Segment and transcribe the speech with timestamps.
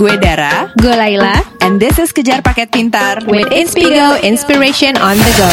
[0.00, 5.32] Gue Dara Gue Laila And this is Kejar Paket Pintar with Inspigo Inspiration on the
[5.36, 5.52] go.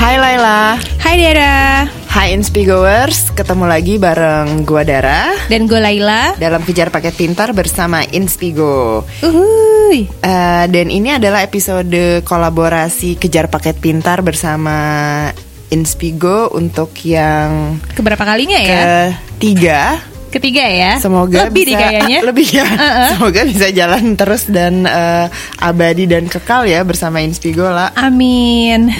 [0.00, 6.40] Hai Laila Hai Dara Hai Inspigoers Ketemu lagi bareng gue Dara dan gue Laila.
[6.40, 10.08] Dalam Kejar Paket Pintar bersama Inspigo Uhuy.
[10.08, 15.28] Eh, Dan ini adalah episode kolaborasi Kejar Paket Pintar bersama
[15.70, 19.12] Inspigo Untuk yang Keberapa kalinya ya?
[19.36, 20.00] ketiga
[20.36, 20.92] Ketiga ya.
[21.00, 22.18] Semoga lebih bisa kayaknya.
[22.28, 22.66] lebih ya.
[22.68, 23.08] Uh-uh.
[23.16, 25.26] Semoga bisa jalan terus dan eh,
[25.64, 27.94] abadi dan kekal ya bersama Inspigo lah.
[27.96, 28.92] Amin.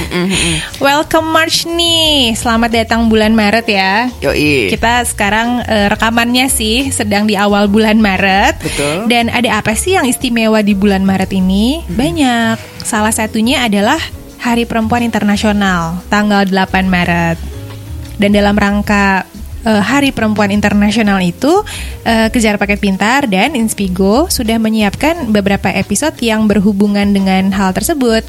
[0.80, 2.32] Welcome March nih.
[2.32, 4.08] Selamat datang bulan Maret ya.
[4.24, 4.72] Yoi.
[4.72, 8.62] Kita sekarang eh, rekamannya sih sedang di awal bulan Maret.
[8.64, 8.96] Betul.
[9.12, 11.84] Dan ada apa sih yang istimewa di bulan Maret ini?
[11.84, 12.80] Banyak.
[12.80, 13.98] Salah satunya adalah
[14.38, 17.38] Hari Perempuan Internasional, tanggal 8 Maret.
[18.16, 19.26] Dan dalam rangka
[19.62, 21.50] eh, Hari Perempuan Internasional itu,
[22.02, 28.22] eh, Kejar Paket Pintar dan Inspigo sudah menyiapkan beberapa episode yang berhubungan dengan hal tersebut.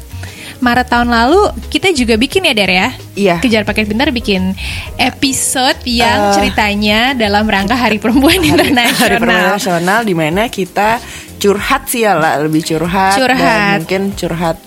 [0.58, 2.88] Maret tahun lalu kita juga bikin ya Der ya.
[3.14, 3.36] Iya.
[3.38, 4.58] Kejar Paket Pintar bikin
[4.98, 9.22] episode yang Eh, ceritanya dalam rangka Hari Perempuan Hari Internasional.
[9.22, 10.98] Perempuan Nasional di mana kita
[11.38, 13.38] curhat sih ya lah, lebih curhat, Curhat.
[13.38, 14.58] dan mungkin curhat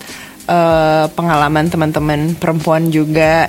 [0.52, 3.48] eh, pengalaman teman-teman perempuan juga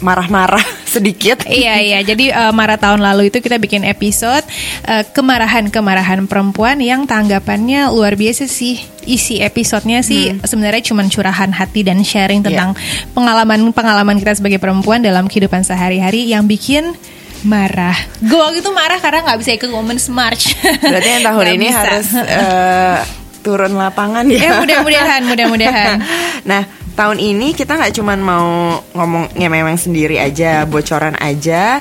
[0.00, 0.64] marah-marah
[0.94, 1.44] sedikit.
[1.44, 4.46] Iya iya, jadi eh, Maret tahun lalu itu kita bikin episode
[4.86, 8.80] eh, kemarahan-kemarahan perempuan yang tanggapannya luar biasa sih.
[9.00, 12.76] Isi episodenya sih sebenarnya cuma curahan hati dan sharing tentang
[13.16, 16.92] pengalaman-pengalaman kita sebagai perempuan dalam kehidupan sehari-hari yang bikin
[17.40, 17.96] marah.
[18.20, 20.52] Gue waktu itu marah karena nggak bisa ikut Women's March.
[20.60, 21.78] Berarti yang tahun Nggak ini bisa.
[21.80, 22.98] harus eh,
[23.40, 24.38] turun lapangan ya.
[24.38, 25.96] Ya mudah-mudahan, mudah-mudahan.
[26.50, 26.62] nah,
[26.94, 28.48] tahun ini kita nggak cuman mau
[28.94, 31.80] ngomongnya memang sendiri aja, bocoran aja.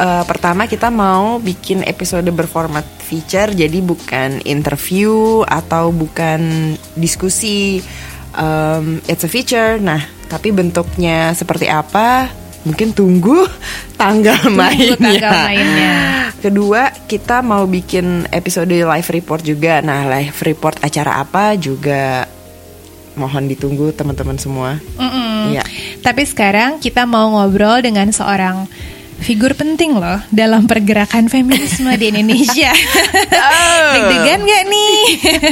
[0.00, 7.82] Eh, pertama kita mau bikin episode berformat feature, jadi bukan interview atau bukan diskusi.
[8.38, 9.82] Em, it's a feature.
[9.82, 10.00] Nah,
[10.30, 12.39] tapi bentuknya seperti apa?
[12.60, 13.48] Mungkin tunggu
[14.00, 14.96] tanggal mainnya.
[14.96, 15.96] tanggal mainnya.
[16.40, 19.80] Kedua, kita mau bikin episode live report juga.
[19.80, 22.24] Nah, live report acara apa juga
[23.18, 24.80] mohon ditunggu teman-teman semua.
[24.96, 25.52] Mm-mm.
[25.52, 25.64] Iya.
[26.00, 28.64] Tapi sekarang kita mau ngobrol dengan seorang
[29.20, 32.72] figur penting loh dalam pergerakan feminisme di Indonesia.
[33.40, 33.92] Oh.
[33.96, 34.98] Deg-degan gak nih?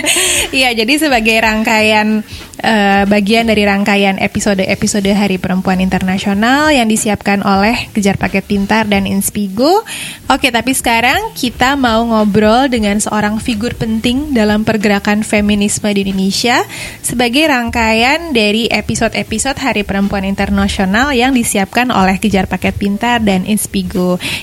[0.60, 2.22] Iya, jadi sebagai rangkaian
[2.62, 9.06] eh, bagian dari rangkaian episode-episode Hari Perempuan Internasional yang disiapkan oleh Kejar Paket Pintar dan
[9.06, 9.82] Inspigo.
[10.28, 16.62] Oke, tapi sekarang kita mau ngobrol dengan seorang figur penting dalam pergerakan feminisme di Indonesia
[17.00, 23.57] sebagai rangkaian dari episode-episode Hari Perempuan Internasional yang disiapkan oleh Kejar Paket Pintar dan Inspigo,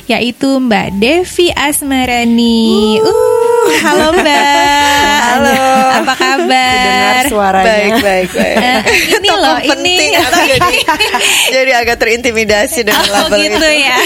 [0.05, 2.99] yaitu Mbak Devi Asmarani.
[2.99, 5.15] Uh, halo Mbak.
[5.25, 5.55] Halo.
[5.95, 6.75] Apa kabar?
[6.75, 7.65] Dengar suaranya.
[7.65, 8.55] Baik, baik, baik.
[8.57, 8.79] Eh,
[9.15, 10.17] ini Tokoh loh, penting ini.
[10.17, 10.75] aku jadi
[11.47, 13.69] jadi agak terintimidasi dengan Oh label gitu itu.
[13.81, 13.97] ya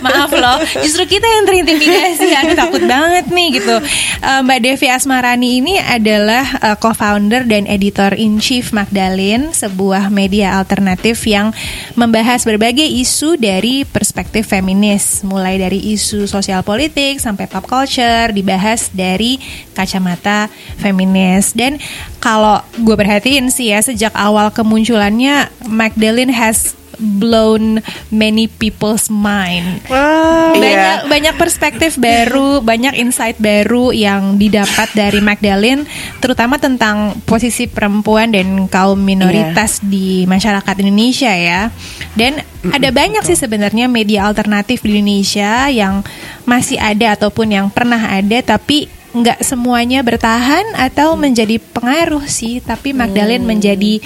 [0.00, 3.76] Maaf loh Justru kita yang terintimidasi Aduh takut banget nih gitu
[4.22, 11.50] Eh, Mbak Devi Asmarani ini adalah eh, Co-founder dan Editor-in-Chief Magdalene Sebuah media alternatif yang
[11.94, 15.22] Membahas berbagai isu dari perspektif feminis.
[15.24, 19.38] Mulai dari isu sosial politik Sampai pop culture Dibahas dari
[19.72, 21.54] kacamata feminis.
[21.56, 21.78] Dan
[22.18, 27.80] kalau gue perhatiin sih ya Sejak awal kemunculannya Magdalene has blown
[28.12, 29.84] many people's mind.
[29.88, 30.56] Wow.
[30.56, 35.84] Banyak banyak perspektif baru, banyak insight baru yang didapat dari Magdalene
[36.18, 41.68] terutama tentang posisi perempuan dan kaum minoritas di masyarakat Indonesia ya.
[42.12, 46.06] Dan ada banyak sih sebenarnya media alternatif di Indonesia yang
[46.46, 52.96] masih ada ataupun yang pernah ada tapi nggak semuanya bertahan atau menjadi pengaruh sih, tapi
[52.96, 54.00] Magdalene menjadi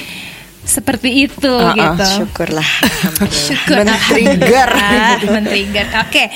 [0.66, 2.26] seperti itu Ah, ah, gitu.
[2.26, 2.70] Syukurlah.
[3.46, 4.70] Syukur Men-trigger.
[5.30, 5.86] Men-trigger.
[6.02, 6.26] Oke.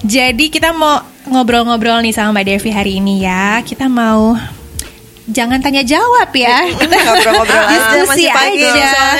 [0.00, 3.60] Jadi kita mau ngobrol-ngobrol nih sama Mbak Devi hari ini ya.
[3.60, 4.32] Kita mau
[5.26, 6.64] jangan tanya jawab ya.
[6.72, 8.88] Kita Ngobrol-ngobrol aja, masih pagi aja.
[8.88, 9.14] Ah,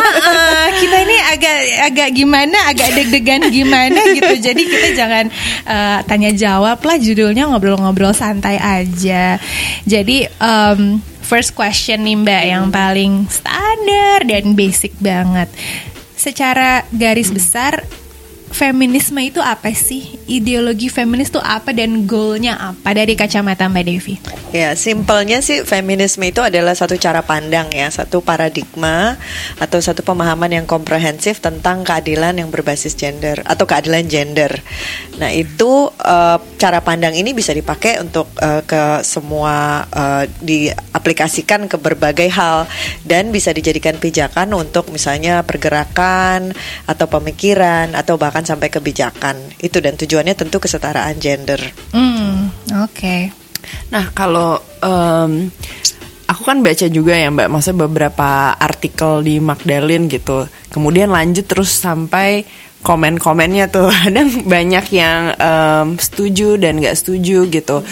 [0.00, 1.56] ah, kita ini agak
[1.92, 4.34] agak gimana, agak deg-degan gimana gitu.
[4.40, 5.24] Jadi kita jangan
[5.68, 9.36] eh, tanya jawab lah judulnya ngobrol-ngobrol santai aja.
[9.84, 15.46] Jadi em, first question nih Mbak yang paling standar dan basic banget.
[16.18, 17.86] Secara garis besar
[18.50, 20.18] feminisme itu apa sih?
[20.26, 24.14] Ideologi feminis itu apa dan goalnya apa dari kacamata Mbak Devi?
[24.50, 29.14] Ya, simpelnya sih feminisme itu adalah satu cara pandang ya, satu paradigma
[29.62, 34.50] atau satu pemahaman yang komprehensif tentang keadilan yang berbasis gender atau keadilan gender.
[35.22, 41.78] Nah, itu uh, cara pandang ini bisa dipakai untuk uh, ke semua uh, diaplikasikan ke
[41.78, 42.66] berbagai hal
[43.06, 46.50] dan bisa dijadikan pijakan untuk misalnya pergerakan
[46.90, 49.56] atau pemikiran atau bahkan sampai kebijakan.
[49.60, 51.60] Itu dan tujuannya tentu kesetaraan gender.
[51.92, 52.50] Hmm,
[52.84, 53.16] oke.
[53.92, 55.50] Nah kalau um,
[56.30, 60.46] aku kan baca juga ya mbak, maksudnya beberapa artikel di Magdalene gitu.
[60.70, 62.46] Kemudian lanjut terus sampai
[62.80, 67.82] komen-komennya tuh kadang banyak yang um, setuju dan nggak setuju gitu.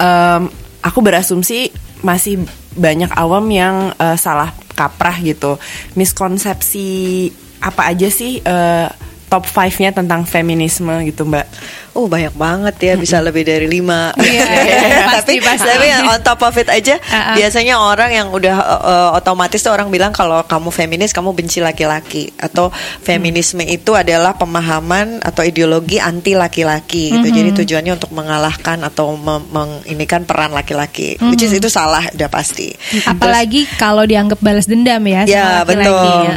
[0.00, 0.50] Um,
[0.82, 1.70] aku berasumsi
[2.02, 5.56] masih banyak awam yang uh, salah kaprah gitu,
[5.94, 7.30] miskonsepsi
[7.62, 8.90] apa aja sih uh,
[9.34, 11.50] top 5-nya tentang feminisme gitu mbak?
[11.94, 14.10] Oh banyak banget ya bisa lebih dari lima.
[14.18, 14.42] Iya,
[15.14, 15.68] pasti, tapi pasti.
[15.70, 17.38] tapi on top of it aja Uh-uh.
[17.38, 21.62] biasanya orang yang udah uh, uh, otomatis tuh orang bilang kalau kamu feminis kamu benci
[21.62, 27.30] laki-laki atau feminisme itu adalah pemahaman atau ideologi anti laki-laki gitu.
[27.30, 31.14] Jadi tujuannya untuk mengalahkan atau mem- menginikan peran laki-laki.
[31.22, 32.74] Which is itu salah udah pasti.
[33.06, 36.10] Apalagi kalau dianggap balas dendam ya Ya laki-laki, betul.
[36.26, 36.36] ya.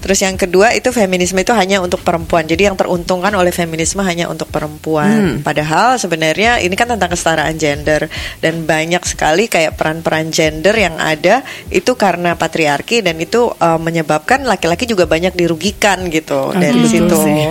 [0.00, 2.48] Terus yang kedua itu feminisme itu hanya untuk perempuan.
[2.48, 4.77] Jadi yang teruntungkan oleh feminisme hanya untuk perempuan.
[5.42, 8.06] Padahal sebenarnya ini kan tentang kesetaraan gender.
[8.38, 14.46] Dan banyak sekali kayak peran-peran gender yang ada itu karena patriarki dan itu uh, menyebabkan
[14.46, 17.16] laki-laki juga banyak dirugikan gitu dari betul situ.
[17.26, 17.42] sih.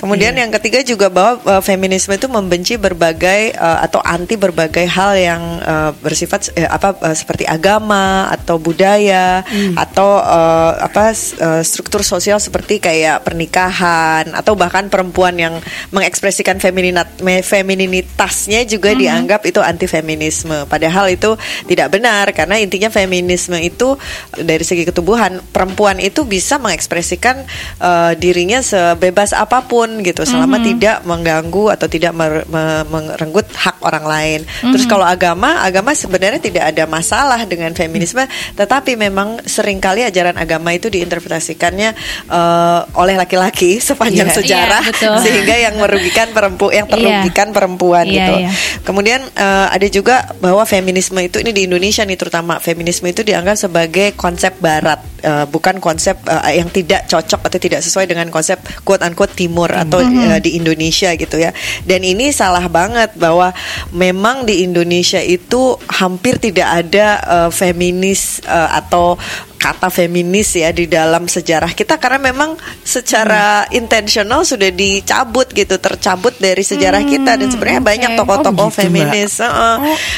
[0.00, 5.12] Kemudian yang ketiga juga bahwa uh, feminisme itu membenci berbagai uh, atau anti berbagai hal
[5.18, 9.42] yang uh, bersifat eh, apa uh, seperti agama atau budaya
[9.76, 15.54] atau uh, apa uh, struktur sosial seperti kayak pernikahan atau bahkan perempuan yang
[15.90, 20.64] mengekspresikan femininat me- femininitasnya juga dianggap itu anti feminisme.
[20.64, 21.34] Padahal itu
[21.66, 23.98] tidak benar karena intinya feminisme itu
[24.32, 27.42] dari segi ketubuhan perempuan itu bisa mengekspresikan
[27.78, 33.82] uh, dirinya sebebas apa pun gitu selama tidak mengganggu atau tidak mer- me- merenggut hak
[33.82, 34.40] orang lain.
[34.62, 38.22] Terus kalau agama, agama sebenarnya tidak ada masalah dengan feminisme,
[38.54, 41.96] tetapi memang sering kali ajaran agama itu diinterpretasikannya
[42.28, 44.36] uh, oleh laki-laki sepanjang Iya.
[44.36, 45.16] sejarah Iya, betul.
[45.24, 46.92] sehingga yang merugikan perempuan yang Iya.
[46.92, 48.34] terugikan perempuan Iya, gitu.
[48.42, 48.50] iya.
[48.82, 53.56] Kemudian eh, ada juga bahwa feminisme itu ini di Indonesia nih terutama feminisme itu dianggap
[53.56, 58.58] sebagai konsep barat eh, bukan konsep eh, yang tidak cocok atau tidak sesuai dengan konsep
[58.82, 61.54] quote unquote timur atau eh, di Indonesia gitu ya.
[61.82, 63.54] Dan ini salah banget bahwa
[63.90, 69.14] memang di Indonesia itu hampir tidak ada eh, feminis eh, atau
[69.62, 76.34] kata feminis ya di dalam sejarah kita karena memang secara intensional sudah dicabut gitu tercabut
[76.42, 77.38] dari sejarah kita.
[77.38, 78.18] Dan sebenarnya banyak oke.
[78.18, 79.76] tokoh-tokoh Oh, gitu, feminis heeh.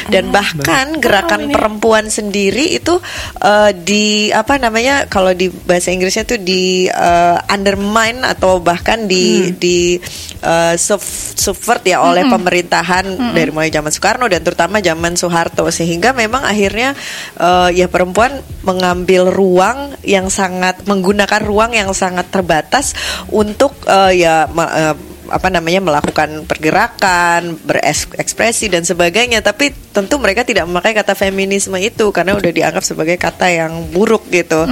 [0.09, 2.97] dan bahkan gerakan perempuan sendiri itu
[3.43, 9.53] eh, di apa namanya kalau di bahasa Inggrisnya tuh di eh, undermine atau bahkan di
[9.59, 10.01] di
[10.41, 11.05] eh, sub-
[11.35, 15.69] subvert ya oleh pemerintahan dari mulai zaman Soekarno dan terutama zaman Soeharto.
[15.69, 16.95] Sehingga memang akhirnya
[17.37, 22.95] eh, ya perempuan mengambil ruang yang sangat menggunakan ruang yang sangat terbatas
[23.35, 29.41] untuk eh, ya ma- eh, apa namanya melakukan pergerakan, berekspresi dan sebagainya.
[29.41, 34.29] Tapi tentu mereka tidak memakai kata feminisme itu karena udah dianggap sebagai kata yang buruk
[34.29, 34.69] gitu.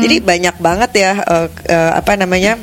[0.00, 2.56] Jadi banyak banget ya eh, eh, apa namanya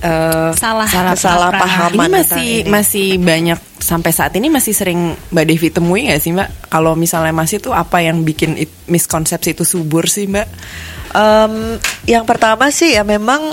[0.00, 0.86] eh, Salah.
[0.86, 2.70] salah kesalahpahaman Ini masih ini.
[2.70, 6.70] masih banyak sampai saat ini masih sering Mbak Devi temui nggak sih Mbak?
[6.70, 10.46] Kalau misalnya masih tuh apa yang bikin it- miskonsepsi itu subur sih Mbak?
[11.12, 11.54] Em,
[12.06, 13.52] yang pertama sih ya memang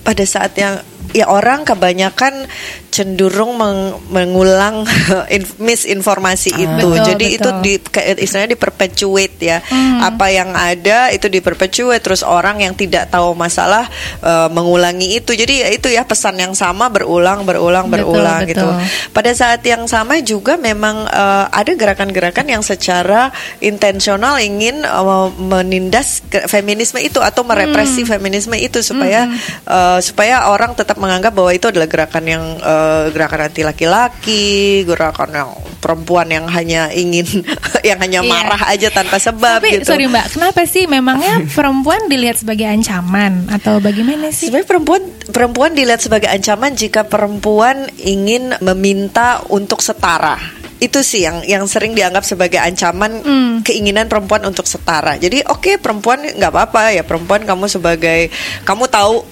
[0.00, 2.44] pada saat yang ya orang kebanyakan
[2.88, 4.82] cenderung meng- mengulang
[5.34, 6.88] in- misinformasi itu.
[6.90, 7.38] Betul, Jadi betul.
[7.38, 9.58] itu di kayak istilahnya diperpetuate ya.
[10.02, 13.86] Apa yang ada itu diperpetuate terus orang yang tidak tahu masalah
[14.20, 15.30] eh, mengulangi itu.
[15.30, 18.50] Jadi ya itu ya pesan yang sama berulang berulang Betul, berulang betul.
[18.56, 18.68] gitu.
[19.14, 23.30] Pada saat yang sama juga memang eh, ada gerakan-gerakan yang secara
[23.62, 28.10] intensional ingin eh, menindas feminisme itu atau merepresi Hmm.
[28.18, 29.30] feminisme itu supaya
[29.64, 34.46] eh, supaya orang tetap menganggap bahwa itu adalah gerakan yang eh, gerakan anti laki-laki,
[34.82, 37.24] gerakan yang perempuan yang hanya ingin
[37.88, 38.28] yang hanya Iya.
[38.28, 39.86] marah aja tanpa sebab Tapi gitu.
[39.86, 44.50] sorry Mbak, kenapa sih memangnya perempuan dilihat sebagai ancaman atau bagaimana sih?
[44.50, 50.34] Sebenarnya perempuan perempuan dilihat sebagai ancaman jika perempuan ingin meminta untuk setara.
[50.78, 53.54] Itu sih yang yang sering dianggap sebagai ancaman Hmm.
[53.62, 55.14] keinginan perempuan untuk setara.
[55.14, 58.30] Jadi oke perempuan nggak apa-apa ya perempuan kamu sebagai
[58.62, 59.26] kamu tahu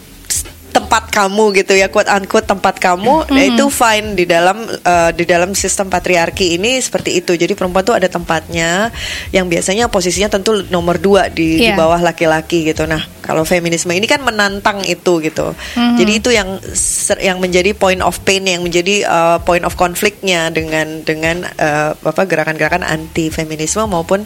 [0.76, 5.24] tempat kamu gitu ya quote unquote tempat kamu nah, itu fine di dalam uh, di
[5.24, 7.32] dalam sistem patriarki ini seperti itu.
[7.32, 8.92] Jadi perempuan tuh ada tempatnya
[9.32, 11.74] yang biasanya posisinya tentu nomor dua di, di Iya.
[11.80, 12.84] bawah laki-laki gitu.
[12.84, 17.98] Nah kalau feminisme ini kan menantang itu gitu jadi itu yang ser- yang menjadi point
[17.98, 23.82] of pain yang menjadi uh, point of konfliknya dengan dengan uh, apa gerakan-gerakan anti feminisme
[23.84, 24.22] maupun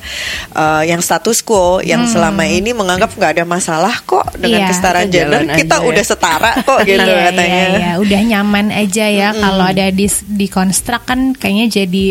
[0.52, 4.69] uh, yang status quo yang selama ini menganggap nggak ada masalah kok dengan Iya.
[4.69, 5.88] kesetaraan Kita gender jalan kita aja ya.
[5.88, 7.92] udah setara kok gitu iya, katanya Iya, iya.
[7.97, 12.07] udah nyaman aja ya kalau ada di di konstruk kan kayaknya jadi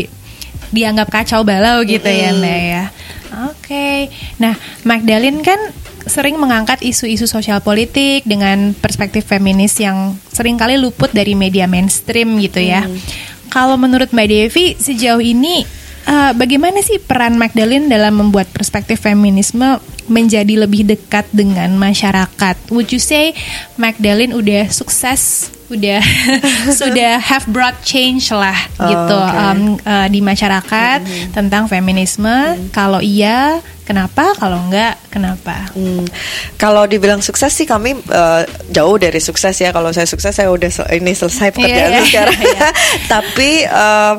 [0.70, 2.84] dianggap kacau balau gitu ya Mbak ya.
[3.30, 4.10] Oke.
[4.42, 5.58] Nah, Magdalene kan
[6.08, 12.40] sering mengangkat isu-isu sosial politik dengan perspektif feminis yang sering kali luput dari media mainstream
[12.40, 12.88] gitu ya.
[13.50, 15.66] Kalau menurut Mbak Devi sejauh ini
[16.06, 19.78] eh, bagaimana sih peran Magdalene dalam membuat perspektif feminisme
[20.10, 22.56] menjadi lebih dekat dengan masyarakat?
[22.74, 23.36] Would you say
[23.78, 26.02] Magdalene udah sukses, udah
[26.80, 29.36] sudah have brought change lah gitu oke.
[29.36, 30.98] um, eh, di masyarakat
[31.30, 32.30] tentang feminisme?
[32.70, 34.34] Kalau iya, kenapa?
[34.34, 35.70] Kalau enggak, kenapa?
[35.72, 36.02] Hmm,
[36.56, 39.70] kalau dibilang sukses sih kami eh, jauh dari sukses ya.
[39.70, 42.40] Kalau saya sukses saya udah sel- ini selesai pekerjaan Iya, iya, sekarang.
[42.50, 42.68] iya.
[43.06, 44.14] Tapi eh,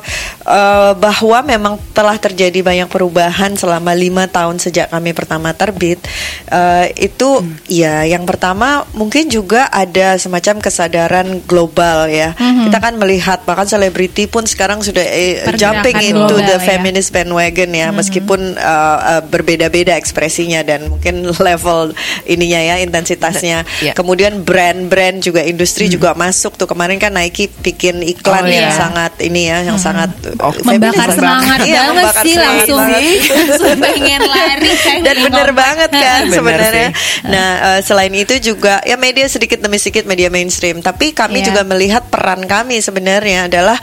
[0.46, 6.00] eh, bahwa memang telah terjadi banyak perubahan selama lima tahun sejak kami pertama terbit.
[6.48, 7.58] eh, itu Hmm.
[7.66, 12.34] ya yang pertama mungkin juga ada semacam kesadaran global ya.
[12.38, 16.66] Kita kan melihat bahkan selebriti pun sekarang sudah eh, jumping into global the ya.
[16.66, 21.94] feminist bandwagon ya, meskipun uh, uh, berbeda-beda ekspresinya dan mungkin level
[22.28, 23.64] ininya ya intensitasnya.
[23.80, 23.94] Ya.
[23.96, 28.74] Kemudian brand-brand juga industri juga masuk tuh kemarin kan Nike bikin iklan Oh, yang iya.
[28.74, 33.80] sangat ini ya, yang sangat uh, Oh, Membakar semangat Iya, banget membakar sih semangat langsung,
[33.86, 36.90] pengen lari kan dan bener banget kan sebenarnya.
[37.30, 41.48] Nah uh, selain itu juga ya media sedikit demi sedikit media mainstream, tapi kami Iya.
[41.48, 43.80] juga melihat peran kami sebenarnya adalah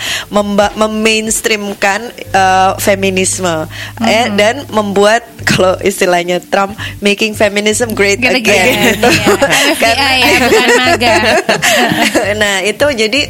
[0.77, 2.01] memainstreamkan
[2.35, 3.65] uh, feminisme
[4.03, 4.37] eh, Mm-hmm.
[4.37, 8.51] dan membuat kalau istilahnya Trump making feminism great Gitu-gitu.
[8.51, 8.75] again.
[8.93, 9.09] gitu.
[9.09, 9.35] Iya.
[9.75, 11.17] FBI ya, bukan MAGA.
[12.43, 13.21] nah itu jadi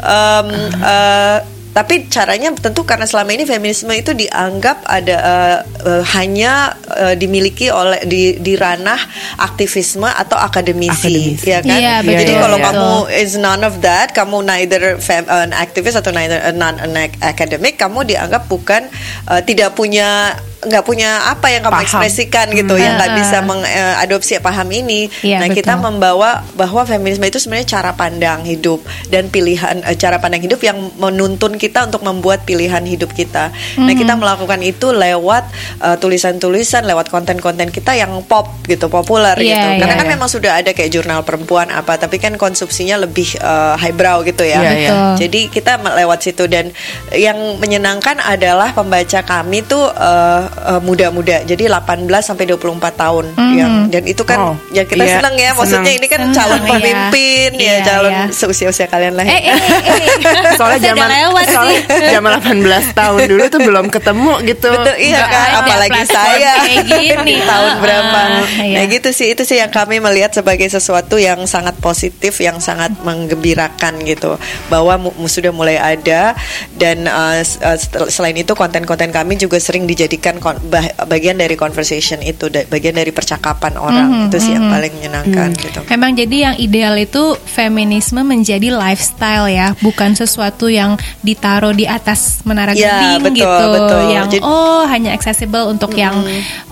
[0.00, 0.48] um,
[0.80, 1.38] uh,
[1.76, 7.68] tapi caranya tentu karena selama ini feminisme itu dianggap ada uh, uh, hanya uh, dimiliki
[7.68, 8.96] oleh di, di ranah
[9.36, 11.52] aktivisme atau akademisi, Akademisi.
[11.52, 11.76] ya kan?
[11.76, 12.40] Iya, Jadi betul.
[12.40, 12.64] kalau Iya.
[12.72, 16.96] kamu is none of that, kamu neither fem, an activist atau neither uh, non an
[17.20, 18.88] academic, kamu dianggap bukan
[19.28, 21.84] uh, tidak punya nggak punya apa yang kamu Paham.
[21.84, 23.20] ekspresikan gitu, yang nggak Hmm.
[23.20, 25.12] bisa mengadopsi paham ini.
[25.20, 25.84] Iya, nah kita betul.
[25.86, 30.76] membawa bahwa feminisme itu sebenarnya cara pandang hidup dan pilihan eh, cara pandang hidup yang
[30.96, 33.52] menuntun kita untuk membuat pilihan hidup kita.
[33.76, 33.94] Nah, Hmm.
[33.94, 35.44] kita melakukan itu lewat
[35.78, 39.68] eh, tulisan-tulisan, lewat konten-konten kita yang pop gitu, populer Iya, gitu.
[39.84, 40.12] Karena kan iya.
[40.16, 44.58] memang sudah ada kayak jurnal perempuan apa, tapi kan konsumsinya lebih eh, highbrow gitu ya.
[44.58, 44.90] Iya, iya.
[44.90, 45.12] Betul.
[45.20, 46.72] Jadi kita lewat situ dan
[47.12, 51.42] yang menyenangkan adalah pembaca kami tuh eh, eh, muda-muda.
[51.42, 51.76] Jadi 18
[52.22, 52.62] sampai 24
[52.94, 55.50] tahun yang dan itu kan Oh, ya kita iya, seneng ya.
[55.52, 55.98] Maksudnya seneng.
[55.98, 56.68] ini kan calon iya.
[56.68, 58.24] pemimpin ya, Iya, calon iya.
[58.30, 59.24] seusia-usia kalian lah.
[59.24, 59.54] Eh, ya.
[59.54, 60.54] eh, eh.
[60.58, 62.08] Soalnya zaman lewat soalnya sih.
[62.14, 62.62] zaman 18
[62.92, 64.68] tahun dulu tuh belum ketemu gitu.
[64.68, 67.24] Betul, iya Nggak kan, apalagi saya kayak gini.
[67.26, 68.20] di tahun Ah, berapa.
[68.60, 68.76] iya.
[68.76, 72.92] Nah gitu sih, itu sih yang kami melihat sebagai sesuatu yang sangat positif, yang sangat
[73.00, 74.36] menggembirakan gitu,
[74.66, 76.32] bahwa mu- mu- sudah mulai ada
[76.72, 77.76] dan uh, s- uh,
[78.06, 83.74] selain itu konten-konten kami juga sering dijadikan bah- bagian dari conversation itu, bagian dari percakapan
[83.74, 84.72] orang Mhm, itu sih yang mhm.
[84.72, 85.80] paling menyenangkan gitu.
[85.86, 92.40] Memang jadi yang ideal itu feminisme menjadi lifestyle ya, bukan sesuatu yang ditaruh di atas
[92.42, 94.02] menara Ya, geding betul, gitu, betul.
[94.10, 96.14] yang Jadi- oh hanya accessible untuk yang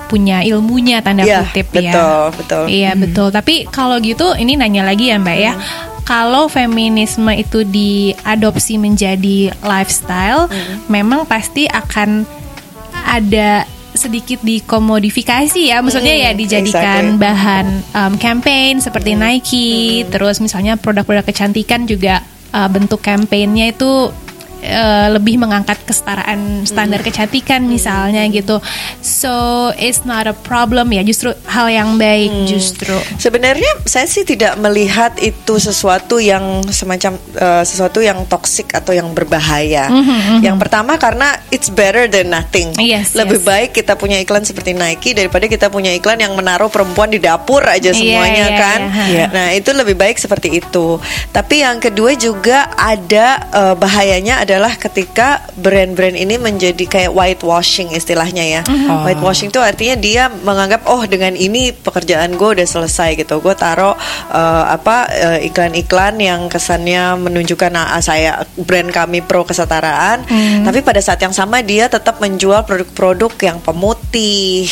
[0.07, 2.31] punya ilmunya tanda Ya, kutip betul, ya.
[2.31, 2.65] betul.
[2.67, 3.29] Iya betul.
[3.29, 5.55] Tapi kalau gitu ini nanya lagi ya Mbak ya.
[6.05, 10.53] Kalau feminisme itu diadopsi menjadi lifestyle,
[10.87, 12.29] memang pasti akan
[13.21, 17.23] ada sedikit dikomodifikasi ya, maksudnya Hmm, ya dijadikan exactly.
[17.23, 24.11] bahan um, campaign seperti Nike, terus misalnya produk-produk kecantikan juga uh, bentuk campaignnya itu
[24.65, 28.61] uh, lebih mengangkat kesetaraan standar kecantikan misalnya gitu.
[29.01, 29.33] So
[29.77, 32.97] it's not a problem ya, justru hal yang baik justru.
[33.21, 39.11] Sebenarnya saya sih tidak melihat itu sesuatu yang semacam eh, sesuatu yang toksik atau yang
[39.13, 39.91] berbahaya.
[40.41, 42.71] Yang pertama karena it's better than nothing.
[42.79, 43.47] Yes, Lebih yes.
[43.47, 47.61] baik kita punya iklan seperti Nike daripada kita punya iklan yang menaruh perempuan di dapur
[47.67, 48.81] aja Iya, semuanya iya, kan.
[49.11, 49.25] iya.
[49.29, 50.99] Nah, itu lebih baik seperti itu.
[51.35, 57.91] Tapi yang kedua juga ada eh, bahayanya adalah adalah ketika brand-brand ini menjadi kayak whitewashing
[57.91, 58.63] istilahnya ya.
[58.71, 59.03] Oh.
[59.03, 63.43] Whitewashing itu artinya dia menganggap oh dengan ini pekerjaan gue udah selesai gitu.
[63.43, 63.99] Gue taruh
[64.31, 70.23] uh, apa uh, iklan-iklan yang kesannya menunjukkan nah, saya brand kami pro kesetaraan,
[70.63, 74.71] tapi pada saat yang sama dia tetap menjual produk-produk yang pemutih,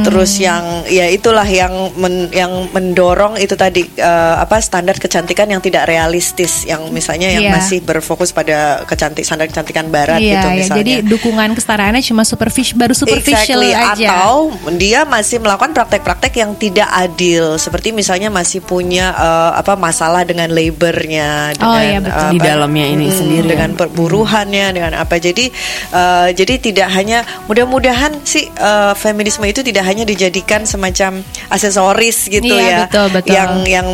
[0.00, 5.60] terus yang ya itulah yang men- yang mendorong itu tadi uh, apa standar kecantikan yang
[5.60, 7.56] tidak realistis, yang misalnya yang Iya.
[7.58, 10.78] masih berfokus pada kecantik standar kecantikan barat Iya, gitu ya, misalnya.
[10.78, 13.74] jadi dukungan kesetaraannya cuma superficial, baru superficial Exactly.
[13.74, 14.08] aja.
[14.22, 14.38] Atau
[14.78, 20.46] dia masih melakukan praktek-praktek yang tidak adil, seperti misalnya masih punya eh, apa masalah dengan
[20.48, 22.22] labornya, dengan Oh, iya, betul.
[22.22, 23.50] eh, Di apa, dalamnya ini mm, sendiri ya.
[23.50, 25.18] dengan perburuhannya, dengan apa.
[25.18, 25.50] Jadi
[25.90, 27.18] eh, jadi tidak hanya
[27.50, 31.18] mudah-mudahan sih eh, feminisme itu tidak hanya dijadikan semacam
[31.50, 33.32] aksesoris gitu Iya, ya, betul, betul.
[33.34, 33.86] yang yang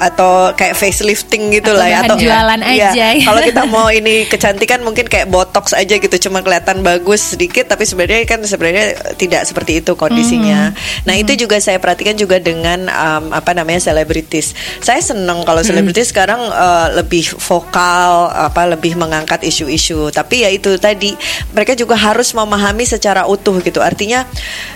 [0.00, 3.06] atau kayak facelifting gitu Atau lah ya, bahan jualan Iya, aja.
[3.22, 7.84] Kalau kita mau ini kecantikan mungkin kayak botox aja gitu, cuma kelihatan bagus sedikit, tapi
[7.84, 10.72] sebenarnya kan sebenarnya tidak seperti itu kondisinya.
[11.04, 14.54] Nah itu juga saya perhatikan juga dengan um, apa namanya selebritis.
[14.80, 20.08] Saya seneng kalau selebritis sekarang uh, lebih vokal, apa lebih mengangkat isu-isu.
[20.14, 21.12] Tapi ya itu tadi
[21.52, 23.84] mereka juga harus memahami secara utuh gitu.
[23.84, 24.24] Artinya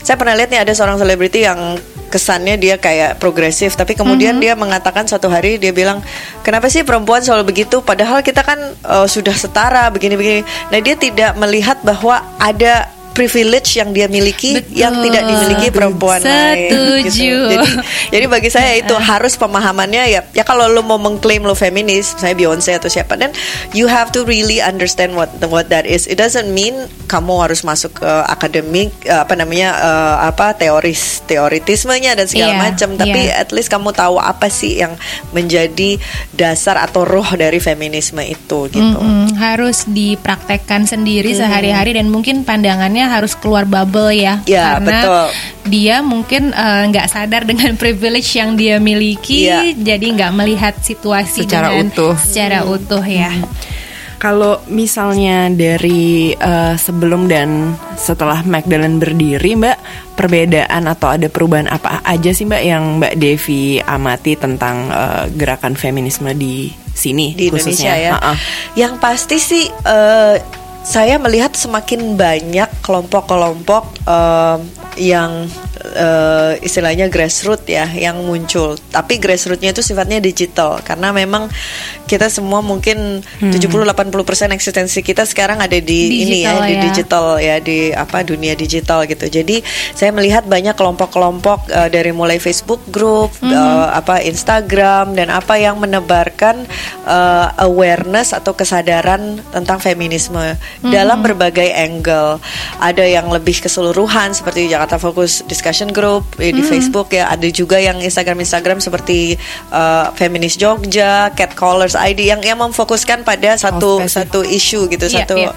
[0.02, 1.78] saya pernah lihat nih ada seorang selebriti yang
[2.08, 6.00] kesannya dia kayak progresif tapi kemudian dia mengatakan suatu hari dia bilang
[6.40, 11.36] kenapa sih perempuan selalu begitu padahal kita kan uh, sudah setara begini-begini nah dia tidak
[11.36, 14.78] melihat bahwa ada privilege yang dia miliki Betul.
[14.78, 17.10] yang tidak dimiliki perempuan lain Setuju.
[17.10, 17.34] gitu.
[17.50, 17.66] jadi
[18.14, 22.38] jadi bagi saya itu harus pemahamannya ya ya kalau lu mau mengklaim lu feminis saya
[22.38, 23.34] Beyonce atau siapa dan
[23.74, 27.98] you have to really understand what what that is it doesn't mean kamu harus masuk
[27.98, 33.40] ke akademik eh, apa namanya eh, apa teoris teoritismenya dan segala Iya, macam tapi iya.
[33.42, 34.94] at least kamu tahu apa sih yang
[35.32, 35.96] menjadi
[36.36, 43.07] dasar atau roh dari feminisme itu gitu Mm-mm, harus dipraktekkan sendiri sehari-hari dan mungkin pandangannya
[43.08, 45.26] harus keluar bubble ya, Ya, karena betul.
[45.66, 49.72] dia mungkin eh, nggak sadar dengan privilege yang dia miliki, Iya.
[49.74, 52.14] jadi nggak melihat situasi Secara dengan utuh.
[52.14, 53.32] secara utuh ya.
[54.18, 59.78] Kalau misalnya dari eh, sebelum dan setelah Magdalene berdiri, Mbak,
[60.18, 65.78] perbedaan atau ada perubahan apa aja sih Mbak yang Mbak Devi amati tentang eh, gerakan
[65.78, 67.94] feminisme di sini di Indonesia khususnya?
[67.94, 68.10] ya.
[68.18, 68.32] Ha-ha.
[68.74, 70.34] Yang pasti sih eh,
[70.88, 74.58] saya melihat semakin banyak kelompok-kelompok eh,
[74.96, 75.44] yang
[75.94, 78.74] eh, istilahnya grassroots ya yang muncul.
[78.88, 81.46] Tapi grassrootsnya itu sifatnya digital karena memang
[82.08, 86.80] kita semua mungkin 70-80% eksistensi kita sekarang ada di ini ya Digital di ya.
[86.80, 89.26] digital ya di apa dunia digital gitu.
[89.28, 89.60] Jadi
[89.92, 95.78] saya melihat banyak kelompok-kelompok eh, dari mulai Facebook group, eh, apa Instagram dan apa yang
[95.78, 96.64] menebarkan
[97.06, 102.38] eh, awareness atau kesadaran tentang feminisme dalam berbagai angle.
[102.78, 107.28] Ada yang lebih keseluruhan seperti Jakarta Focus Discussion Group eh, di Facebook ya.
[107.32, 109.34] Ada juga yang Instagram Instagram seperti
[109.74, 114.14] eh, Feminis Jogja, Catcallers ID yang yang memfokuskan pada satu spesifik.
[114.28, 115.50] satu isu gitu Iya, satu iya.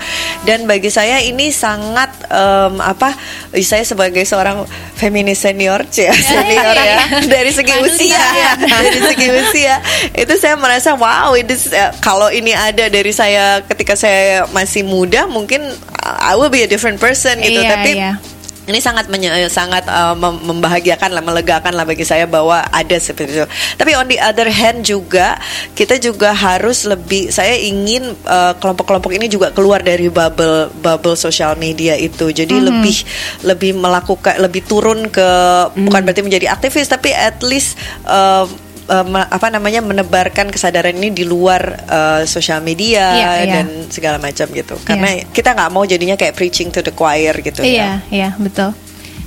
[0.47, 3.13] dan bagi saya ini sangat em, apa
[3.59, 4.63] saya sebagai seorang
[4.95, 6.99] feminis senior ya senior ya
[7.33, 9.75] dari segi usia ya dari segi usia
[10.13, 15.00] itu saya merasa wow ini eh, kalau ini ada dari saya ketika saya masih muda
[15.25, 15.61] mungkin
[15.97, 18.13] uh, I will be a different person gitu Iya, tapi iya.
[18.61, 22.93] ini sangat menye- eh, sangat uh, mem- membahagiakan lah melegakan lah bagi saya bahwa ada
[22.95, 23.47] seperti itu.
[23.73, 25.35] Tapi on the other hand juga
[25.73, 31.57] kita juga harus lebih saya ingin uh, kelompok-kelompok ini juga keluar dari bubble bubble sosial
[31.57, 32.29] media itu.
[32.29, 32.95] Jadi lebih
[33.43, 35.29] lebih melakukan lebih turun ke
[35.73, 38.45] bukan berarti menjadi aktivis tapi at least uh,
[38.87, 43.53] uh, me- apa namanya menebarkan kesadaran ini di luar uh, sosial media Iya, iya.
[43.59, 44.79] dan segala macam gitu.
[44.81, 47.69] Karena kita nggak mau jadinya kayak preaching to the choir gitu ya.
[47.69, 48.71] Iya, iya, betul.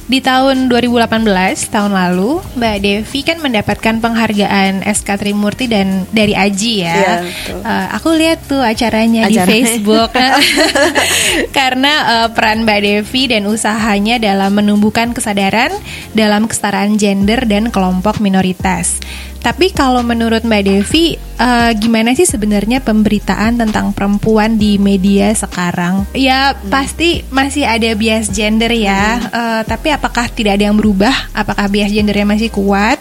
[0.05, 1.25] Di tahun 2018,
[1.73, 7.25] tahun lalu, Mbak Devi kan mendapatkan penghargaan SK Trimurti dan dari Aji ya.
[7.25, 7.65] Betul.
[7.65, 9.41] Eh, aku lihat tuh acaranya di.
[9.41, 10.13] Facebook.
[11.57, 15.73] Karena eh, peran Mbak Devi dan usahanya dalam menumbuhkan kesadaran
[16.13, 19.01] dalam kesetaraan gender dan kelompok minoritas.
[19.45, 26.09] Tapi kalau menurut Mbak Devi, eh, gimana sih sebenarnya pemberitaan tentang perempuan di media sekarang?
[26.17, 29.21] Ya pasti masih ada bias gender ya.
[29.21, 31.13] Eh, tapi apakah tidak ada yang berubah?
[31.37, 32.97] Apakah bias gendernya masih kuat?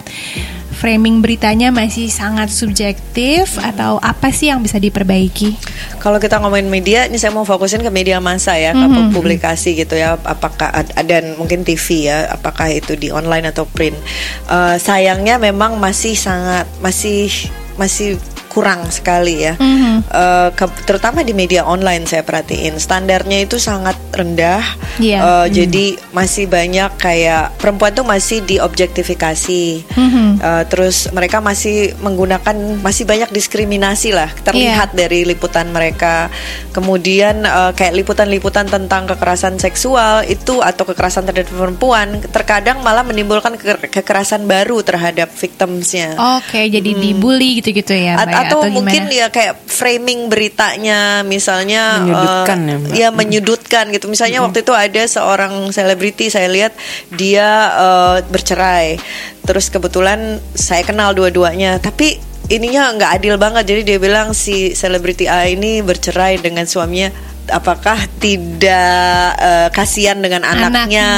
[0.84, 5.56] Framing beritanya masih sangat subjektif atau apa sih yang bisa diperbaiki?
[5.96, 9.16] Kalau kita ngomongin media, ini saya mau fokusin ke media massa ya, ke Mhm.
[9.16, 10.20] publikasi gitu ya.
[10.20, 13.96] Apakah dan mungkin TV ya, apakah itu di online atau print.
[14.44, 17.32] Eh, sayangnya memang masih sangat masih
[17.80, 18.20] masih
[18.54, 19.58] kurang sekali ya.
[19.58, 20.06] Mhm.
[20.06, 24.62] Eh, ke- terutama di media online saya perhatiin standarnya itu sangat rendah.
[24.96, 25.18] Iya.
[25.18, 29.64] Eh, Jadi masih banyak kayak perempuan tuh masih diobjektifikasi.
[29.90, 30.26] Mhm.
[30.38, 34.98] Eh, terus mereka masih menggunakan masih banyak diskriminasi lah terlihat Iya.
[35.00, 36.30] dari liputan mereka.
[36.70, 43.56] Kemudian eh, kayak liputan-liputan tentang kekerasan seksual itu atau kekerasan terhadap perempuan terkadang malah menimbulkan
[43.56, 46.14] ke- kekerasan baru terhadap victimsnya.
[46.38, 48.43] Oke, jadi dibully gitu-gitu ya, A- Mbak, ya?
[48.48, 48.76] Atau, gimana?
[48.76, 52.92] mungkin ya kayak framing beritanya misalnya Menyudutkan eh, ya, Mbak.
[52.94, 54.06] ya menyudutkan gitu.
[54.10, 56.72] Misalnya waktu itu ada seorang selebriti saya lihat
[57.12, 58.96] dia eh, bercerai.
[59.44, 61.76] Terus kebetulan saya kenal dua-duanya.
[61.80, 62.16] Tapi
[62.48, 63.64] ininya nggak adil banget.
[63.68, 68.94] Jadi dia bilang si selebriti A ini bercerai dengan suaminya apakah tidak
[69.36, 71.08] eh, kasihan dengan anaknya, Anaknya.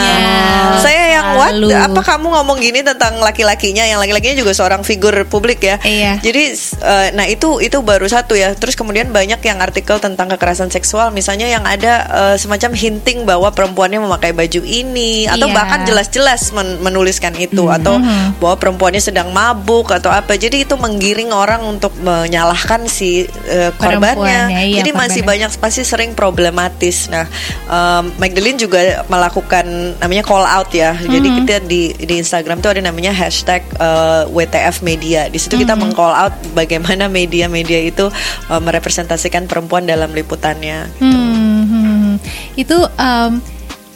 [0.79, 1.71] saya yang what Lalu.
[1.71, 6.19] apa kamu ngomong gini tentang laki-lakinya yang laki-lakinya juga seorang figur publik ya Iya.
[6.19, 6.43] jadi
[6.77, 8.53] eh, nah itu itu baru satu ya.
[8.53, 13.51] Terus kemudian banyak yang artikel tentang kekerasan seksual misalnya yang ada eh, semacam hinting bahwa
[13.51, 15.55] perempuannya memakai baju ini atau Iya.
[15.55, 18.03] bahkan jelas-jelas men- menuliskan itu atau
[18.37, 20.35] bahwa perempuannya sedang mabuk atau apa.
[20.35, 24.51] Jadi itu menggiring orang untuk menyalahkan si eh, korbannya.
[24.65, 25.49] Iya, Jadi masih korbannya.
[25.49, 27.13] banyak pasti sering problematis.
[27.13, 27.29] Nah,
[27.69, 29.65] em, Magdalene juga melakukan
[30.01, 30.97] namanya call out ya.
[30.97, 31.39] Jadi Mm-hmm.
[31.45, 35.29] kita di di Instagram tuh ada namanya hashtag eh, WTF Media.
[35.29, 35.93] Di situ kita Mm-hmm.
[35.93, 38.09] meng-call out bagaimana media-media itu
[38.49, 40.89] eh, merepresentasikan perempuan dalam liputannya.
[40.97, 42.11] Hmm, hmm.
[42.57, 43.45] Itu em,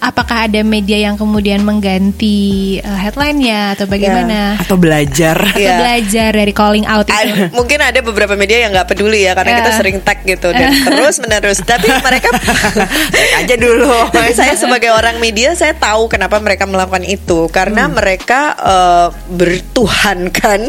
[0.01, 2.39] apakah ada media yang kemudian mengganti
[2.77, 4.57] eh, headline-nya atau bagaimana?
[4.57, 5.77] atau belajar Atau Iya.
[5.77, 7.15] belajar dari calling out itu?
[7.15, 9.59] Ad- mungkin ada beberapa media yang nggak peduli ya karena Ya.
[9.59, 12.33] kita sering tag gitu dan terus menerus tapi mereka
[13.39, 13.93] aja dulu
[14.33, 17.95] saya sebagai orang media saya tahu kenapa mereka melakukan itu karena Hmm.
[17.95, 20.61] mereka eh, bertuhankan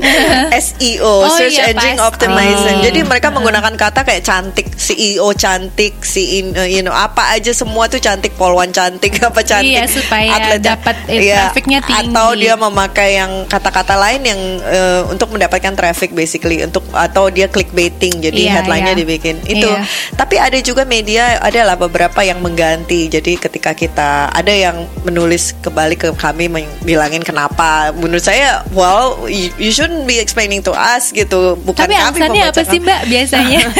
[0.51, 2.07] SEO Oh search iya, engine pasti.
[2.07, 2.83] optimization Oh.
[2.83, 7.51] jadi mereka menggunakan kata kayak cantik CEO cantik si in- eh, you know apa aja
[7.51, 12.09] semua tuh cantik polwan cantik apa cantik Iya, supaya atlet- dapat, eh, Iya, trafficnya tinggi.
[12.09, 17.45] atau dia memakai yang kata-kata lain yang eh, untuk mendapatkan traffic basically untuk atau dia
[17.45, 18.99] clickbaiting jadi Iya, headline-nya iya.
[18.99, 19.83] dibikin itu Iya.
[20.15, 23.07] tapi ada juga media adalah beberapa yang mengganti.
[23.07, 26.49] Jadi ketika kita ada yang menulis kembali ke kami
[26.81, 27.91] bilangin kenapa.
[27.91, 31.55] Menurut saya, well, you, you shouldn't be explaining to us gitu.
[31.61, 33.59] Bukan Tapi kami alasannya apa sih Mbak biasanya?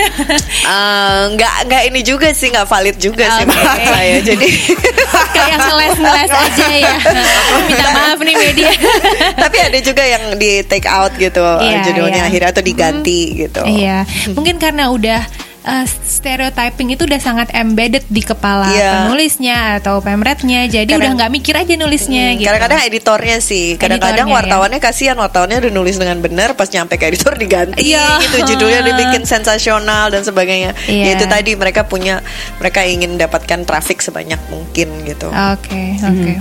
[0.62, 3.49] Eh, nggak nggak ini juga sih nggak valid juga sih Oke.
[3.49, 4.15] menurut saya.
[4.21, 4.47] Jadi
[5.32, 6.96] Kayak ngeles-ngeles aja ya.
[7.67, 8.72] Minta maaf nih media.
[9.36, 12.30] tapi ada juga yang di take out gitu Iya, judulnya iya.
[12.30, 13.63] akhirnya atau diganti gitu.
[13.63, 14.04] Iya,
[14.36, 15.22] mungkin karena udah
[15.63, 18.91] uh, stereotyping itu udah sangat embedded di kepala Iya.
[19.04, 22.47] penulisnya atau pemretnya, jadi Kadang- udah nggak mikir aja nulisnya Hmm, gitu.
[22.47, 24.56] Kadang-kadang editornya sih, kadang-kadang Editornya, ya.
[24.56, 28.21] wartawannya kasihan, wartawannya udah nulis dengan benar, pas nyampe ke editor diganti, Iya.
[28.21, 30.74] gitu judulnya dibikin sensasional dan sebagainya.
[30.86, 31.13] Ya Iya.
[31.15, 32.21] itu tadi mereka punya,
[32.58, 35.30] mereka ingin dapatkan traffic sebanyak mungkin gitu.
[35.30, 36.34] Oke, oke.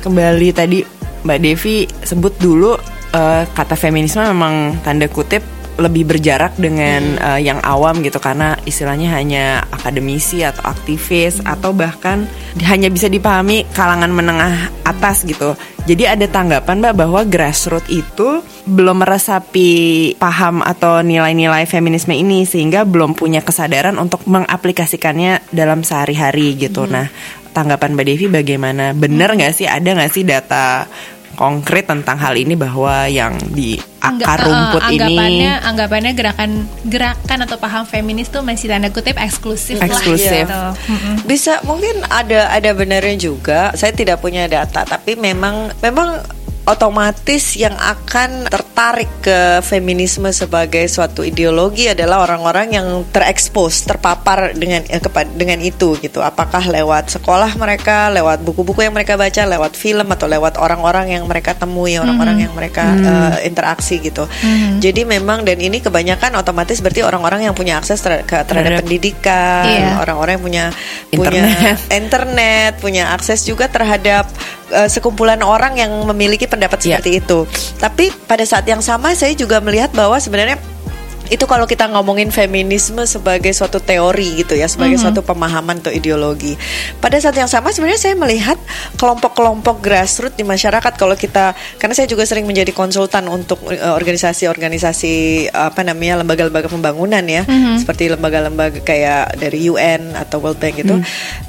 [0.00, 0.82] Kembali tadi
[1.22, 2.74] Mbak Devi sebut dulu
[3.12, 5.44] eh, kata feminisme memang tanda kutip
[5.80, 12.28] lebih berjarak dengan eh, yang awam gitu karena istilahnya hanya akademisi atau aktivis atau bahkan
[12.64, 15.56] hanya bisa dipahami kalangan menengah atas gitu.
[15.82, 19.70] Jadi ada tanggapan Mbak bahwa grassroots itu belum meresapi
[20.14, 26.86] paham atau nilai-nilai feminisme ini sehingga belum punya kesadaran untuk mengaplikasikannya dalam sehari-hari gitu.
[26.86, 27.10] Nah,
[27.50, 28.94] tanggapan Mbak Devi bagaimana?
[28.94, 30.86] Bener nggak sih ada nggak sih data
[31.34, 36.50] konkret tentang hal ini bahwa yang di akar Angga- rumput eh, ini anggapannya anggapannya gerakan
[36.84, 40.46] gerakan atau paham feminis tuh masih tanda kutip eksklusif, Eksklusif.
[40.50, 41.22] lah gitu.
[41.24, 43.70] Bisa mungkin ada ada benarnya juga.
[43.78, 46.18] Saya tidak punya data, tapi memang memang
[46.62, 54.86] otomatis yang akan tertarik ke feminisme sebagai suatu ideologi adalah orang-orang yang terekspos, terpapar dengan
[54.86, 55.02] eh,
[55.34, 56.22] dengan itu gitu.
[56.22, 61.26] Apakah lewat sekolah mereka, lewat buku-buku yang mereka baca, lewat film atau lewat orang-orang yang
[61.26, 64.24] mereka temui, orang-orang yang mereka eh, interaksi gitu.
[64.78, 68.80] Jadi memang dan ini kebanyakan otomatis berarti orang-orang yang punya akses ter- ke- terhadap Terhadap-
[68.86, 69.90] pendidikan, Iya.
[69.98, 70.64] orang-orang yang punya
[71.10, 71.76] punya Internet.
[71.90, 74.30] internet, punya akses juga terhadap
[74.72, 76.98] uh, sekumpulan orang yang memiliki pendapat Iya.
[76.98, 77.38] seperti itu.
[77.78, 80.58] Tapi pada saat yang sama saya juga melihat bahwa sebenarnya
[81.30, 85.02] itu kalau kita ngomongin feminisme sebagai suatu teori gitu ya, sebagai Mhm.
[85.08, 86.60] suatu pemahaman atau ideologi.
[87.00, 88.60] Pada saat yang sama sebenarnya saya melihat
[89.00, 95.48] kelompok-kelompok grassroots di masyarakat kalau kita karena saya juga sering menjadi konsultan untuk uh, organisasi-organisasi
[95.48, 97.80] apa namanya lembaga-lembaga pembangunan ya, Mhm.
[97.80, 101.00] seperti lembaga-lembaga kayak dari UN atau World Bank gitu.
[101.00, 101.06] Hmm.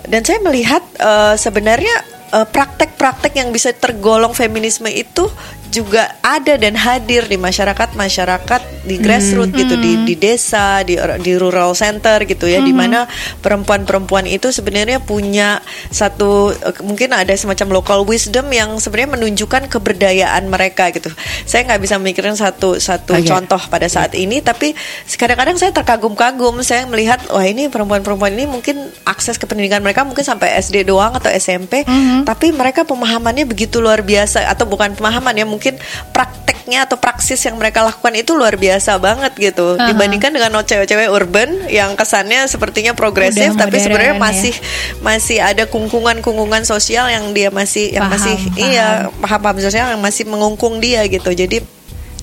[0.07, 1.91] Dan saya melihat uh, sebenarnya
[2.33, 5.29] praktek-praktek yang bisa tergolong feminisme itu
[5.73, 10.93] juga ada dan hadir di masyarakat masyarakat di grassroots gitu di di desa di
[11.25, 13.09] di rural center gitu ya di mana
[13.41, 15.57] perempuan-perempuan itu sebenarnya punya
[15.89, 21.09] satu eh, mungkin ada semacam local wisdom yang sebenarnya menunjukkan keberdayaan mereka gitu.
[21.49, 23.25] Saya nggak bisa mikirin satu satu Oke.
[23.25, 24.77] contoh pada saat ini tapi
[25.17, 30.21] kadang-kadang saya terkagum-kagum saya melihat wah ini perempuan-perempuan ini mungkin akses ke pendidikan mereka mungkin
[30.21, 31.81] sampai SD doang atau SMP
[32.23, 35.75] tapi mereka pemahamannya begitu luar biasa atau bukan pemahaman ya mungkin
[36.11, 39.91] prakteknya atau praksis yang mereka lakukan itu luar biasa banget gitu Aha.
[39.91, 44.21] dibandingkan dengan cewek-cewek urban yang kesannya sepertinya progresif Udah tapi sebenarnya ya.
[44.21, 44.53] masih
[44.99, 48.57] masih ada kungkungan-kungkungan sosial yang dia masih yang Paham, masih paham.
[48.63, 48.87] iya
[49.19, 51.61] paham-paham sosial yang masih mengungkung dia gitu jadi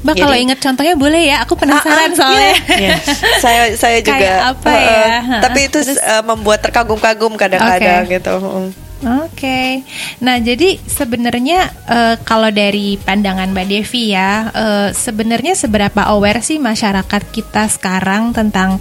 [0.01, 2.53] Mbak kalau inget contohnya boleh ya, aku penasaran Ah, ah, soalnya.
[2.73, 2.97] iya.
[3.45, 5.19] saya saya juga Kayak apa eh, ya?
[5.45, 8.17] tapi itu eh, membuat terkagum-kagum kadang-kadang Oke.
[8.17, 8.35] gitu
[9.01, 9.81] Oke,
[10.21, 16.61] nah jadi sebenarnya eh, kalau dari pandangan Mbak Devi ya, eh, sebenarnya seberapa aware sih
[16.61, 18.77] masyarakat kita sekarang tentang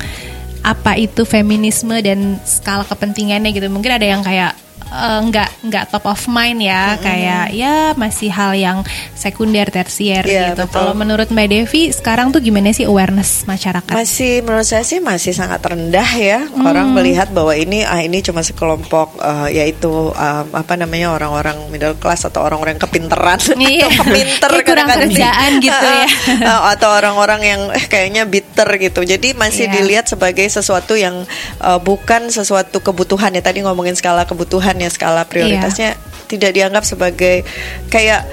[0.59, 3.71] apa itu feminisme dan skala kepentingannya gitu?
[3.71, 4.59] Mungkin ada yang kayak
[4.91, 8.77] eh, nggak nggak top of mind ya, kayak ya masih hal yang
[9.13, 10.65] sekunder, tersier Iya, gitu.
[10.69, 13.91] Kalau menurut Mbak Devi sekarang tuh gimana sih awareness masyarakat?
[13.91, 16.65] masih menurut saya sih masih sangat rendah ya Hmm.
[16.65, 21.93] orang melihat bahwa ini ah ini cuma sekelompok eh, yaitu um, apa namanya orang-orang middle
[21.93, 23.87] class atau orang-orang yang kepinteran Iya.
[23.91, 26.07] atau pinter Kayak kurang kerjaan gitu ya.
[26.39, 29.73] Eh, atau orang-orang yang eh, kayaknya bitter gitu jadi masih Iya.
[29.73, 31.23] dilihat sebagai sesuatu yang
[31.59, 35.95] eh, bukan sesuatu kebutuhan ya tadi ngomongin skala kebutuhan ya skala prioritasnya
[36.29, 37.43] tidak dianggap sebagai
[37.89, 38.23] kayak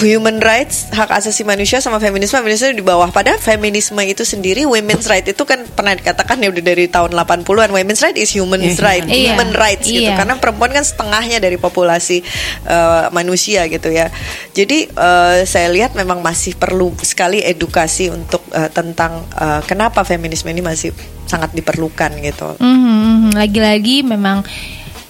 [0.00, 3.12] human rights, hak asasi manusia sama feminisme, feminisme di bawah.
[3.12, 7.68] Padahal feminisme itu sendiri, women's right itu kan pernah dikatakan ya udah dari tahun 80-an,
[7.68, 9.36] women's right is human Iya, right, Iya.
[9.36, 10.08] human rights gitu.
[10.08, 10.16] Iya.
[10.16, 12.24] Karena perempuan kan setengahnya dari populasi
[12.64, 14.08] eh, manusia gitu ya.
[14.56, 20.48] Jadi eh, saya lihat memang masih perlu sekali edukasi untuk eh, tentang eh, kenapa feminisme
[20.48, 20.96] ini masih
[21.28, 22.56] sangat diperlukan gitu.
[22.60, 23.30] Mhm, mhm.
[23.36, 24.44] Lagi-lagi memang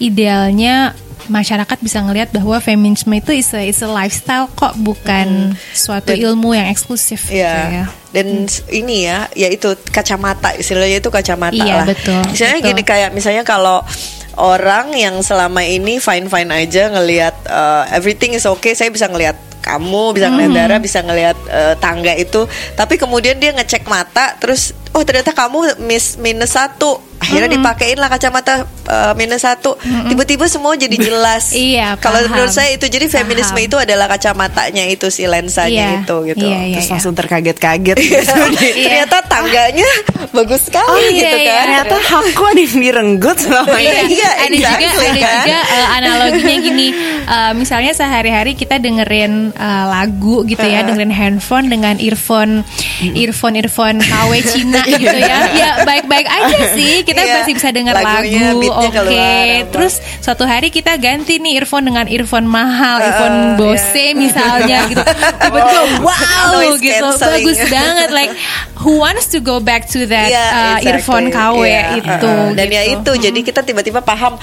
[0.03, 6.11] idealnya masyarakat bisa ngelihat bahwa feminisme itu is a, is a lifestyle kok bukan suatu
[6.11, 7.55] Dan- ilmu yang eksklusif gitu Iya.
[7.71, 7.85] ya.
[8.11, 11.87] Dan s- ini ya, yaitu kacamata istilahnya itu kacamata Iya, lah.
[11.87, 12.69] betul, Misalnya betul.
[12.69, 13.87] gini kayak misalnya kalau
[14.35, 19.39] orang yang selama ini fine fine aja ngelihat uh, everything is okay, saya bisa ngelihat
[19.63, 20.59] kamu bisa ngelihat Hmm.
[20.59, 22.45] darah bisa ngelihat uh, tangga itu
[22.75, 27.57] tapi kemudian dia ngecek mata terus oh ternyata kamu miss minus satu akhirnya Hmm.
[27.57, 28.53] dipakein lah kacamata
[28.85, 33.69] uh, minus satu tiba-tiba semua jadi jelas Iya, kalau menurut saya itu jadi feminisme Paham.
[33.71, 36.77] itu adalah kacamatanya itu si lensanya Iya, itu gitu iya, iya.
[36.77, 38.35] Terus langsung terkaget-kaget gitu.
[38.77, 39.87] ternyata tangganya
[40.37, 41.47] bagus sekali Oh, iya, gitu iya.
[41.49, 44.13] kan Ternyata hakku ada yang direnggut selama Iya, ini.
[44.13, 45.47] Iya, ada juga ada kan?
[45.47, 46.87] juga uh, analoginya gini
[47.25, 52.65] uh, misalnya sehari-hari kita dengerin uh, lagu gitu ya dengerin handphone dengan earphone
[53.13, 55.39] earphone earphone KW Cina gitu ya.
[55.53, 57.03] Ya baik-baik aja sih.
[57.03, 58.69] Kita Iya, masih bisa dengar lagunya, lagu.
[58.69, 58.99] oke.
[59.03, 59.71] apa.
[59.71, 64.13] terus suatu hari kita ganti nih earphone dengan earphone mahal earphone Uh, Bose iya.
[64.13, 65.03] misalnya gitu.
[65.03, 67.07] Tiba-tiba wow Noise gitu.
[67.17, 68.33] bagus banget like
[68.77, 70.89] who wants to go back to that Iya, uh, exactly.
[70.89, 72.53] earphone KW Iya, itu uh-uh.
[72.53, 74.37] dan ya itu jadi kita tiba-tiba paham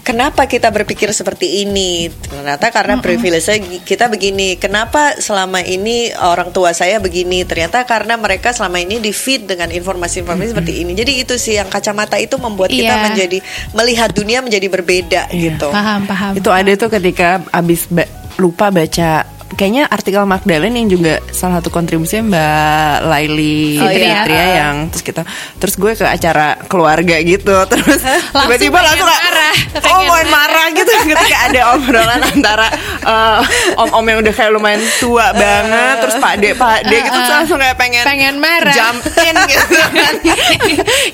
[0.00, 2.08] kenapa kita berpikir seperti ini.
[2.10, 3.46] Ternyata karena privilege
[3.82, 9.10] kita begini kenapa selama ini orang tua saya begini ternyata karena mereka selama ini di
[9.10, 13.04] feed dengan informasi-informasi seperti ini jadi itu sih yang kacamata itu membuat kita Iya.
[13.04, 13.38] menjadi
[13.70, 15.40] melihat dunia menjadi berbeda Iya.
[15.50, 19.22] gitu paham paham Itu ada tuh ketika abis ba- lupa baca
[19.54, 24.22] kayaknya artikel Magdalene yang juga salah satu kontribusinya Mbak Laili Oh, iya.
[24.22, 25.22] Fitria yang terus kita
[25.56, 30.66] terus gue ke acara keluarga gitu terus Langsung tiba-tiba langsung kayak, marah, oh pengen marah
[30.70, 32.68] gitu ketika ada obrolan antara
[33.00, 33.38] eh,
[33.78, 37.58] om-om yang udah kayak lumayan tua banget terus Pak De Pak De gitu terus langsung
[37.58, 38.74] kayak pengen Pengen marah.
[38.74, 40.14] jump in gitu kan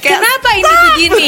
[0.01, 1.27] Kayak, Kenapa ini begini?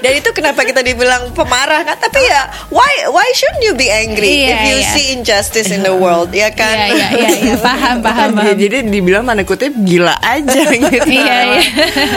[0.00, 1.96] Dan itu kenapa kita dibilang pemarah kan?
[1.98, 4.90] Tapi ya why why shouldn't you be angry Iya, if you iya.
[4.94, 6.74] see injustice in the world ya kan?
[6.74, 11.04] Iya iya iya iya, paham paham Ya, jadi dibilang tanda kutip gila aja gitu.
[11.10, 11.62] Iya, iya.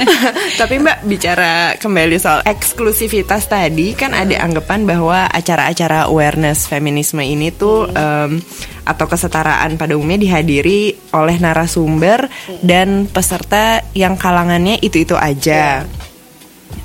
[0.61, 7.49] Tapi Mbak bicara kembali soal eksklusivitas tadi kan ada anggapan bahwa acara-acara awareness feminisme ini
[7.49, 8.39] tuh em,
[8.85, 12.29] atau kesetaraan pada umumnya dihadiri oleh narasumber
[12.61, 15.85] dan peserta yang kalangannya itu-itu aja.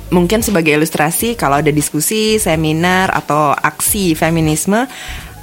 [0.07, 4.87] Mungkin sebagai ilustrasi kalau ada diskusi, seminar atau aksi feminisme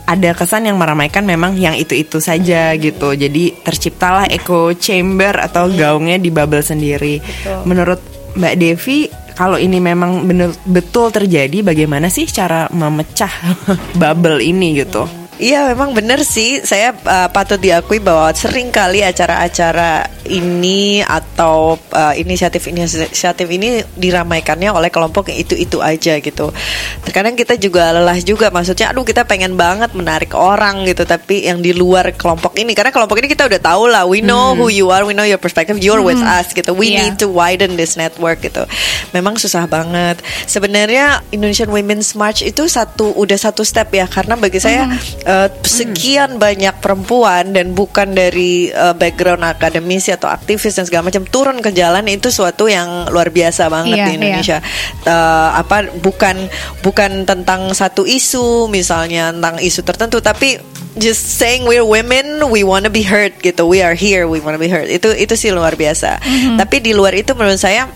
[0.05, 3.17] ada kesan yang meramaikan memang yang itu-itu saja gitu.
[3.17, 7.21] Jadi terciptalah echo chamber atau gaungnya di bubble sendiri.
[7.65, 8.01] Menurut
[8.37, 13.33] Mbak Devi kalau ini memang bener betul terjadi bagaimana sih cara memecah
[14.01, 15.24] bubble ini gitu?
[15.35, 22.15] Iya memang benar sih saya uh, patut diakui bahwa sering kali acara-acara ini atau uh,
[22.15, 26.55] inisiatif-inisiatif ini diramaikannya oleh kelompok yang itu-itu aja gitu.
[27.03, 31.59] Terkadang kita juga lelah juga maksudnya aduh kita pengen banget menarik orang gitu tapi yang
[31.59, 34.63] di luar kelompok ini karena kelompok ini kita udah tahu lah we know hmm.
[34.63, 36.15] who you are, we know your perspective, you're hmm.
[36.15, 36.71] with us gitu.
[36.71, 37.11] We yeah.
[37.11, 38.71] need to widen this network gitu.
[39.11, 40.23] Memang susah banget.
[40.47, 45.49] Sebenarnya Indonesian Women's March itu satu udah satu step ya karena bagi saya hmm uh,
[45.65, 46.41] sekian hmm.
[46.41, 51.73] banyak perempuan dan bukan dari uh, background akademisi atau aktivis dan segala macam turun ke
[51.73, 54.19] jalan itu suatu yang luar biasa banget yeah, di iya.
[54.21, 54.59] Indonesia.
[54.61, 55.09] Yeah.
[55.09, 56.37] Uh, apa bukan
[56.85, 60.61] bukan tentang satu isu misalnya tentang isu tertentu tapi
[60.95, 63.67] just saying we're women, we wanna be heard gitu.
[63.67, 64.87] We are here, we wanna be heard.
[64.87, 66.23] Itu itu sih luar biasa.
[66.23, 66.57] Mm -hmm.
[66.63, 67.91] Tapi di luar itu menurut saya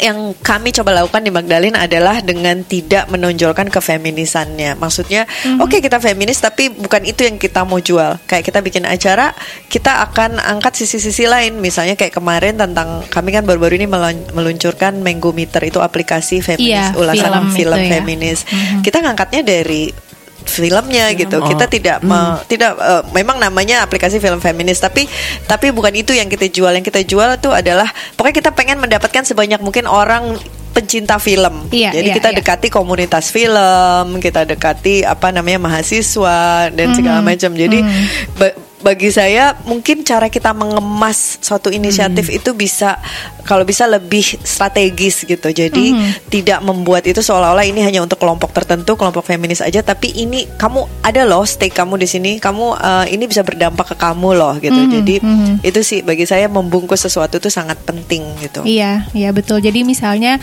[0.00, 4.78] yang kami coba lakukan di Magdalene adalah dengan tidak menonjolkan kefeminisannya.
[4.78, 5.62] Maksudnya, mm-hmm.
[5.62, 8.18] oke okay, kita feminis tapi bukan itu yang kita mau jual.
[8.26, 9.36] Kayak kita bikin acara,
[9.68, 11.60] kita akan angkat sisi-sisi lain.
[11.60, 13.86] Misalnya kayak kemarin tentang kami kan baru-baru ini
[14.32, 17.90] meluncurkan Meter itu aplikasi feminis, iya, ulasan film, film ya.
[18.00, 18.42] feminis.
[18.48, 18.80] Mm-hmm.
[18.82, 20.07] Kita ngangkatnya dari
[20.44, 21.20] filmnya Film.
[21.24, 21.36] gitu.
[21.40, 21.46] Oh.
[21.46, 22.08] Kita tidak hmm.
[22.08, 25.08] me, tidak uh, memang namanya aplikasi film feminis tapi
[25.46, 26.70] tapi bukan itu yang kita jual.
[26.70, 30.38] Yang kita jual itu adalah pokoknya kita pengen mendapatkan sebanyak mungkin orang
[30.72, 31.66] pencinta film.
[31.74, 32.36] Iya, Jadi iya, kita iya.
[32.38, 36.94] dekati komunitas film, kita dekati apa namanya mahasiswa dan mm -hmm.
[36.94, 37.50] segala macam.
[37.56, 42.38] Jadi mm -hmm bagi saya mungkin cara kita mengemas suatu inisiatif hmm.
[42.38, 42.98] itu bisa
[43.42, 45.48] kalau bisa lebih strategis gitu.
[45.50, 46.28] Jadi hmm.
[46.28, 50.84] tidak membuat itu seolah-olah ini hanya untuk kelompok tertentu, kelompok feminis aja, tapi ini kamu
[51.00, 54.76] ada loh stake kamu di sini, kamu uh, ini bisa berdampak ke kamu loh gitu.
[54.76, 54.92] Hmm.
[54.92, 55.54] Jadi hmm.
[55.64, 58.62] itu sih bagi saya membungkus sesuatu itu sangat penting gitu.
[58.62, 59.64] Iya, iya betul.
[59.64, 60.36] Jadi misalnya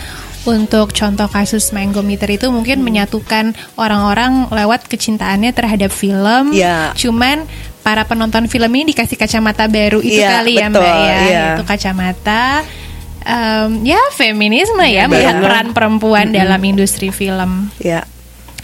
[0.45, 2.85] untuk contoh kasus Mango Meter itu mungkin hmm.
[2.85, 3.45] menyatukan
[3.77, 6.51] orang-orang lewat kecintaannya terhadap film.
[6.57, 6.89] Ya.
[6.97, 7.45] Cuman
[7.85, 11.49] para penonton film ini dikasih kacamata baru itu yeah, kali ya Mbak ya, yeah.
[11.53, 12.65] itu kacamata
[13.21, 16.41] um, ya feminisme ya, ya melihat peran perempuan mm -hmm.
[16.41, 17.69] dalam industri film.
[17.77, 18.09] Ya.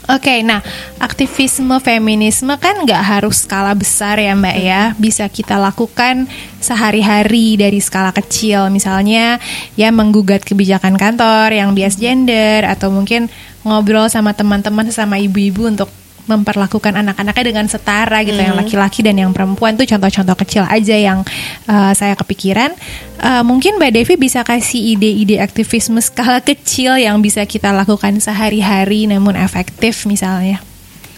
[0.10, 0.66] Oke, okay, nah
[0.98, 6.26] aktivisme feminisme kan nggak harus skala besar ya Mbak ya, bisa kita lakukan
[6.58, 9.38] sehari-hari dari skala kecil, misalnya
[9.78, 13.30] ya menggugat kebijakan kantor yang bias gender atau mungkin
[13.62, 15.94] ngobrol sama teman-teman sama ibu-ibu untuk
[16.32, 18.48] memperlakukan anak-anaknya dengan setara gitu hmm.
[18.48, 19.76] yang laki-laki dan yang perempuan.
[19.76, 21.20] Itu contoh-contoh kecil aja yang
[21.68, 22.72] uh, saya kepikiran.
[23.20, 29.12] Uh, mungkin Mbak Devi bisa kasih ide-ide aktivisme skala kecil yang bisa kita lakukan sehari-hari
[29.12, 30.64] namun efektif misalnya.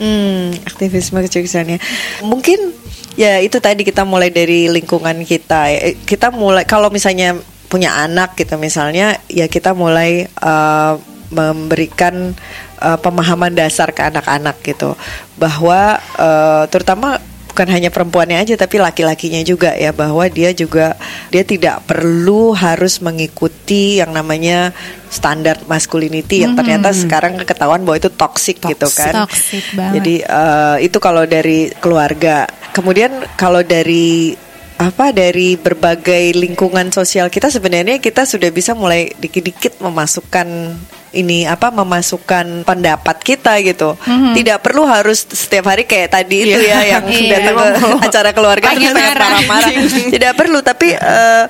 [0.01, 1.77] Hmm aktivisme kecil-kecilnya
[2.25, 2.73] mungkin
[3.13, 5.69] ya itu tadi kita mulai dari lingkungan kita.
[5.69, 7.37] Eh, kita mulai kalau misalnya
[7.69, 10.93] punya anak gitu misalnya ya kita mulai uh,
[11.33, 12.37] memberikan
[12.83, 14.99] uh, pemahaman dasar ke anak-anak gitu
[15.39, 20.97] bahwa uh, terutama bukan hanya perempuannya aja tapi laki-lakinya juga ya bahwa dia juga
[21.29, 24.73] dia tidak perlu harus mengikuti yang namanya
[25.13, 27.03] standar masculinity yang ternyata mm -hmm.
[27.05, 29.29] sekarang ketahuan bahwa itu toxic, gitu kan.
[29.29, 32.49] Toxic Jadi uh, itu kalau dari keluarga.
[32.73, 34.33] Kemudian kalau dari
[34.83, 40.75] apa dari berbagai lingkungan sosial kita sebenarnya kita sudah bisa mulai dikit-dikit memasukkan
[41.13, 43.93] ini apa memasukkan pendapat kita gitu.
[43.95, 44.33] Mm-hmm.
[44.33, 47.39] Tidak perlu harus setiap hari kayak tadi itu ya yang yeah.
[47.39, 49.71] datang ke acara keluarga terus marah-marah.
[50.13, 51.45] Tidak perlu tapi uh,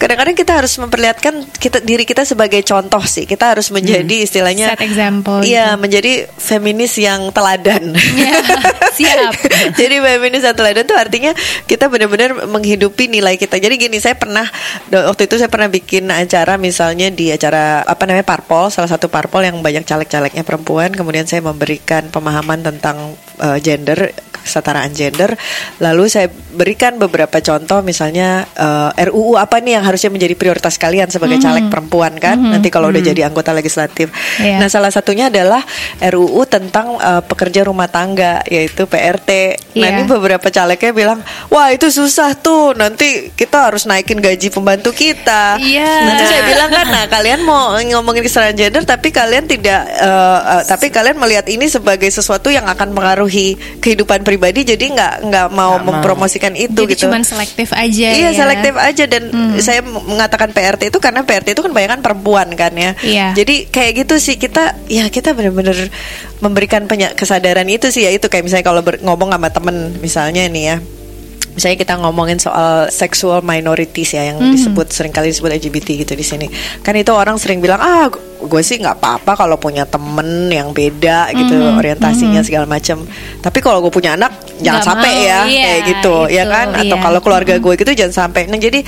[0.00, 3.28] kadang-kadang kita harus memperlihatkan kita diri kita sebagai contoh sih.
[3.28, 4.26] Kita harus menjadi hmm.
[4.26, 5.44] istilahnya set example.
[5.44, 5.80] Iya, gitu.
[5.84, 7.92] menjadi feminis yang teladan.
[8.16, 8.40] Yeah,
[8.96, 9.36] siap.
[9.76, 11.32] Jadi feminis yang teladan itu artinya
[11.68, 13.60] kita benar-benar menghidupi nilai kita.
[13.60, 14.48] Jadi gini, saya pernah
[14.88, 19.44] waktu itu saya pernah bikin acara misalnya di acara apa namanya parpol, salah satu parpol
[19.44, 25.36] yang banyak caleg-calegnya perempuan, kemudian saya memberikan pemahaman tentang uh, gender kesetaraan gender.
[25.78, 30.76] Lalu saya berikan beberapa contoh misalnya uh, eh, RUU apa nih yang harusnya menjadi prioritas
[30.76, 31.54] kalian sebagai mm -hmm.
[31.54, 32.52] caleg perempuan kan mm -hmm.
[32.56, 33.02] nanti kalau mm -hmm.
[33.04, 34.06] udah jadi anggota legislatif.
[34.42, 34.58] Yeah.
[34.58, 35.62] Nah, salah satunya adalah
[36.00, 39.30] RUU tentang uh, pekerja rumah tangga yaitu PRT.
[39.30, 39.80] Yeah.
[39.80, 39.96] Nah, iya.
[40.00, 41.20] ini beberapa calegnya bilang,
[41.52, 42.74] "Wah, itu susah tuh.
[42.74, 46.08] Nanti kita harus naikin gaji pembantu kita." Yeah.
[46.08, 50.62] Nanti saya bilang kan, "Nah, kalian mau ngomongin kesetaraan gender tapi kalian tidak uh, uh,
[50.66, 55.74] tapi kalian melihat ini sebagai sesuatu yang akan mengaruhi kehidupan pribadi jadi nggak nggak mau
[55.74, 56.62] gak mempromosikan mau.
[56.70, 57.02] itu jadi gitu.
[57.10, 58.08] Cuman selektif aja.
[58.14, 58.38] Iya ya.
[58.38, 59.58] selektif aja dan hmm.
[59.58, 62.94] saya mengatakan PRT itu karena PRT itu kan banyak kan perempuan kan ya.
[63.02, 63.34] Iya.
[63.34, 65.90] Jadi kayak gitu sih kita ya kita benar-benar
[66.38, 66.86] memberikan
[67.18, 70.76] kesadaran itu sih ya itu kayak misalnya kalau ngomong sama temen misalnya nih ya
[71.50, 74.52] misalnya kita ngomongin soal sexual minorities ya yang Mhm.
[74.54, 76.46] disebut sering kali disebut LGBT gitu di sini
[76.80, 78.06] kan itu orang sering bilang ah
[78.40, 81.76] gue sih nggak apa-apa kalau punya temen yang beda gitu Mhm.
[81.76, 83.04] orientasinya segala macam
[83.38, 86.52] tapi kalau gue punya anak jangan Nggak sampai mau, ya iya, kayak gitu ya itu,
[86.52, 87.04] kan atau iya.
[87.04, 88.80] kalau keluarga gue gitu jangan sampai nah jadi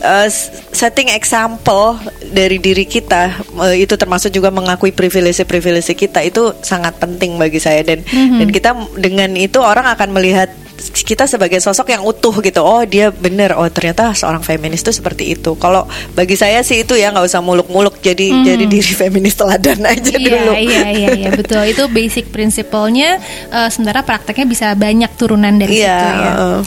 [0.00, 0.28] uh,
[0.72, 2.00] setting example
[2.32, 7.84] dari diri kita uh, itu termasuk juga mengakui privilege-privilege kita itu sangat penting bagi saya
[7.84, 8.38] dan Mhm.
[8.40, 10.48] dan kita dengan itu orang akan melihat
[10.92, 15.36] kita sebagai sosok yang utuh gitu oh dia bener oh ternyata seorang feminis itu seperti
[15.36, 19.80] itu kalau bagi saya sih itu ya nggak usah muluk-muluk jadi jadi diri feminis teladan
[19.92, 20.14] aja.
[20.14, 21.62] Iya, dulu iya, iya, iya, betul.
[21.64, 23.16] Itu basic prinsipalnya.
[23.50, 26.32] eh, sementara prakteknya bisa banyak turunan dari iya situ ya.
[26.34, 26.60] uh,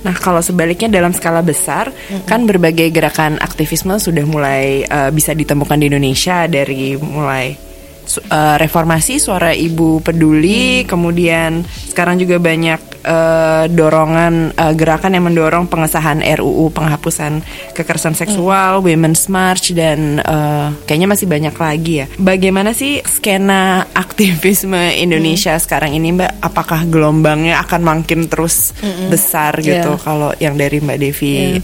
[0.00, 1.92] Nah, kalau sebaliknya dalam skala besar,
[2.24, 7.69] kan berbagai gerakan aktivisme sudah mulai eh, bisa ditemukan di Indonesia dari mulai
[8.18, 15.68] eh, reformasi suara ibu peduli, kemudian sekarang juga banyak eh, dorongan eh, gerakan yang mendorong
[15.68, 22.06] pengesahan RUU penghapusan kekerasan seksual, Women's March dan eh, kayaknya masih banyak lagi ya.
[22.16, 26.42] Bagaimana sih skena aktivisme Indonesia sekarang ini, Mbak?
[26.42, 28.72] Apakah gelombangnya akan makin terus
[29.06, 30.00] besar gitu?
[30.00, 31.62] Kalau yang dari Mbak Devi, Iya.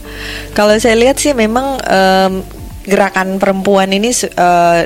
[0.53, 2.33] Kalau saya lihat sih memang em,
[2.87, 4.81] gerakan perempuan ini eh,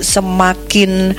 [0.00, 1.12] semakin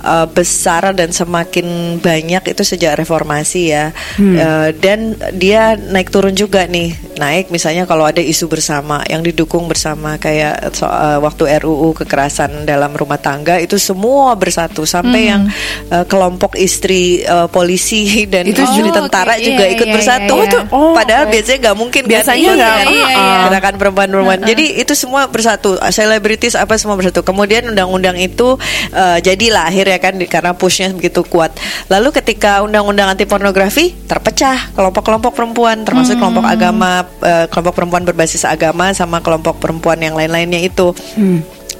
[0.00, 1.66] eh, besar dan semakin
[1.98, 8.02] banyak itu sejak reformasi ya Eh, dan dia naik turun juga nih naik misalnya kalau
[8.02, 13.58] ada isu bersama yang didukung bersama kayak so- eh, waktu RUU kekerasan dalam rumah tangga
[13.58, 15.42] itu semua bersatu sampai yang
[15.88, 17.98] eh, kelompok istri eh, polisi
[18.32, 20.60] dan Itu istri tentara oke, juga iya, ikut iya, bersatu iya, iya.
[20.68, 21.32] Oh, padahal oke.
[21.32, 22.86] biasanya nggak mungkin kan Biasanya nggak, kan?
[22.88, 24.38] iya, Ah, gerakan perempuan-perempuan.
[24.44, 27.20] Jadi itu semua bersatu, selebritis apa semua bersatu.
[27.20, 28.60] Kemudian undang-undang itu
[28.92, 31.56] eh, jadilah akhirnya kan karena pushnya begitu kuat.
[31.88, 38.44] Lalu ketika undang-undang anti pornografi terpecah kelompok-kelompok perempuan, termasuk kelompok agama, eh, kelompok perempuan berbasis
[38.44, 40.94] agama sama kelompok perempuan yang lain-lainnya itu.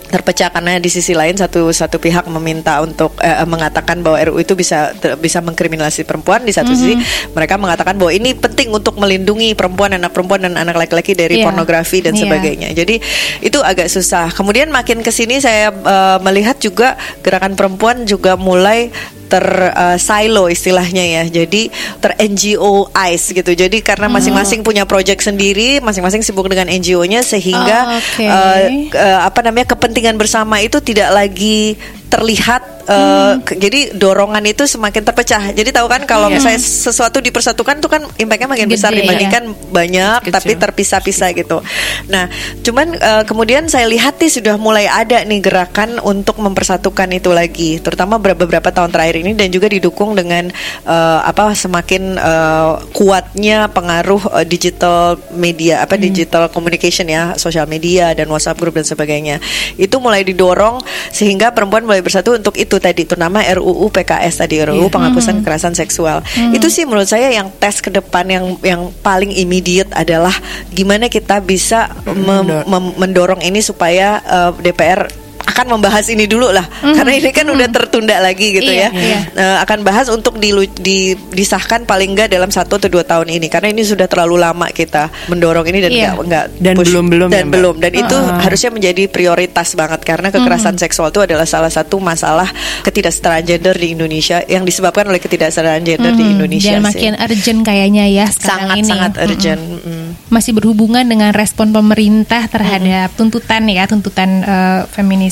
[0.09, 4.57] Terpecah karena di sisi lain satu satu pihak meminta untuk eh, mengatakan bahwa RUU itu
[4.57, 6.97] bisa ter- bisa mengkriminalisasi perempuan di satu sisi
[7.36, 11.53] mereka mengatakan bahwa ini penting untuk melindungi perempuan anak perempuan dan anak laki-laki dari Iya.
[11.53, 12.24] pornografi dan Iya.
[12.24, 12.97] sebagainya jadi
[13.45, 18.89] itu agak susah kemudian makin ke sini saya eh, melihat juga gerakan perempuan juga mulai
[19.28, 21.22] ter eh, silo istilahnya ya.
[21.28, 21.68] Jadi
[22.00, 23.52] ter NGO-ize gitu.
[23.52, 28.24] Jadi karena masing-masing punya project sendiri masing-masing sibuk dengan NGO-nya sehingga Oh, oke.
[28.24, 31.76] eh, eh, apa namanya kepentingan bersama itu tidak lagi
[32.09, 35.52] terlihat eh, ke- jadi dorongan itu semakin terpecah.
[35.52, 36.40] Jadi tahu kan kalau Iya.
[36.40, 40.32] misalnya sesuatu dipersatukan tuh kan impactnya makin besar Gede, dibandingkan banyak Kecil.
[40.32, 41.61] tapi terpisah-pisah gitu.
[42.09, 42.32] Nah
[42.64, 47.76] cuman eh, kemudian saya lihat nih sudah mulai ada nih gerakan untuk mempersatukan itu lagi
[47.76, 50.48] terutama ber- beberapa tahun terakhir ini dan juga didukung dengan
[50.84, 58.16] eh, apa semakin eh, kuatnya pengaruh eh, digital media apa digital communication ya sosial media
[58.16, 59.44] dan WhatsApp group dan sebagainya.
[59.76, 60.80] Itu mulai didorong
[61.12, 66.20] sehingga perempuan mulai bersatu untuk itu tadi terutama RUU PKS tadi RUU penghapusan kekerasan seksual.
[66.51, 70.32] Itu sih menurut saya yang tes ke depan yang yang paling immediate adalah
[70.68, 76.62] gimana kita bisa mem- mem- mendorong ini supaya eh, DPR akan membahas ini dulu lah.
[76.82, 78.90] Karena ini kan udah tertunda lagi gitu Iya, ya.
[78.92, 79.18] iya.
[79.32, 83.49] Eh, akan bahas untuk dilu- di- disahkan paling enggak dalam satu atau dua tahun ini.
[83.49, 86.11] Karena ini sudah terlalu lama kita mendorong ini dan Iya.
[86.12, 87.74] enggak enggak Dan belum-belum dan ya, belum.
[87.78, 90.01] Dan itu harusnya menjadi prioritas banget.
[90.03, 92.46] Karena kekerasan seksual itu adalah salah satu masalah
[92.82, 96.88] ketidaksetaraan gender di Indonesia yang disebabkan oleh ketidaksetaraan gender di Indonesia Dan sih.
[96.88, 98.86] makin urgent kayaknya ya sekarang sangat ini.
[98.86, 99.24] sangat Mm-mm.
[99.24, 99.61] urgent.
[99.80, 100.07] Mm.
[100.28, 104.80] Masih berhubungan dengan respon pemerintah terhadap tuntutan ya, tuntutan eh,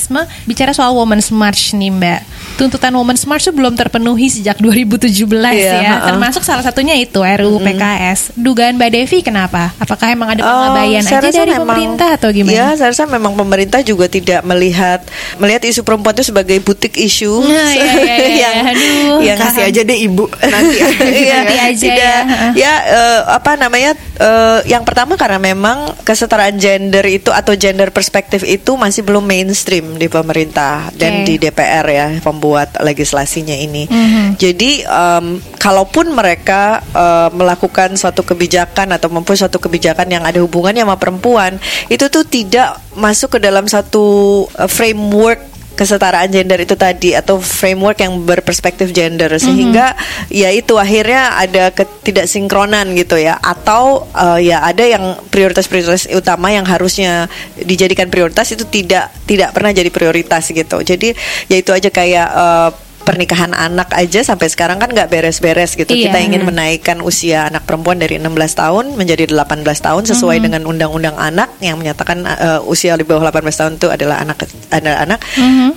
[0.09, 0.47] feminisme.
[0.47, 2.21] Bicara soal Women's March nih Mbak.
[2.57, 5.13] Tuntutan Women's March itu belum terpenuhi sejak 2017
[5.53, 5.93] Iya, ya.
[6.07, 8.33] Termasuk salah satunya itu RUU PKS.
[8.35, 9.75] Dugaan Mbak Devi kenapa?
[9.77, 12.55] Apakah emang ada Oh, pengabaian saya aja dari memang- pemerintah atau gimana?
[12.55, 15.03] Ya, saya rasa memang pemerintah juga tidak melihat
[15.37, 18.51] melihat isu perempuan itu sebagai butik isu Nah, iya, iya, iya.
[18.73, 20.79] Aduh, yang kasih aja deh ibu nanti.
[21.17, 21.97] Iya, Nanti aja tidak.
[21.97, 22.19] ya.
[22.57, 23.93] Ya, eh, apa namanya?
[24.17, 29.96] eh, yang pertama karena memang kesetaraan gender itu atau gender perspektif itu masih belum mainstream
[29.97, 31.25] di pemerintah dan Oke.
[31.27, 33.89] di DPR ya pembuat legislasinya ini.
[33.89, 34.39] Mhm.
[34.39, 35.27] Jadi em,
[35.57, 41.59] kalaupun mereka eh, melakukan suatu kebijakan atau mempunyai suatu kebijakan yang ada hubungannya sama perempuan,
[41.91, 48.01] itu tuh tidak masuk ke dalam satu eh, framework kesetaraan gender itu tadi atau framework
[48.01, 49.29] yang berperspektif gender.
[49.37, 49.93] Sehingga
[50.33, 53.37] ya itu akhirnya ada ketidaksinkronan gitu ya.
[53.37, 57.29] Atau eh, ya ada yang prioritas-prioritas utama yang harusnya
[57.61, 60.81] dijadikan prioritas itu tidak tidak pernah jadi prioritas gitu.
[60.81, 61.13] Jadi
[61.53, 62.71] ya itu aja kayak eh,
[63.07, 65.95] pernikahan anak aja sampai sekarang kan nggak beres-beres gitu.
[65.95, 66.11] Iya.
[66.11, 71.15] Kita ingin menaikkan usia anak perempuan dari 16 tahun menjadi 18 tahun sesuai dengan undang-undang
[71.15, 74.43] anak yang menyatakan uh, usia di bawah 18 tahun itu adalah anak
[74.75, 75.19] adalah anak.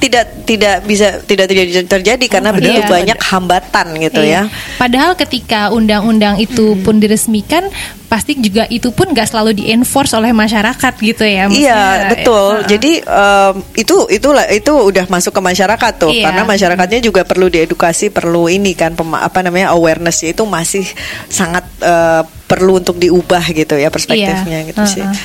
[0.02, 2.90] Tidak tidak bisa tidak tidak terjadi karena begitu iya.
[2.90, 4.50] banyak hambatan gitu Iya.
[4.50, 4.78] ya.
[4.82, 7.70] Padahal ketika undang-undang itu pun diresmikan,
[8.10, 11.46] pasti juga itu pun nggak selalu di-enforce oleh masyarakat gitu ya.
[11.46, 12.52] Maksudnya, Iya betul.
[12.58, 16.26] eh, Jadi em, itu itulah itu udah masuk ke masyarakat tuh Iya.
[16.26, 20.90] karena masyarakatnya juga perlu diedukasi, perlu ini kan pema- apa namanya awarenessnya itu masih
[21.30, 24.70] sangat eh, perlu untuk diubah gitu ya perspektifnya iya.
[24.74, 25.06] gitu sih.
[25.06, 25.18] Heeh.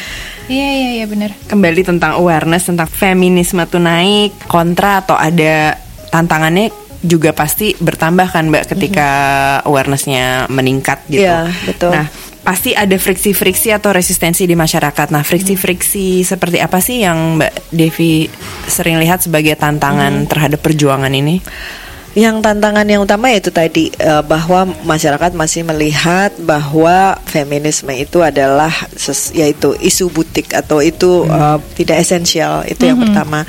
[0.44, 1.32] Iya iya iya benar.
[1.48, 5.80] Kembali tentang awareness tentang feminisme tuh naik kontra atau ada
[6.12, 6.68] tantangannya
[7.04, 9.08] juga pasti bertambah kan Mbak ketika
[9.68, 11.28] awarenessnya meningkat gitu.
[11.28, 11.92] Iya, betul.
[11.92, 12.08] Nah,
[12.44, 15.08] pasti ada friksi-friksi atau resistensi di masyarakat.
[15.08, 18.28] Nah, friksi-friksi seperti apa sih yang Mbak Devi
[18.68, 21.40] sering lihat sebagai tantangan terhadap perjuangan ini?
[22.14, 28.70] Yang tantangan yang utama itu tadi eh, bahwa masyarakat masih melihat bahwa feminisme itu adalah
[28.94, 33.42] ses- yaitu isu butik atau itu eh, tidak esensial itu yang pertama.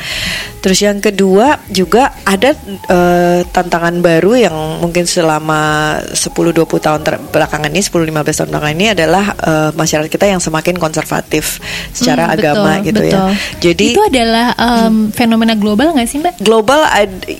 [0.59, 2.57] Terus yang kedua juga ada
[2.89, 5.61] eh, tantangan baru yang mungkin selama
[6.09, 8.01] 10-20 tahun ter- belakangan ini 10-15
[8.34, 11.61] tahun belakangan ini adalah eh, masyarakat kita yang semakin konservatif
[11.93, 13.13] secara Hmm, agama betul, gitu betul.
[13.13, 13.22] ya.
[13.61, 16.41] Jadi itu adalah em, fenomena global nggak sih Mbak?
[16.41, 16.82] global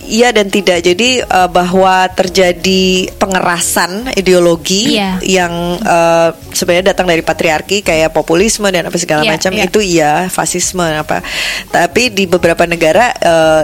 [0.06, 0.86] iya dan tidak.
[0.86, 2.84] Jadi eh, bahwa terjadi
[3.16, 5.20] pengerasan ideologi Iya.
[5.22, 9.64] yang eh, sebenarnya datang dari patriarki kayak populisme dan apa segala Iya, macam iya.
[9.66, 11.22] itu iya fasisme apa.
[11.70, 13.64] Tapi di beberapa negara eh,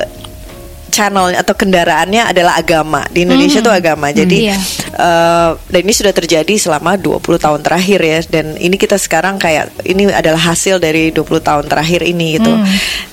[0.91, 3.07] channel atau kendaraannya adalah agama.
[3.07, 4.11] Di Indonesia tuh agama.
[4.11, 4.57] Jadi Iya.
[4.93, 9.71] Eh, dan ini sudah terjadi selama 20 tahun terakhir ya dan ini kita sekarang kayak
[9.87, 12.51] ini adalah hasil dari 20 tahun terakhir ini gitu.
[12.51, 12.65] Hmm.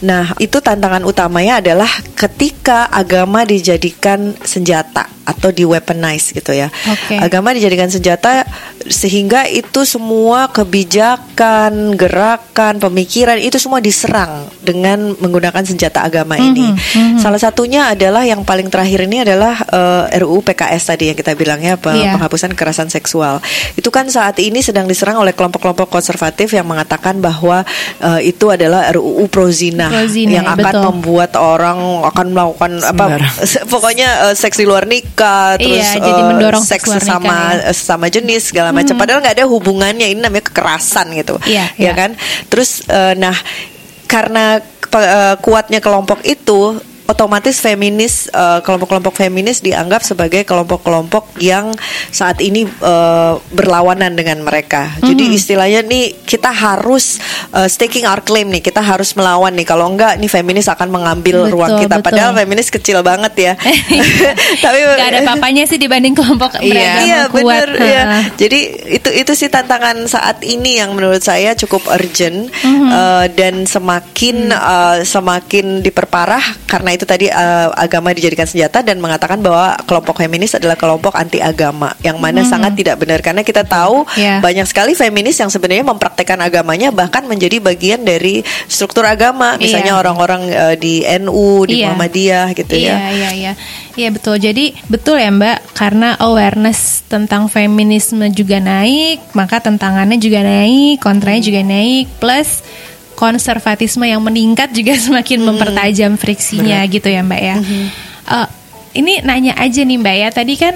[0.04, 6.72] Nah, itu tantangan utamanya adalah ketika agama dijadikan senjata atau di weaponize gitu ya.
[6.88, 7.20] Oke.
[7.20, 8.48] Agama dijadikan senjata
[8.88, 16.72] sehingga itu semua kebijakan, gerakan, pemikiran itu semua diserang dengan menggunakan senjata agama ini.
[17.20, 21.67] Salah satunya adalah yang paling terakhir ini adalah eh, RUU PKS tadi yang kita bilangnya
[21.74, 22.14] pe- Iya.
[22.14, 23.42] penghapusan kekerasan seksual.
[23.74, 27.66] Itu kan saat ini sedang diserang oleh kelompok-kelompok konservatif yang mengatakan bahwa
[27.98, 30.84] eh, itu adalah RUU prozina Prozina, yang ya, akan betul.
[30.88, 33.34] membuat orang akan melakukan apa Sembarang.
[33.50, 37.50] se- pokoknya eh, seks di luar nikah terus Iya, jadi eh, mendorong seks sesama nikah,
[37.60, 37.72] ya.
[37.74, 41.92] sesama jenis segala macam padahal nggak ada hubungannya ini namanya kekerasan gitu Iya, ya iya.
[41.92, 42.10] kan
[42.46, 43.34] terus eh, nah
[44.04, 44.62] karena
[45.36, 46.78] kuatnya kelompok itu
[47.09, 51.72] otomatis feminis eh, kelompok-kelompok feminis dianggap sebagai kelompok-kelompok yang
[52.11, 54.92] saat ini eh, berlawanan dengan mereka.
[55.00, 55.34] Jadi Mhm.
[55.34, 57.16] istilahnya nih kita harus
[57.50, 59.64] eh, staking our claim nih, kita harus melawan nih.
[59.64, 61.96] Kalau enggak nih feminis akan mengambil Betul, ruang kita.
[61.96, 62.06] betul.
[62.06, 63.52] Padahal feminis kecil banget ya.
[64.64, 67.40] Tapi Gak ada papanya sih dibanding kelompok beragama Iya kuat.
[67.40, 68.02] benar ya.
[68.04, 68.22] Heeh.
[68.36, 68.61] Jadi
[68.94, 72.88] itu itu sih tantangan saat ini yang menurut saya cukup urgent Mhm.
[72.90, 79.38] eh, dan semakin eh, semakin diperparah karena itu tadi eh, agama dijadikan senjata dan mengatakan
[79.38, 84.03] bahwa kelompok feminis adalah kelompok anti agama yang mana sangat tidak benar karena kita tahu.
[84.18, 84.42] Iya.
[84.42, 90.01] banyak sekali feminis yang sebenarnya mempraktekkan agamanya bahkan menjadi bagian dari struktur agama misalnya Iya.
[90.01, 91.92] orang-orang eh, di NU di Iya.
[91.94, 92.96] Muhammadiyah gitu iya, ya.
[93.12, 93.53] Iya, iya,
[93.94, 94.09] iya.
[94.11, 94.40] betul.
[94.40, 101.38] Jadi betul ya Mbak, karena awareness tentang feminisme juga naik, maka tantangannya juga naik, kontranya
[101.44, 102.64] juga naik, plus
[103.18, 107.56] konservatisme yang meningkat juga semakin mempertajam friksinya gitu ya Mbak ya.
[108.30, 108.48] Eh,
[109.02, 110.74] ini nanya aja nih Mbak ya, tadi kan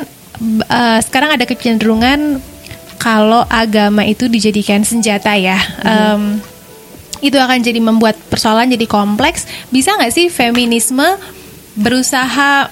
[0.66, 2.42] eh, sekarang ada kecenderungan
[2.98, 5.58] kalau agama itu dijadikan senjata ya.
[5.82, 6.38] Em,
[7.22, 9.46] itu akan jadi membuat persoalan jadi kompleks.
[9.70, 11.06] Bisa nggak sih feminisme
[11.78, 12.70] berusaha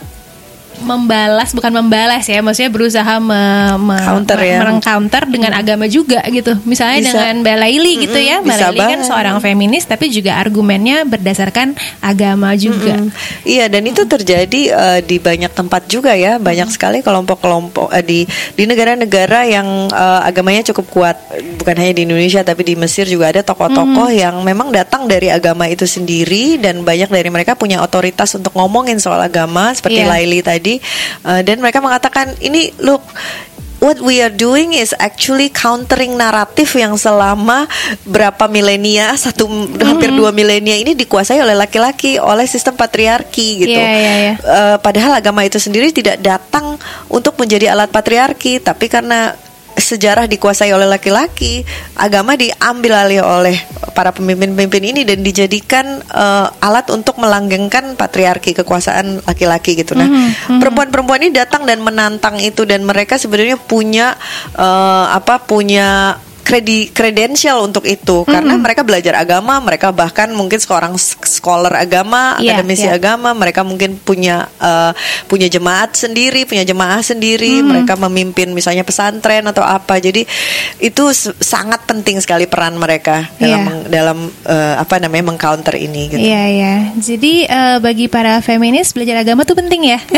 [0.81, 3.43] membalas bukan membalas ya maksudnya berusaha me,
[3.79, 4.59] me- Counter ya.
[4.61, 6.57] merengcounter dengan agama juga gitu.
[6.65, 7.13] Misalnya Bisa.
[7.15, 8.37] dengan Mbak Laili gitu Mm-mm, ya.
[8.41, 12.97] Mbak bisa Laili kan seorang feminis tapi juga argumennya berdasarkan agama juga.
[12.97, 13.09] Mm.
[13.45, 16.37] Iya dan itu terjadi eh, di banyak tempat juga ya.
[16.37, 18.21] Banyak sekali kelompok-kelompok eh, di
[18.55, 21.17] di negara-negara yang eh, agamanya cukup kuat.
[21.61, 25.67] Bukan hanya di Indonesia tapi di Mesir juga ada tokoh-tokoh yang memang datang dari agama
[25.67, 30.09] itu sendiri dan banyak dari mereka punya otoritas untuk ngomongin soal agama seperti Iya.
[30.09, 33.03] Laili tadi Eh, dan mereka mengatakan ini look
[33.81, 37.65] What we are doing is actually countering naratif yang selama
[38.05, 39.49] berapa milenia satu
[39.81, 43.81] hampir dua milenia ini dikuasai oleh laki-laki oleh sistem patriarki gitu.
[43.81, 44.35] Iya, iya, iya.
[44.37, 46.77] Eh, padahal agama itu sendiri tidak datang
[47.09, 49.33] untuk menjadi alat patriarki, tapi karena
[49.77, 51.67] sejarah dikuasai oleh laki-laki,
[51.99, 53.57] agama diambil alih oleh
[53.93, 59.99] para pemimpin-pemimpin ini dan dijadikan uh, alat untuk melanggengkan patriarki kekuasaan laki-laki gitu.
[59.99, 60.07] Nah,
[60.47, 64.15] perempuan-perempuan ini datang dan menantang itu dan mereka sebenarnya punya
[64.57, 66.17] uh, apa punya
[66.51, 72.59] kredi kredensial untuk itu karena mereka belajar agama, mereka bahkan mungkin seorang scholar agama, Iya,
[72.59, 72.99] akademisi iya.
[72.99, 74.91] agama, mereka mungkin punya uh,
[75.25, 80.03] punya jemaat sendiri, punya jemaah sendiri, mereka memimpin misalnya pesantren atau apa.
[80.03, 80.27] Jadi
[80.79, 81.05] itu
[81.39, 83.59] sangat penting sekali peran mereka dalam Iya.
[83.63, 86.19] meng- dalam uh, apa namanya mengcounter ini gitu.
[86.19, 86.75] Iya ya.
[86.97, 90.01] Jadi eh, bagi para feminis belajar agama tuh penting ya.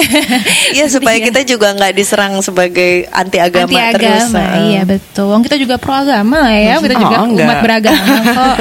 [0.73, 1.27] Iya supaya Iya.
[1.29, 4.31] kita juga nggak diserang sebagai anti agama anti terus.
[4.31, 4.41] agama.
[4.41, 4.63] uh.
[4.63, 5.27] Iya betul.
[5.29, 6.75] Wong kita juga pro agama lah ya.
[6.79, 7.47] Kita juga Oh, enggak.
[7.47, 8.57] umat beragama kok.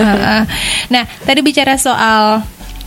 [0.89, 2.41] Nah, tadi bicara soal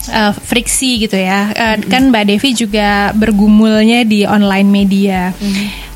[0.07, 1.51] uh, friksi gitu ya.
[1.51, 5.31] Uh, Kan Mbak Devi juga bergumulnya di online media.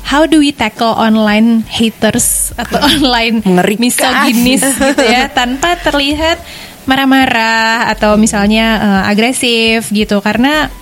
[0.03, 3.77] How do we tackle online haters atau online Mengerikan.
[3.79, 6.41] misoginis gitu ya tanpa terlihat
[6.89, 10.73] marah-marah atau misalnya uh, agresif gitu karena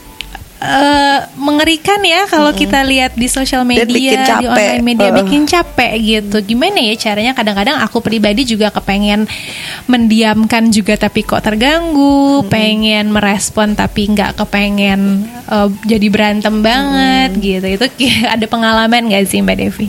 [0.62, 5.20] eh, mengerikan ya kalau kita lihat di sosial media di online media Heeh.
[5.24, 6.38] bikin capek gitu.
[6.44, 7.34] Gimana ya caranya?
[7.38, 9.30] Kadang-kadang aku pribadi juga kepengen
[9.86, 17.68] mendiamkan juga tapi kok terganggu pengen merespon tapi nggak kepengen eh, jadi berantem banget gitu.
[17.68, 17.86] Itu
[18.34, 19.88] ada pengalaman nggak sih mbak Devi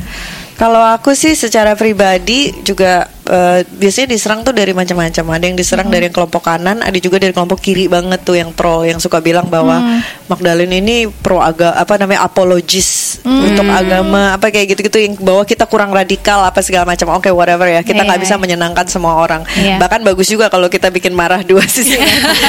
[0.59, 5.39] Kalau aku sih secara pribadi juga eh, biasanya diserang tuh dari macam-macam.
[5.39, 8.83] Ada yang diserang dari kelompok kanan, ada juga dari kelompok kiri banget tuh yang pro
[8.83, 14.75] yang suka bilang bahwa Magdalene ini pro aga apa namanya apologis untuk agama apa kayak
[14.75, 17.15] gitu-gitu yang bahwa kita kurang radikal apa segala macam.
[17.15, 17.81] Oke whatever ya.
[17.81, 18.25] Kita nggak Iya.
[18.27, 19.47] bisa menyenangkan semua orang.
[19.55, 19.79] Iya.
[19.79, 21.95] Bahkan bagus juga kalau kita bikin marah dua sisi.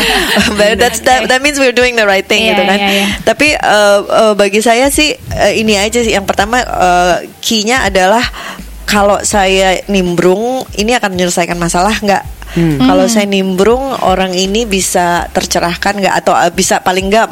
[0.58, 2.78] But that's that, that means we're doing the right thing Iya, gitu kan.
[2.80, 3.06] iya, iya.
[3.22, 6.12] Tapi eh, eh, bagi saya sih eh, ini aja sih.
[6.12, 8.24] Yang pertama eh, key-nya adalah
[8.88, 12.24] kalau saya nimbrung ini akan menyelesaikan masalah nggak?
[12.56, 17.30] Kalau saya nimbrung orang ini bisa tercerahkan nggak atau eh, bisa paling nggak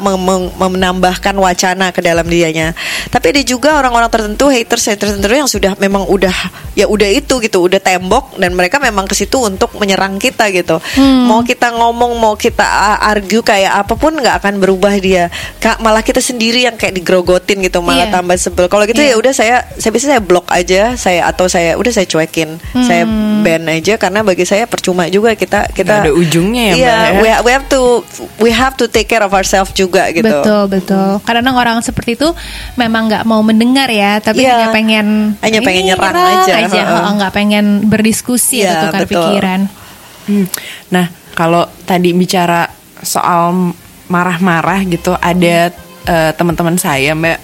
[0.56, 2.72] menambahkan wacana ke dalam dianya.
[3.08, 6.32] Tapi ada juga orang-orang tertentu haters haters tertentu yang sudah memang udah
[6.72, 10.78] ya udah itu gitu udah tembok dan mereka memang ke situ untuk menyerang kita gitu.
[10.98, 15.28] Mau kita ngomong mau kita a- argue kayak apa pun nggak akan berubah dia.
[15.58, 18.14] Kak malah kita sendiri yang kayak digrogotin gitu malah Iya.
[18.14, 18.66] tambah sebel.
[18.68, 19.14] Kalau gitu Iya.
[19.14, 22.60] ya udah saya saya bisa saya blok aja saya atau saya udah saya cuekin.
[22.78, 23.42] Saya Hmm.
[23.42, 27.08] ban aja karena bagi saya percuma juga kita kita Nggak ada ujungnya ya, Iya, Mbak,
[27.08, 27.18] ya.
[27.18, 27.80] we, we have to
[28.38, 30.24] we have to take care of ourselves juga gitu.
[30.24, 32.28] betul betul kadang orang seperti itu
[32.74, 34.54] memang nggak mau mendengar ya tapi Iya.
[34.54, 35.06] hanya pengen
[35.38, 37.02] Hanya pengen ini, nyerang aja, aja heeh.
[37.04, 39.22] Oh, nggak pengen berdiskusi Iya, atau tukar betul.
[39.24, 39.60] pikiran
[40.24, 40.44] Hmm.
[40.88, 42.68] Nah, kalau tadi bicara
[43.00, 43.72] soal
[44.06, 45.72] marah-marah gitu, ada
[46.04, 47.38] eh, teman-teman saya, Mbak,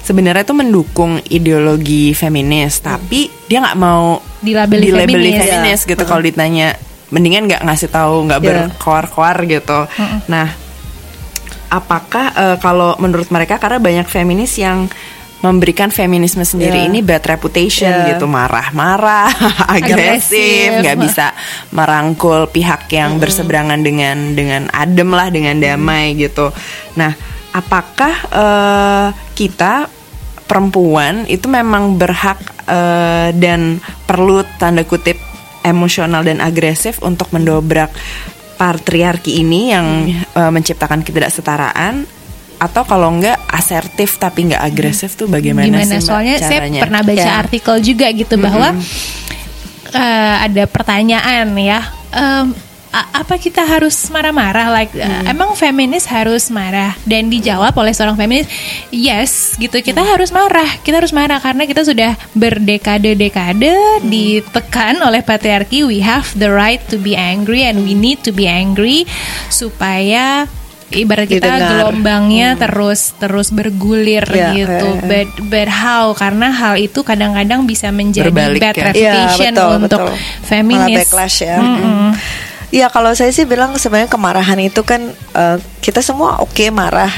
[0.00, 5.38] sebenarnya tuh mendukung ideologi feminis, tapi dia nggak mau Dilabeli dilabeli feminis.
[5.38, 5.88] feminis Iya.
[5.88, 6.02] gitu.
[6.02, 6.74] Kalau ditanya,
[7.08, 8.48] mendingan nggak ngasih tahu, nggak Iya.
[8.72, 9.88] berkoar-koar gitu.
[10.28, 10.48] Nah,
[11.68, 14.88] apakah eh, kalau menurut mereka karena banyak feminis yang
[15.38, 16.88] memberikan feminisme sendiri Iya.
[16.90, 18.18] ini bad reputation Iya.
[18.18, 19.30] gitu marah-marah
[19.76, 21.30] agresif nggak bisa
[21.70, 26.50] merangkul pihak yang berseberangan dengan dengan adem lah dengan damai gitu
[26.98, 27.14] nah
[27.54, 29.06] apakah eh,
[29.38, 29.86] kita
[30.42, 33.78] perempuan itu memang berhak eh, dan
[34.10, 35.22] perlu tanda kutip
[35.62, 37.90] emosional dan agresif untuk mendobrak
[38.54, 42.04] patriarki ini yang eh, menciptakan ketidaksetaraan?
[42.58, 45.86] Atau kalau enggak asertif tapi enggak agresif tuh bagaimana gimana?
[45.86, 47.38] sih Mbak, soalnya saya pernah baca Ya.
[47.38, 48.74] artikel juga gitu bahwa
[49.88, 51.80] eh, ada pertanyaan ya
[52.10, 52.50] a-
[52.90, 54.72] apa kita harus marah-marah?
[54.72, 56.96] Like eh, emang feminis harus marah?
[57.04, 58.48] Dan dijawab oleh seorang feminis
[58.88, 59.78] yes gitu.
[59.78, 60.80] Kita harus marah.
[60.80, 65.84] Kita harus marah karena kita sudah berdekade-dekade ditekan oleh patriarki.
[65.84, 69.04] We have the right to be angry and we need to be angry
[69.48, 70.48] supaya
[70.88, 71.68] ibarat kita Didengar.
[71.92, 74.88] gelombangnya terus terus bergulir Ya, gitu.
[74.88, 75.04] ya, ya.
[75.04, 76.16] but but how?
[76.16, 78.84] Karena hal itu kadang-kadang bisa menjadi Berbalik bad ya.
[78.88, 80.16] reputation Iya, betul, untuk betul.
[80.48, 80.88] feminis.
[80.88, 81.56] Malah backlash ya.
[81.60, 82.08] Mm-mm.
[82.68, 87.10] Iya kalau saya sih bilang sebenarnya kemarahan itu kan eh, kita semua oke marah,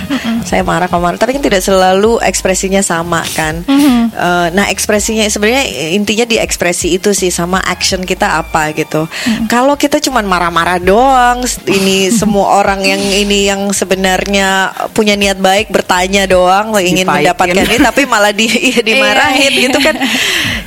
[0.45, 3.65] saya marah kalau marah, tapi kan tidak selalu ekspresinya sama kan.
[4.11, 9.07] Eh, nah ekspresinya sebenarnya intinya di ekspresi itu sih sama action kita apa gitu.
[9.47, 15.71] Kalau kita cuman marah-marah doang, ini semua orang yang ini yang sebenarnya punya niat baik
[15.71, 17.33] bertanya doang, ingin Dipaitin.
[17.33, 19.63] mendapatkan ini, tapi malah di iya, dimarahin Iya.
[19.71, 19.97] gitu kan.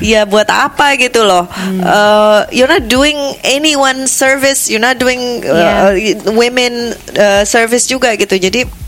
[0.04, 1.48] Ya buat apa gitu loh.
[1.80, 5.94] Eh, you're not doing anyone service, you're not doing uh,
[6.32, 8.36] women uh, service juga gitu.
[8.36, 8.84] Jadi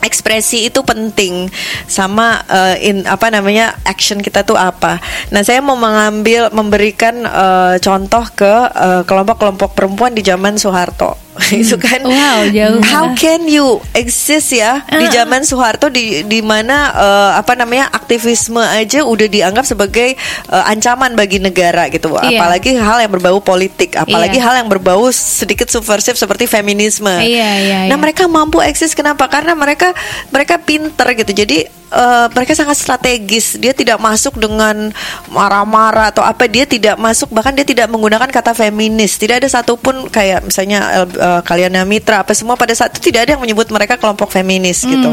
[0.00, 1.48] ekspresi itu penting
[1.84, 4.98] sama uh, in apa namanya action kita tuh apa.
[5.28, 11.29] Nah, saya mau mengambil memberikan uh, contoh ke uh, kelompok-kelompok perempuan di zaman Soeharto.
[11.62, 12.80] itu kan Wow, jauh.
[12.84, 15.12] how can you exist ya di Uh-uh.
[15.12, 20.14] zaman Soeharto di di mana uh, apa namanya aktivisme aja udah dianggap sebagai
[20.48, 22.36] uh, ancaman bagi negara gitu Iya.
[22.36, 24.44] apalagi hal yang berbau politik apalagi Iya.
[24.44, 27.96] hal yang berbau sedikit subversif seperti feminisme Iya, iya, nah iya.
[27.96, 29.94] mereka mampu eksis kenapa karena mereka
[30.28, 33.58] mereka pinter gitu jadi eh, mereka sangat strategis.
[33.58, 34.90] Dia tidak masuk dengan
[35.30, 36.46] marah-marah atau apa.
[36.46, 39.18] Dia tidak masuk bahkan dia tidak menggunakan kata feminis.
[39.18, 43.30] Tidak ada satupun kayak misalnya uh, Kaliana Mitra apa semua pada saat itu tidak ada
[43.36, 45.10] yang menyebut mereka kelompok feminis gitu.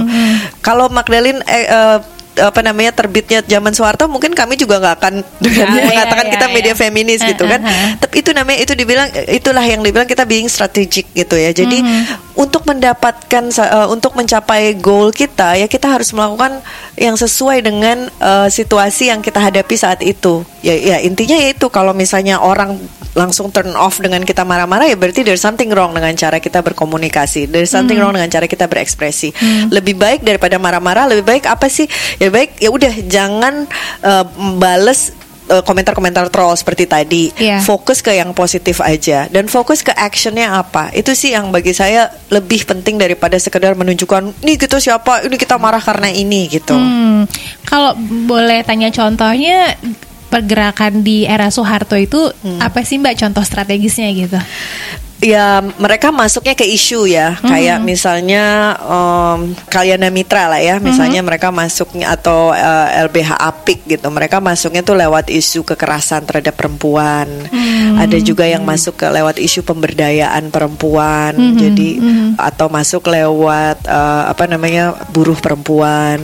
[0.62, 1.98] Kalau Magdalene eh, eh,
[2.38, 5.14] apa namanya terbitnya zaman Soeharto mungkin kami juga nggak akan
[5.44, 6.54] dengan Iya, mengatakan iya, kita iya.
[6.54, 7.94] media feminis gitu kan Uh, uh, uh.
[8.00, 11.50] tapi itu namanya itu dibilang itulah yang dibilang kita being strategic gitu ya.
[11.52, 11.82] Jadi
[12.38, 16.62] untuk mendapatkan uh, untuk mencapai goal kita ya kita harus melakukan
[16.96, 20.46] yang sesuai dengan uh, situasi yang kita hadapi saat itu.
[20.62, 22.78] Ya ya intinya yaitu kalau misalnya orang
[23.18, 27.49] langsung turn off dengan kita marah-marah ya berarti there's something wrong dengan cara kita berkomunikasi.
[27.49, 29.34] There's something wrong dengan cara kita berekspresi.
[29.74, 31.89] Lebih baik daripada marah-marah lebih baik apa sih?
[32.22, 33.65] Ya baik ya udah jangan
[34.05, 35.18] uh, bales
[35.49, 37.63] uh, komentar-komentar troll seperti tadi Iya.
[37.63, 42.11] fokus ke yang positif aja dan fokus ke actionnya apa itu sih yang bagi saya
[42.30, 47.24] lebih penting daripada sekedar menunjukkan nih gitu siapa ini kita marah karena ini gitu Hmm,
[47.63, 47.95] kalau
[48.28, 49.74] boleh tanya contohnya
[50.38, 52.62] pergerakan di era Soeharto itu Hmm.
[52.62, 54.38] apa sih Mbak contoh strategisnya gitu?
[55.18, 57.34] ya mereka masuknya ke isu ya.
[57.42, 60.78] Kayak misalnya um, Kalyana Mitra lah ya.
[60.78, 64.08] Misalnya mereka masuknya atau uh, LBH Apik gitu.
[64.14, 67.26] Mereka masuknya tuh lewat isu kekerasan terhadap perempuan.
[67.98, 71.34] Ada juga yang masuk ke lewat isu pemberdayaan perempuan.
[71.58, 71.98] Jadi
[72.38, 76.22] atau masuk lewat uh, apa namanya buruh perempuan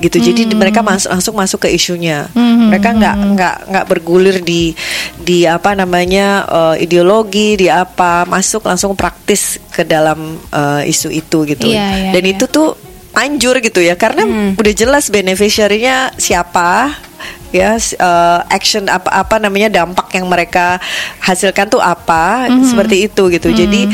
[0.00, 0.16] gitu.
[0.20, 2.28] Jadi mereka masuk langsung masuk ke isunya.
[2.36, 4.72] Mereka nggak nggak nggak bergulir di
[5.20, 8.28] di apa namanya eh, ideologi di apa.
[8.28, 11.66] Masuk langsung praktis ke dalam eh, isu itu gitu.
[11.68, 12.32] Iya, iya, dan iya.
[12.36, 12.76] itu tuh
[13.16, 13.96] anjur gitu ya.
[13.96, 16.92] Karena udah jelas beneficiary-nya siapa
[17.56, 20.76] ya eh, action apa apa namanya dampak yang mereka
[21.24, 23.48] hasilkan tuh apa seperti itu gitu.
[23.50, 23.88] Jadi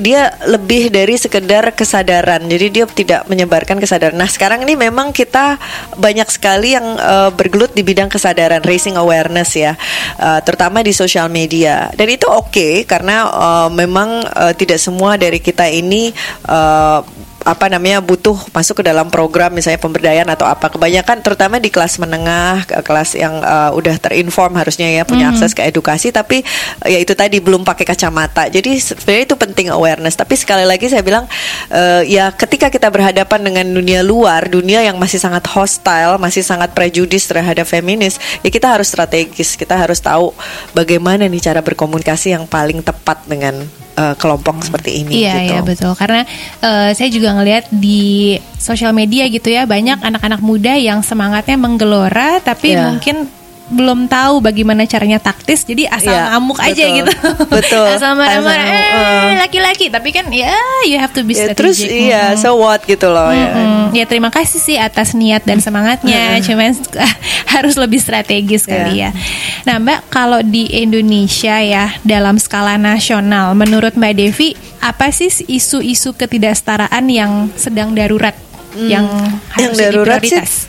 [0.00, 2.46] dia lebih dari sekedar kesadaran.
[2.46, 4.16] Jadi dia tidak menyebarkan kesadaran.
[4.16, 5.58] Nah sekarang ini memang kita
[5.98, 9.74] banyak sekali yang eh, bergelut di bidang kesadaran raising awareness ya
[10.18, 11.90] eh, terutama di sosial media.
[11.94, 16.14] Dan itu oke karena eh, memang eh, tidak semua dari kita ini
[16.46, 17.00] eh,
[17.48, 20.68] apa namanya butuh masuk ke dalam program misalnya pemberdayaan atau apa.
[20.68, 25.56] Kebanyakan terutama di kelas menengah ke- kelas yang uh, udah terinform harusnya ya punya akses
[25.56, 26.44] ke edukasi tapi
[26.84, 28.52] uh, ya itu tadi belum pakai kacamata.
[28.52, 30.12] Jadi sebenarnya itu penting awareness.
[30.12, 31.24] Tapi sekali lagi saya bilang
[31.72, 36.76] uh, ya ketika kita berhadapan dengan dunia luar dunia yang masih sangat hostile masih sangat
[36.76, 39.56] prejudis terhadap feminis ya kita harus strategis.
[39.56, 40.36] Kita harus tahu
[40.76, 43.64] bagaimana nih cara berkomunikasi yang paling tepat dengan
[43.96, 45.48] uh, kelompok seperti ini Iya gitu.
[45.48, 45.92] iya betul.
[45.98, 46.22] Karena
[46.62, 52.42] eh, saya juga ngelihat di sosial media gitu ya banyak anak-anak muda yang semangatnya menggelora
[52.42, 52.90] tapi Iya.
[52.90, 53.37] mungkin
[53.68, 56.96] belum tahu bagaimana caranya taktis jadi asal Iya, ngamuk aja betul.
[56.96, 57.12] gitu
[57.60, 57.84] Betul.
[57.92, 59.30] asal marah-marah eh uh.
[59.38, 60.48] laki-laki tapi kan ya
[60.84, 62.40] you have to be Ya, strategic terus iya Mm-mm.
[62.40, 63.48] so what gitu loh ya.
[63.52, 63.92] Mm-mm.
[63.92, 66.72] ya terima kasih sih atas niat dan semangatnya cuman
[67.54, 69.10] harus lebih strategis kali Iya.
[69.12, 69.20] ya
[69.64, 76.14] nah Mbak kalau di Indonesia ya dalam skala nasional menurut Mbak Devi apa sih isu-isu
[76.14, 78.32] ketidaksetaraan yang sedang darurat
[78.78, 79.04] yang
[79.50, 80.68] harus yang darurat sih prioritas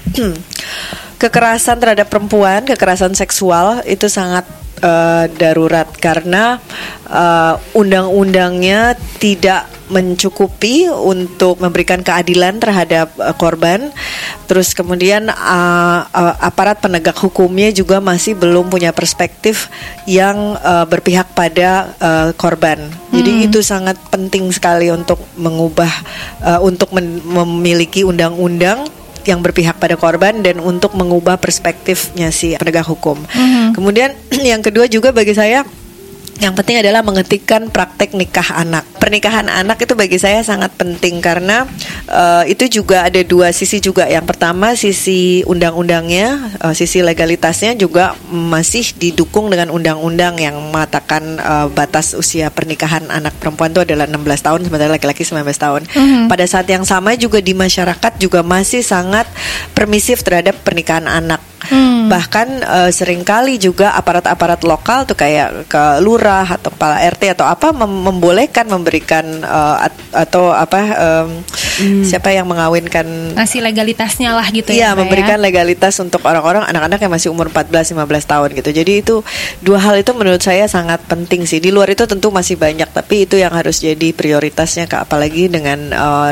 [1.20, 4.48] kekerasan terhadap perempuan, kekerasan seksual itu sangat
[4.80, 6.64] eh, darurat karena
[7.12, 13.92] eh, undang-undangnya tidak mencukupi untuk memberikan keadilan terhadap eh, korban.
[14.48, 19.68] Terus kemudian eh, eh, aparat penegak hukumnya juga masih belum punya perspektif
[20.08, 22.80] yang eh, berpihak pada eh, korban.
[23.12, 25.92] Jadi itu sangat penting sekali untuk mengubah
[26.48, 28.88] eh, untuk memiliki undang-undang
[29.30, 33.22] yang berpihak pada korban dan untuk mengubah perspektifnya si penegak hukum.
[33.78, 34.18] Kemudian
[34.52, 35.62] yang kedua juga bagi saya
[36.40, 38.88] yang penting adalah menghentikan praktek nikah anak.
[38.96, 41.68] Pernikahan anak itu bagi saya sangat penting karena
[42.08, 44.08] eh, itu juga ada dua sisi juga.
[44.08, 51.68] Yang pertama sisi undang-undangnya, eh, sisi legalitasnya juga masih didukung dengan undang-undang yang mengatakan eh,
[51.76, 55.82] batas usia pernikahan anak perempuan itu adalah 16 tahun sementara laki-laki 19 tahun.
[56.32, 59.28] Pada saat yang sama juga di masyarakat juga masih sangat
[59.76, 61.49] permisif terhadap pernikahan anak.
[61.70, 62.10] Hmm.
[62.10, 67.46] Bahkan uh, sering kali juga aparat-aparat lokal tuh kayak ke lurah atau kepala RT atau
[67.46, 71.46] apa mem membolehkan memberikan uh, at atau apa um,
[71.80, 72.04] hmm.
[72.04, 74.92] siapa yang mengawinkan ngasih legalitasnya lah gitu ya.
[74.92, 75.46] Iya, memberikan ya.
[75.46, 78.70] legalitas untuk orang-orang anak-anak yang masih umur 14 15 tahun gitu.
[78.74, 79.16] Jadi itu
[79.62, 81.62] dua hal itu menurut saya sangat penting sih.
[81.62, 86.32] Di luar itu tentu masih banyak tapi itu yang harus jadi prioritasnya apalagi dengan uh,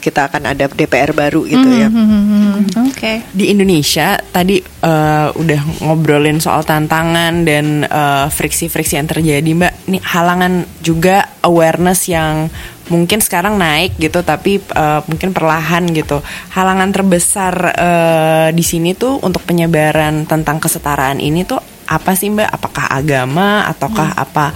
[0.00, 1.82] kita akan ada DPR baru gitu mm -hmm.
[1.84, 1.88] ya.
[1.88, 2.56] Hmm, hmm, hmm.
[2.88, 2.96] Oke.
[2.96, 3.16] Okay.
[3.36, 7.86] Di Indonesia tadi uh, udah ngobrolin soal tantangan dan
[8.30, 9.74] friksi-friksi uh, yang terjadi, Mbak.
[9.90, 12.50] Nih halangan juga awareness yang
[12.88, 16.24] mungkin sekarang naik gitu tapi uh, mungkin perlahan gitu.
[16.52, 22.50] Halangan terbesar uh, di sini tuh untuk penyebaran tentang kesetaraan ini tuh apa sih Mbak?
[22.52, 24.24] Apakah agama ataukah hmm.
[24.24, 24.46] apa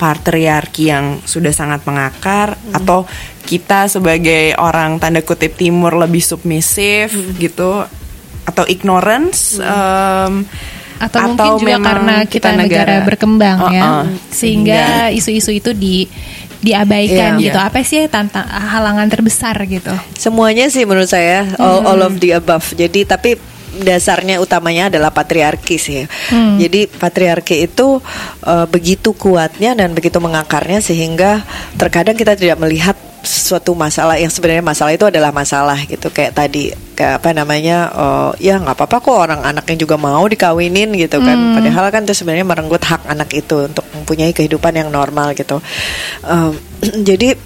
[0.00, 2.80] patriarki yang sudah sangat mengakar hmm.
[2.80, 3.04] atau
[3.44, 7.36] kita sebagai orang tanda kutip timur lebih submisif hmm.
[7.36, 7.84] gitu
[8.50, 9.64] atau ignorance hmm.
[9.64, 10.34] um,
[11.00, 13.72] atau, atau mungkin juga karena kita, kita negara, negara berkembang uh -uh.
[13.72, 13.86] ya
[14.28, 14.82] sehingga
[15.14, 16.04] isu-isu itu di
[16.60, 17.44] diabaikan yeah.
[17.48, 17.68] gitu yeah.
[17.72, 21.88] apa sih tantang halangan terbesar gitu semuanya sih menurut saya all, hmm.
[21.88, 23.40] all of the above jadi tapi
[23.70, 26.02] dasarnya utamanya adalah patriarki sih.
[26.28, 26.58] Hmm.
[26.58, 28.02] Jadi patriarki itu
[28.44, 31.46] uh, begitu kuatnya dan begitu mengakarnya sehingga
[31.78, 32.98] terkadang kita tidak melihat
[33.30, 36.10] suatu masalah yang sebenarnya masalah itu adalah masalah gitu.
[36.10, 40.90] Kayak tadi kayak apa namanya uh, ya nggak apa-apa kok orang anaknya juga mau dikawinin
[40.98, 41.38] gitu kan.
[41.38, 41.54] Hmm.
[41.56, 45.62] padahal kan itu sebenarnya merenggut hak anak itu untuk mempunyai kehidupan yang normal gitu.
[46.26, 46.58] Um,
[47.08, 47.38] jadi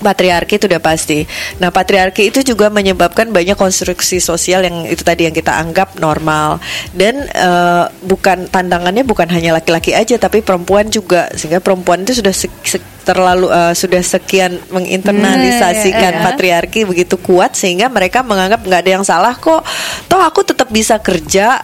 [0.00, 1.24] patriarki itu udah pasti.
[1.58, 6.60] Nah, patriarki itu juga menyebabkan banyak konstruksi sosial yang itu tadi yang kita anggap normal.
[6.92, 11.32] Dan uh, bukan tantangannya bukan hanya laki-laki aja tapi perempuan juga.
[11.32, 17.54] Sehingga perempuan itu sudah se se terlalu uh, sudah sekian menginternalisasikan hmm, patriarki begitu kuat
[17.54, 19.62] sehingga mereka menganggap nggak ada yang salah kok.
[20.10, 21.62] Toh aku tetap bisa kerja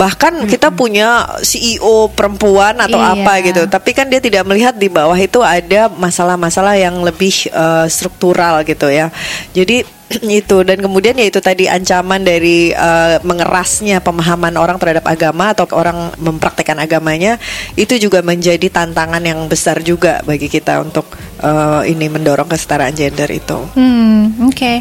[0.00, 0.48] bahkan hmm.
[0.48, 3.12] kita punya CEO perempuan atau iya.
[3.12, 3.68] apa gitu.
[3.68, 8.88] Tapi kan dia tidak melihat di bawah itu ada masalah-masalah yang lebih uh, struktural gitu
[8.88, 9.12] ya.
[9.52, 9.97] Jadi
[10.40, 15.68] itu dan kemudian ya itu tadi ancaman dari uh, mengerasnya pemahaman orang terhadap agama atau
[15.76, 17.36] orang mempraktekkan agamanya
[17.76, 21.08] itu juga menjadi tantangan yang besar juga bagi kita untuk
[21.44, 23.58] uh, ini mendorong kesetaraan gender itu.
[23.76, 24.56] Hmm, oke.
[24.56, 24.78] Okay.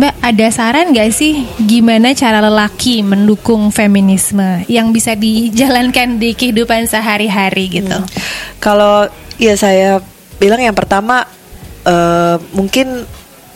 [0.00, 6.88] Mbak, ada saran gak sih gimana cara lelaki mendukung feminisme yang bisa dijalankan di kehidupan
[6.88, 7.98] sehari-hari gitu?
[7.98, 8.08] Hmm.
[8.62, 10.00] Kalau ya saya
[10.40, 11.26] bilang yang pertama
[11.84, 13.04] uh, mungkin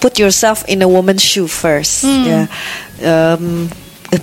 [0.05, 2.29] put yourself in a woman's shoe first hmm.
[2.29, 2.41] ya
[3.09, 3.73] um,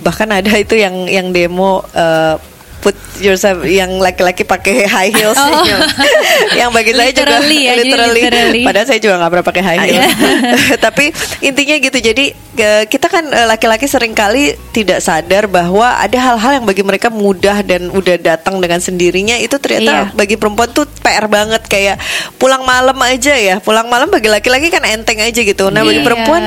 [0.06, 2.38] bahkan ada itu yang yang demo uh,
[2.82, 5.62] put yourself yang laki-laki pakai high heels oh.
[6.58, 8.62] yang, bagi saya juga ya, literally, literally.
[8.66, 10.12] Padahal saya juga nggak pernah pakai high heels.
[10.84, 11.14] tapi
[11.46, 12.34] intinya gitu jadi
[12.90, 17.62] kita kan eh, laki-laki sering kali tidak sadar bahwa ada hal-hal yang bagi mereka mudah
[17.64, 20.12] dan udah datang dengan sendirinya itu ternyata iya.
[20.12, 21.96] bagi perempuan tuh PR banget kayak
[22.36, 23.62] pulang malam aja ya.
[23.62, 25.70] Pulang malam bagi laki-laki kan enteng aja gitu.
[25.70, 26.06] Nah bagi iya.
[26.06, 26.42] perempuan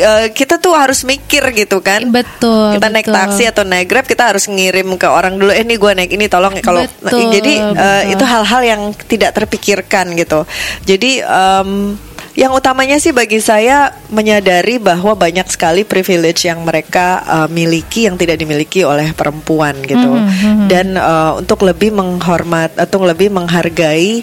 [0.00, 2.04] uh, kita tuh harus mikir gitu kan.
[2.08, 2.76] Betul.
[2.76, 2.94] Kita betul.
[2.94, 5.52] naik taksi atau naik grab kita harus ngirim ke orang dulu.
[5.52, 10.44] Eh ini gue naik ini tolong kalau jadi uh, itu hal-hal yang tidak terpikirkan gitu.
[10.84, 11.96] Jadi um,
[12.36, 18.20] yang utamanya sih bagi saya menyadari bahwa banyak sekali privilege yang mereka uh, miliki yang
[18.20, 20.04] tidak dimiliki oleh perempuan gitu.
[20.04, 20.66] Mm -hmm.
[20.68, 24.20] Dan uh, untuk lebih menghormat atau lebih menghargai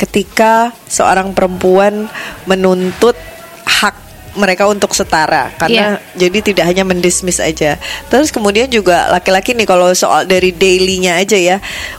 [0.00, 2.08] ketika seorang perempuan
[2.48, 3.12] menuntut
[3.68, 6.18] hak mereka untuk setara karena yeah.
[6.18, 7.80] jadi tidak hanya mendismiss aja.
[8.06, 11.56] Terus kemudian juga laki-laki nih kalau soal dari dailynya aja ya,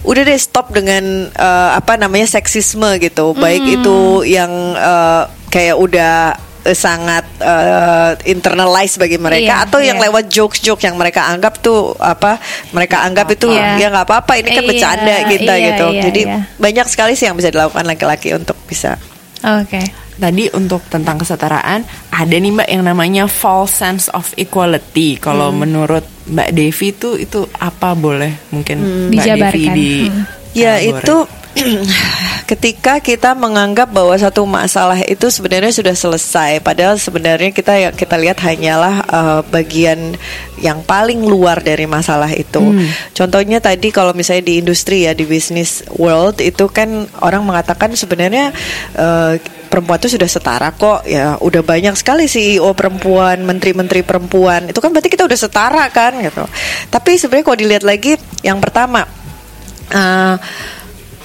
[0.08, 3.36] udah deh stop dengan uh, apa namanya seksisme gitu.
[3.36, 3.76] Baik mm.
[3.82, 10.06] itu yang uh, kayak udah uh, sangat uh, internalize bagi mereka yeah, atau yang yeah.
[10.08, 12.40] lewat jokes-jokes yang mereka anggap tuh apa
[12.72, 13.76] mereka anggap itu yeah.
[13.76, 16.22] ya nggak apa-apa ini kan yeah, bercanda kita yeah, gitu yeah, jadi
[16.56, 18.96] banyak sekali sih yang bisa dilakukan laki-laki untuk bisa
[19.42, 19.86] oke okay
[20.22, 21.82] tadi untuk tentang kesetaraan
[22.14, 25.18] ada nih Mbak yang namanya false sense of equality.
[25.18, 25.58] Kalau hmm.
[25.58, 29.18] menurut Mbak Devi itu itu apa boleh mungkin hmm.
[29.18, 30.24] Mbak Devi di hmm.
[30.52, 31.26] Ya itu
[32.52, 38.16] ketika kita menganggap bahwa satu masalah itu sebenarnya sudah selesai padahal sebenarnya kita ya kita
[38.16, 40.16] lihat hanyalah uh, bagian
[40.62, 42.62] yang paling luar dari masalah itu.
[42.62, 42.88] Hmm.
[43.12, 48.54] Contohnya tadi kalau misalnya di industri ya di business world itu kan orang mengatakan sebenarnya
[48.96, 49.36] uh,
[49.72, 54.92] perempuan itu sudah setara kok ya udah banyak sekali CEO perempuan menteri-menteri perempuan itu kan
[54.92, 56.44] berarti kita udah setara kan gitu
[56.92, 59.08] tapi sebenarnya kalau dilihat lagi yang pertama
[59.96, 60.36] uh,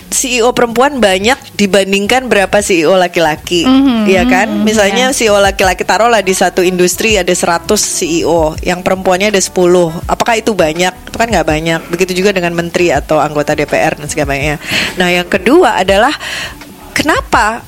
[0.06, 4.48] CEO perempuan banyak dibandingkan berapa CEO laki-laki, Mhm, ya kan?
[4.48, 9.90] mhm, Misalnya CEO laki-laki taruhlah di satu industri ada 100 CEO, yang perempuannya ada 10.
[10.06, 10.92] Apakah itu banyak?
[11.10, 11.80] Itu kan nggak banyak.
[11.90, 14.56] Begitu juga dengan menteri atau anggota DPR dan sebagainya.
[14.96, 16.14] Nah, yang kedua adalah
[16.94, 17.60] kenapa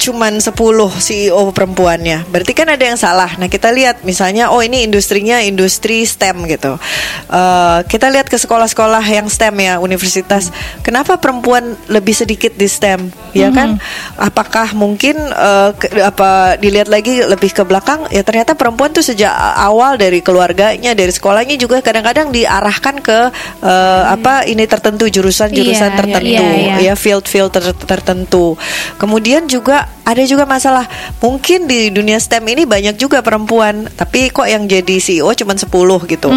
[0.00, 0.56] cuman 10
[0.96, 2.24] CEO perempuannya.
[2.32, 3.36] Berarti kan ada yang salah.
[3.36, 6.80] Nah, kita lihat misalnya oh ini industrinya industri STEM gitu.
[7.28, 10.48] Eh, kita lihat ke sekolah-sekolah yang STEM ya, universitas.
[10.80, 13.12] Kenapa perempuan lebih sedikit di STEM?
[13.36, 13.76] Ya kan?
[14.16, 19.30] Apakah mungkin eh, ke- apa dilihat lagi lebih ke belakang ya ternyata perempuan tuh sejak
[19.54, 23.18] awal dari keluarganya, dari sekolahnya juga kadang-kadang diarahkan ke
[23.60, 26.90] eh, apa ini tertentu jurusan-jurusan Iya, tertentu iya, iya.
[26.90, 28.54] ya field-field ter- tertentu.
[28.96, 30.90] Kemudian juga ada juga masalah
[31.22, 35.70] mungkin di dunia STEM ini banyak juga perempuan, tapi kok yang jadi CEO cuma 10
[36.10, 36.30] gitu.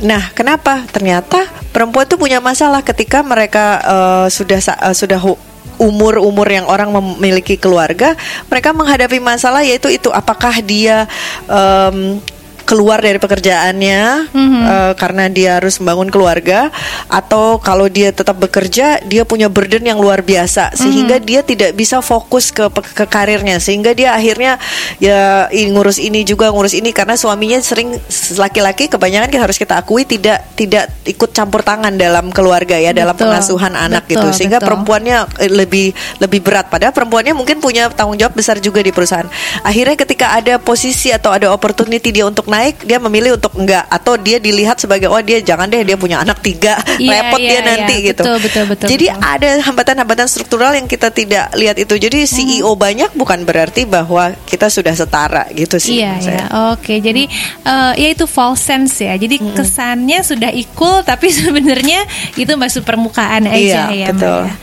[0.00, 0.80] Nah, kenapa?
[0.88, 1.44] Ternyata
[1.76, 5.20] perempuan tuh punya masalah ketika mereka eh, sudah eh, sudah
[5.82, 8.14] umur-umur yang orang memiliki keluarga,
[8.46, 11.10] mereka menghadapi masalah yaitu itu apakah dia
[11.50, 12.22] em,
[12.62, 14.00] keluar dari pekerjaannya
[14.32, 16.72] eh, karena dia harus membangun keluarga
[17.10, 22.00] atau kalau dia tetap bekerja dia punya burden yang luar biasa sehingga dia tidak bisa
[22.00, 24.56] fokus ke ke karirnya sehingga dia akhirnya
[25.02, 27.96] ya ngurus ini juga ngurus ini karena suaminya sering
[28.38, 33.16] laki-laki kebanyakan kita harus kita akui tidak tidak ikut campur tangan dalam keluarga ya dalam
[33.16, 33.32] Betul.
[33.32, 34.68] pengasuhan anak Betul, gitu sehingga betul.
[34.70, 35.86] perempuannya eh, lebih
[36.20, 39.26] lebih berat padahal perempuannya mungkin punya tanggung jawab besar juga di perusahaan
[39.64, 44.14] akhirnya ketika ada posisi atau ada opportunity dia untuk naik dia memilih untuk enggak atau
[44.14, 47.56] dia dilihat sebagai oh dia jangan deh dia punya anak tiga Iya, repot iya, dia
[47.56, 47.62] iya.
[47.64, 49.24] nanti gitu Betul, betul, betul, jadi betul.
[49.24, 52.30] ada hambatan-hambatan struktural yang kita tidak lihat itu jadi Hmm.
[52.30, 56.36] CEO banyak bukan berarti bahwa kita sudah setara gitu sih Iya menurut saya.
[56.36, 56.94] ya, oke.
[56.98, 57.22] Jadi
[57.62, 59.14] eh, ya itu false sense ya.
[59.14, 64.06] Jadi kesannya sudah equal, tapi sebenarnya itu masuk permukaan aja Iya, ya.
[64.10, 64.42] Betul.
[64.44, 64.54] ya.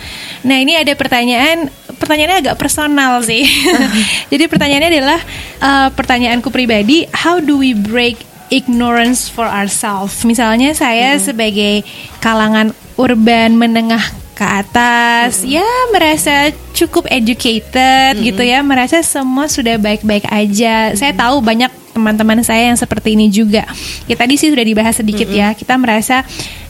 [0.44, 1.68] Nah ini ada pertanyaan,
[2.00, 3.44] pertanyaannya agak personal sih.
[4.32, 5.20] Jadi pertanyaannya adalah
[5.60, 10.24] eh, pertanyaanku pribadi, how do we break ignorance for ourselves?
[10.24, 11.84] Misalnya saya sebagai
[12.24, 14.04] kalangan urban menengah
[14.40, 20.96] ke atas ya merasa cukup educated gitu ya merasa semua sudah baik-baik aja.
[20.96, 23.68] Saya tahu banyak teman-teman saya yang seperti ini juga.
[24.08, 26.24] Ya tadi sih sudah dibahas sedikit ya kita merasa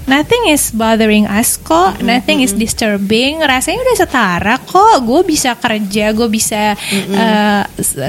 [0.10, 2.02] nothing is bothering us kok.
[2.02, 3.40] Nothing is disturbing.
[3.46, 5.06] Rasanya udah setara kok.
[5.06, 7.64] Gue bisa kerja gue bisa eh,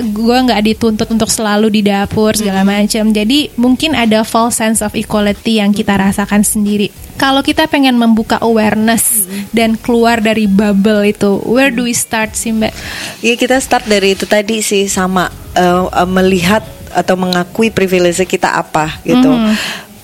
[0.08, 3.12] gue nggak dituntut untuk selalu di dapur segala macam.
[3.12, 6.88] Jadi mungkin ada false sense of equality yang kita rasakan sendiri.
[7.20, 12.48] Kalau kita pengen membuka awareness dan keluar dari bubble itu, where do we start sih
[12.48, 12.72] Mbak?
[13.20, 18.56] Iya kita start dari itu tadi sih sama eh, eh, melihat atau mengakui privilege kita
[18.56, 19.30] apa gitu.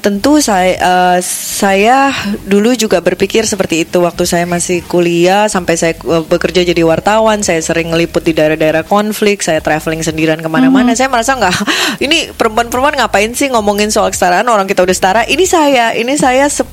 [0.00, 2.14] Tentu saya eh, saya
[2.46, 7.44] dulu juga berpikir seperti itu waktu saya masih kuliah sampai saya eh, bekerja jadi wartawan.
[7.44, 9.44] Saya sering ngeliput di daerah-daerah konflik.
[9.44, 10.96] Saya traveling sendirian ke mana-mana.
[10.96, 11.54] Saya merasa nggak
[12.06, 15.22] ini perempuan-perempuan ngapain sih ngomongin soal kesetaraan orang kita udah setara.
[15.28, 16.64] Ini saya ini saya 10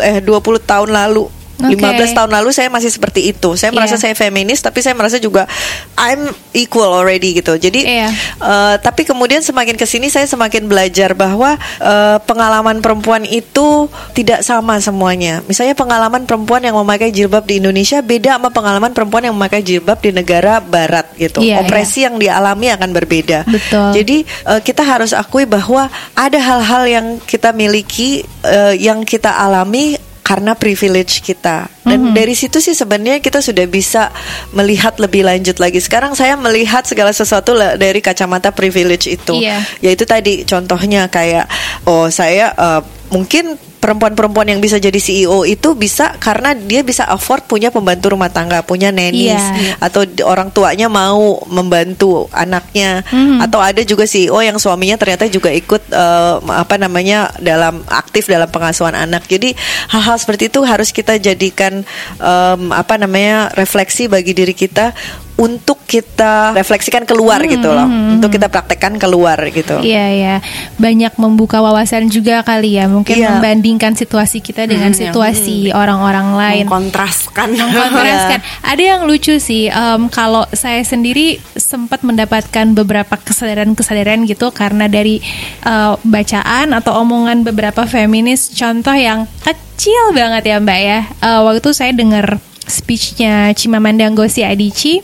[0.00, 1.35] eh 20 tahun lalu.
[1.56, 1.72] Oke.
[1.78, 3.56] 15 tahun lalu saya masih seperti itu.
[3.56, 4.02] Saya merasa Iya.
[4.10, 5.48] saya feminis tapi saya merasa juga
[5.96, 7.56] I'm equal already gitu.
[7.56, 8.08] Jadi Iya.
[8.40, 14.44] eh, tapi kemudian semakin ke sini saya semakin belajar bahwa eh, pengalaman perempuan itu tidak
[14.44, 15.40] sama semuanya.
[15.48, 19.96] Misalnya pengalaman perempuan yang memakai jilbab di Indonesia beda sama pengalaman perempuan yang memakai jilbab
[20.04, 21.40] di negara barat gitu.
[21.40, 23.48] Iya, Opresi yang dialami akan berbeda.
[23.48, 23.96] Betul.
[23.96, 29.96] Jadi eh, kita harus akui bahwa ada hal-hal yang kita miliki eh, yang kita alami
[30.26, 31.70] karena privilege kita.
[31.86, 34.10] Dan dari situ sih sebenarnya kita sudah bisa
[34.50, 35.78] melihat lebih lanjut lagi.
[35.78, 39.38] Sekarang saya melihat segala sesuatu dari kacamata privilege itu.
[39.38, 39.62] Iya.
[39.78, 41.46] yaitu tadi contohnya kayak
[41.86, 47.46] oh saya eh, mungkin perempuan-perempuan yang bisa jadi CEO itu bisa karena dia bisa afford
[47.46, 49.78] punya pembantu rumah tangga punya nannies Iya.
[49.78, 53.06] atau orang tuanya mau membantu anaknya.
[53.38, 58.50] Atau ada juga CEO yang suaminya ternyata juga ikut eh, apa namanya dalam aktif dalam
[58.50, 59.22] pengasuhan anak.
[59.30, 59.54] Jadi
[59.92, 61.86] hal-hal seperti itu harus kita jadikan
[62.18, 64.90] em, apa namanya refleksi bagi diri kita
[65.36, 70.34] untuk kita refleksikan keluar gitu loh untuk kita praktekkan keluar gitu Iya ya,
[70.76, 72.88] banyak membuka wawasan juga kali ya.
[72.88, 73.36] Mungkin Iya.
[73.36, 76.64] membandingkan situasi kita dengan Hmm, yang- situasi orang-orang lain.
[76.64, 77.52] Mengkontraskan.
[77.52, 78.40] mengkontraskan.
[78.72, 85.20] Ada yang lucu sih, em, kalau saya sendiri sempat mendapatkan beberapa kesadaran-kesadaran gitu karena dari
[85.62, 88.48] eh, bacaan atau omongan beberapa feminis.
[88.50, 91.00] Contoh yang kecil banget ya Mbak ya.
[91.20, 95.02] Eh, waktu itu saya dengar speechnya Chimamanda Ngozi Adichie,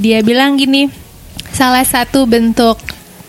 [0.00, 0.88] dia bilang gini,
[1.52, 2.80] salah satu bentuk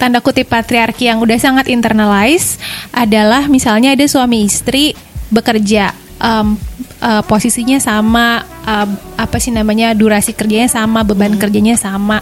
[0.02, 2.58] tanda kutip patriarki yang udah sangat internalize
[2.89, 4.97] adalah misalnya ada suami istri
[5.30, 6.58] bekerja em,
[7.02, 8.88] eh, posisinya sama uh,
[9.18, 12.22] apa sih namanya durasi kerjanya sama, beban kerjanya sama,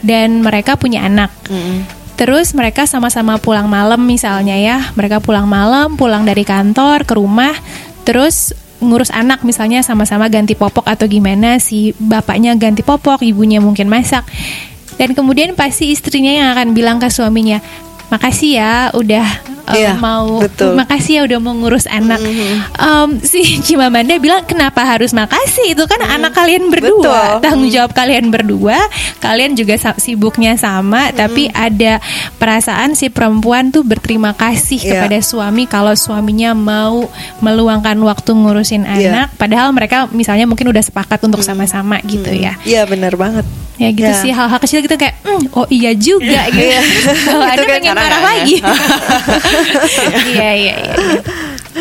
[0.00, 1.32] dan mereka punya anak.
[2.14, 7.52] Terus mereka sama-sama pulang malam misalnya ya, mereka pulang malam, pulang dari kantor ke rumah,
[8.06, 13.86] terus ngurus anak misalnya sama-sama ganti popok atau gimana si bapaknya ganti popok, ibunya mungkin
[13.86, 14.26] masak.
[14.94, 17.58] Dan kemudian pasti istrinya yang akan bilang ke suaminya,
[18.14, 20.74] makasih ya udah uh, Iya, mau betul.
[20.74, 22.20] makasih ya udah mau ngurus anak.
[22.74, 27.40] Um, si Cimamanda bilang kenapa harus makasih itu kan anak kalian berdua, Betul.
[27.40, 28.76] tanggung jawab kalian berdua,
[29.18, 31.98] kalian juga sibuknya sama, tapi ada
[32.34, 34.90] perasaan si perempuan tuh berterima kasih Iya.
[34.96, 37.08] kepada suami kalau suaminya mau
[37.40, 39.10] meluangkan waktu ngurusin Iya.
[39.10, 42.56] anak, padahal mereka misalnya mungkin udah sepakat untuk sama-sama gitu ya.
[42.62, 43.46] Iya benar banget.
[43.74, 44.14] Ya gitu Ya.
[44.14, 46.78] sih hal-hal kecil gitu kayak "Hmm, oh iya juga gitu.
[47.26, 48.62] Kalau ada kan pengen marah lagi.
[50.34, 50.94] Iya iya iya.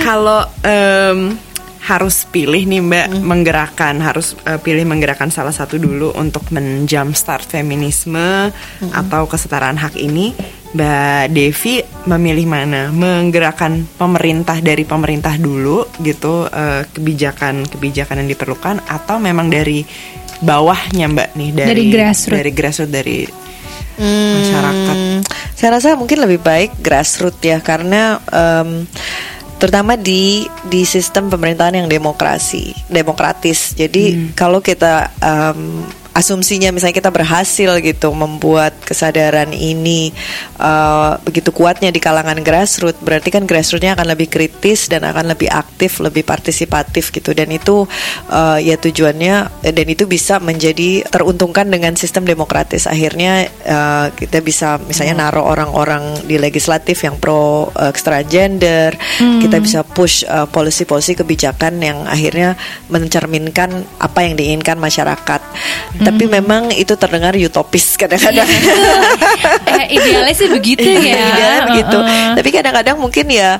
[0.03, 1.37] Kalau em,
[1.83, 8.47] harus pilih nih Mbak menggerakkan harus eh, pilih menggerakkan salah satu dulu untuk menjumpstart feminisme
[8.95, 10.31] atau kesetaraan hak ini
[10.73, 19.19] Mbak Devi memilih mana menggerakkan pemerintah dari pemerintah dulu gitu eh, kebijakan-kebijakan yang diperlukan atau
[19.19, 19.83] memang dari
[20.39, 22.37] bawahnya Mbak nih dari Dari grassroots.
[22.39, 23.17] dari grassroots dari
[23.99, 25.21] masyarakat Hmm,
[25.53, 28.89] saya rasa mungkin lebih baik grassroots ya karena em,
[29.61, 33.77] terutama di di sistem pemerintahan yang demokrasi demokratis.
[33.77, 40.13] Jadi kalau kita em, asumsinya misalnya kita berhasil gitu membuat kesadaran ini
[40.61, 45.49] eh, begitu kuatnya di kalangan grassroots, berarti kan grassrootsnya akan lebih kritis dan akan lebih
[45.49, 47.33] aktif, lebih partisipatif gitu.
[47.33, 47.89] Dan itu
[48.29, 52.85] eh, ya tujuannya dan itu bisa menjadi teruntungkan dengan sistem demokratis.
[52.85, 58.93] Akhirnya eh, kita bisa misalnya naruh orang-orang di legislatif yang pro eh, transgender,
[59.39, 62.59] kita bisa push policy-policy kebijakan yang akhirnya
[62.91, 65.41] mencerminkan apa yang diinginkan masyarakat.
[66.03, 68.47] Tapi memang itu terdengar utopis kadang-kadang.
[69.73, 71.17] Eh, idealnya sih begitu ya.
[71.17, 71.97] Idealnya begitu.
[71.97, 72.29] Heeh.
[72.37, 73.57] Tapi kadang-kadang mungkin ya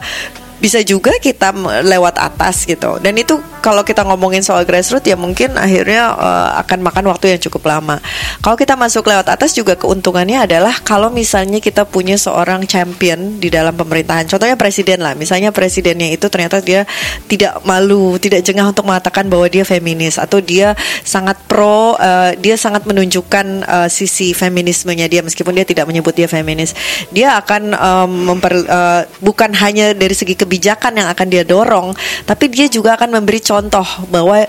[0.64, 1.51] bisa juga kita
[1.84, 2.95] lewat atas gitu.
[3.03, 7.41] Dan itu kalau kita ngomongin soal grassroots ya mungkin akhirnya eh, akan makan waktu yang
[7.43, 7.99] cukup lama.
[8.39, 13.51] Kalau kita masuk lewat atas juga keuntungannya adalah kalau misalnya kita punya seorang champion di
[13.51, 14.32] dalam pemerintahan.
[14.32, 15.20] Contohnya presiden lah.
[15.20, 16.88] Misalnya presidennya itu ternyata dia
[17.28, 22.55] tidak malu, tidak jengah untuk mengatakan bahwa dia feminis atau dia sangat pro, eh, dia
[22.55, 26.72] sangat menunjukkan eh, sisi feminismenya dia meskipun dia tidak menyebut dia feminis.
[27.11, 30.53] Dia akan em, memper eh, bukan hanya dari segi kebijakan
[30.97, 31.95] yang akan dia dorong,
[32.28, 34.43] tapi dia juga akan memberi contoh bahwa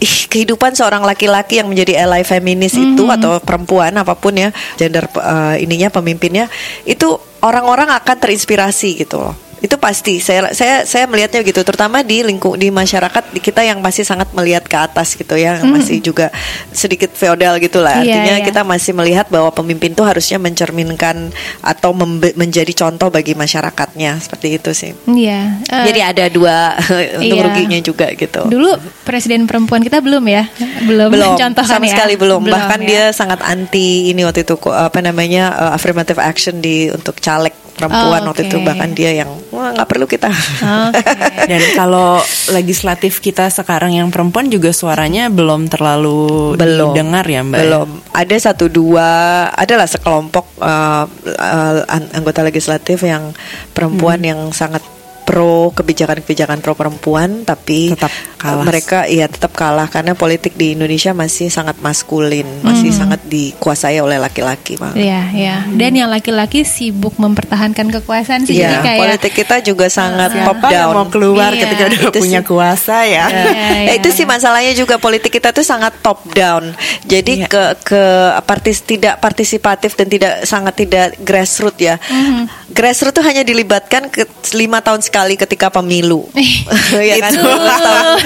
[0.00, 4.48] ih, kehidupan seorang laki-laki yang menjadi ally feminis itu atau perempuan apa pun ya
[4.80, 6.48] gender eh, ininya pemimpinnya
[6.88, 9.49] itu orang-orang akan terinspirasi gitu loh.
[9.60, 13.78] Itu pasti saya saya saya melihatnya gitu terutama di lingkup di masyarakat di kita yang
[13.84, 16.32] masih sangat melihat ke atas gitu ya, yang masih juga
[16.72, 18.00] sedikit feodal gitu lah.
[18.00, 18.46] Iya, Artinya iya.
[18.46, 21.30] kita masih melihat bahwa pemimpin itu harusnya mencerminkan
[21.60, 21.92] atau
[22.36, 24.92] menjadi contoh bagi masyarakatnya seperti itu sih.
[25.04, 25.60] Iya.
[25.68, 26.74] eh, Jadi ada dua
[27.20, 27.46] untung iya.
[27.46, 28.48] ruginya juga gitu.
[28.48, 30.48] Dulu presiden perempuan kita belum ya,
[30.88, 31.36] belum, belum
[31.70, 31.92] sama ya?
[31.92, 32.88] sekali belum, bahkan ya.
[32.88, 37.52] dia sangat anti ini waktu itu kok, apa namanya uh, affirmative action di untuk caleg
[37.80, 41.00] perempuan Oh, waktu itu bahkan dia yang wah nggak perlu kita Oke.
[41.50, 42.20] Dan kalau
[42.50, 47.56] legislatif kita sekarang yang perempuan juga suaranya belum terlalu belum didengar ya Mbak?
[47.58, 49.08] belum ada satu dua
[49.50, 53.32] adalah sekelompok uh, uh, an- anggota legislatif yang
[53.72, 54.28] perempuan Hmm.
[54.28, 54.84] yang sangat
[55.30, 58.66] pro kebijakan-kebijakan pro perempuan tapi Tetap kalah.
[58.66, 64.18] mereka iya tetap kalah karena politik di Indonesia masih sangat maskulin masih sangat dikuasai oleh
[64.18, 64.90] laki-laki Bang.
[64.92, 65.56] Iya, iya.
[65.70, 68.58] Dan yang laki-laki sibuk mempertahankan kekuasaan sih.
[68.58, 70.96] Jadi Iya, kayak politik kita juga sangat top Siapa yang down.
[70.96, 72.48] mau keluar Iya, ketika udah itu punya sih.
[72.48, 73.26] kuasa ya?
[73.28, 73.90] Iya, Ya, iya.
[73.94, 76.74] itu sih masalahnya juga politik kita tuh sangat top down.
[77.04, 77.46] Jadi Iya.
[77.46, 78.02] ke ke
[78.42, 81.94] partis tidak partisipatif dan tidak sangat tidak grassroots ya.
[82.02, 82.72] Mhm.
[82.72, 86.24] Grassroots tuh hanya dilibatkan ke lima tahun sekali ketika pemilu.
[87.10, 87.32] ya kan?
[87.32, 87.42] Itu.
[87.42, 88.18] Lima tahun.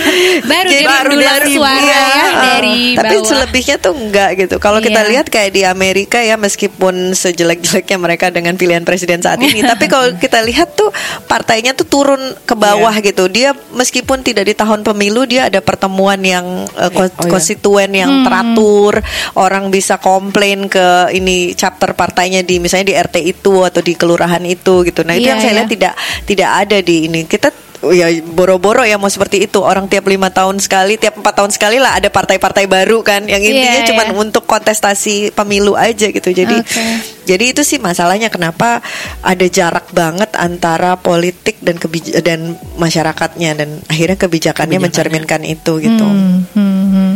[0.45, 3.26] Baru Jadi dulang dari- suara ya uh, dari Tapi bawah.
[3.26, 4.57] selebihnya tuh enggak gitu.
[4.59, 5.11] Kalau kita Iya.
[5.11, 10.12] lihat kayak di Amerika ya meskipun sejelek-jeleknya mereka dengan pilihan presiden saat ini, tapi kalau
[10.14, 10.90] kita lihat tuh
[11.24, 13.07] partainya tuh turun ke bawah Iya.
[13.07, 13.24] gitu.
[13.26, 17.30] Dia meskipun tidak di tahun pemilu dia ada pertemuan yang uh, ko- Oh, iya.
[17.30, 18.99] konstituen yang teratur,
[19.34, 24.40] orang bisa komplain ke ini chapter partainya di misalnya di RT itu atau di kelurahan
[24.42, 25.01] itu gitu.
[25.01, 25.59] Nah, itu Iya, yang saya iya.
[25.59, 27.24] lihat tidak tidak ada di ini.
[27.24, 31.52] Kita ya boro-boro ya mau seperti itu orang tiap lima tahun sekali tiap empat tahun
[31.52, 34.15] sekali lah ada partai-partai baru kan yang intinya Iya, cuma iya.
[34.16, 36.85] untuk kontestasi pemilu aja gitu jadi Oke.
[37.28, 38.81] jadi itu sih masalahnya kenapa
[39.20, 46.06] ada jarak banget antara politik dan kebij dan masyarakatnya dan akhirnya kebijakannya mencerminkan itu gitu
[46.06, 47.12] Hmm, hmm, hmm.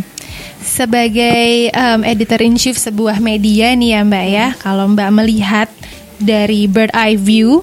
[0.64, 5.68] sebagai um, editor in chief sebuah media nih ya Mbak ya, kalau Mbak melihat
[6.18, 7.62] dari bird eye view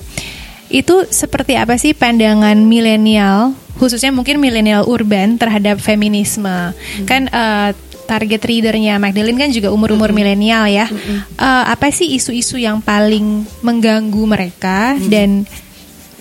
[0.75, 6.75] itu seperti apa sih pandangan milenial khususnya mungkin milenial urban terhadap feminisme?
[6.75, 7.05] Hmm.
[7.07, 7.71] Kan uh,
[8.05, 10.27] target readernya Magdalene kan juga umur-umur mm -hmm.
[10.35, 10.85] milenial ya.
[10.87, 11.17] Mm -hmm.
[11.39, 15.11] uh, apa sih isu-isu yang paling mengganggu mereka mm -hmm.
[15.11, 15.29] dan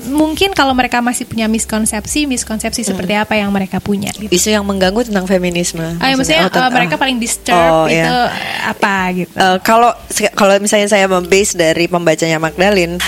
[0.05, 2.91] mungkin kalau mereka masih punya miskonsepsi, miskonsepsi hmm.
[2.93, 4.13] seperti apa yang mereka punya.
[4.13, 4.29] Gitu.
[4.29, 5.81] Isu yang mengganggu tentang feminisme.
[5.97, 8.69] Ah, ya, maksudnya, maksudnya oh, uh, mereka paling disturb oh, itu yeah.
[8.69, 9.33] apa gitu.
[9.33, 9.97] Uh, kalau
[10.37, 13.01] kalau misalnya saya membase dari pembacanya Magdalene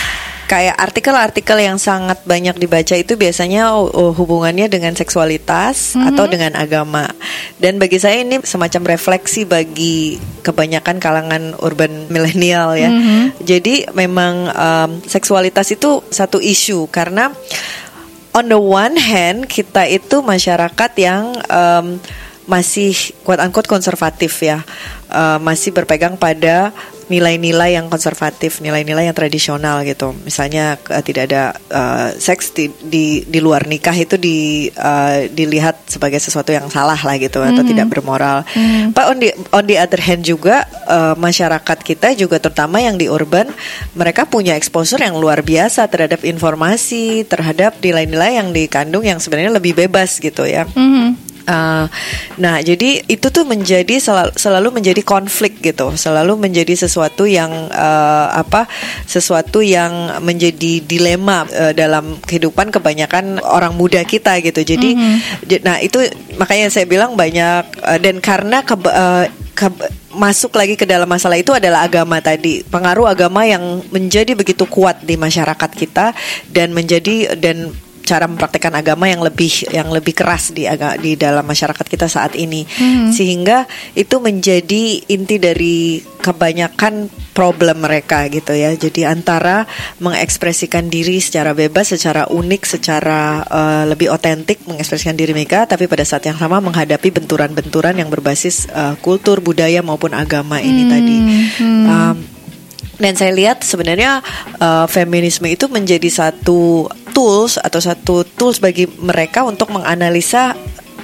[0.47, 6.09] kayak artikel-artikel yang sangat banyak dibaca itu biasanya oh, hubungannya dengan seksualitas mm -hmm.
[6.15, 7.11] atau dengan agama.
[7.59, 10.17] Dan bagi saya ini semacam refleksi bagi
[10.47, 12.89] kebanyakan kalangan urban milenial ya.
[12.89, 13.23] Mm -hmm.
[13.43, 17.35] Jadi memang um, seksualitas itu satu isu karena
[18.37, 21.99] on the one hand kita itu masyarakat yang um,
[22.47, 22.95] masih
[23.27, 24.63] quote unquote konservatif ya,
[25.11, 26.71] uh, masih berpegang pada
[27.07, 30.11] nilai-nilai yang konservatif, nilai-nilai yang tradisional gitu.
[30.27, 35.87] Misalnya uh, tidak ada uh, seks di, di di luar nikah itu di uh, dilihat
[35.87, 37.49] sebagai sesuatu yang salah lah gitu mm.
[37.55, 37.71] atau hmm.
[37.71, 38.43] tidak bermoral.
[38.59, 38.91] Mm.
[38.91, 43.07] Pak on the on the other hand juga uh, masyarakat kita juga terutama yang di
[43.07, 43.47] urban
[43.95, 49.79] mereka punya exposure yang luar biasa terhadap informasi, terhadap nilai-nilai yang dikandung yang sebenarnya lebih
[49.79, 50.67] bebas gitu ya.
[50.75, 51.26] Mm.
[51.47, 51.87] Uh,
[52.43, 58.29] nah, jadi itu tuh menjadi selalu, selalu menjadi konflik gitu, selalu menjadi sesuatu yang uh,
[58.35, 58.67] apa,
[59.07, 64.67] sesuatu yang menjadi dilema uh, dalam kehidupan kebanyakan orang muda kita gitu.
[64.67, 65.61] Jadi, mm -hmm.
[65.63, 66.03] nah itu
[66.35, 69.67] makanya saya bilang banyak uh, dan karena ke, uh, ke,
[70.17, 75.05] masuk lagi ke dalam masalah itu adalah agama tadi pengaruh agama yang menjadi begitu kuat
[75.05, 76.17] di masyarakat kita
[76.51, 77.71] dan menjadi dan
[78.07, 82.39] cara mempraktekkan agama yang lebih yang lebih keras di agak di dalam masyarakat kita saat
[82.39, 83.11] ini hmm.
[83.11, 83.67] sehingga
[83.99, 89.67] itu menjadi inti dari kebanyakan problem mereka gitu ya jadi antara
[89.99, 96.07] mengekspresikan diri secara bebas secara unik secara uh, lebih otentik mengekspresikan diri mereka tapi pada
[96.07, 100.91] saat yang sama menghadapi benturan-benturan yang berbasis uh, kultur budaya maupun agama ini hmm.
[100.91, 101.17] tadi.
[101.87, 102.36] Um,
[102.97, 104.25] dan saya lihat sebenarnya
[104.61, 110.57] uh, feminisme itu menjadi satu tools atau satu tools bagi mereka untuk menganalisa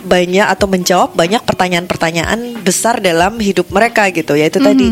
[0.02, 4.68] banyak atau menjawab banyak pertanyaan-pertanyaan besar dalam hidup mereka gitu yaitu mm -hmm.
[4.74, 4.86] tadi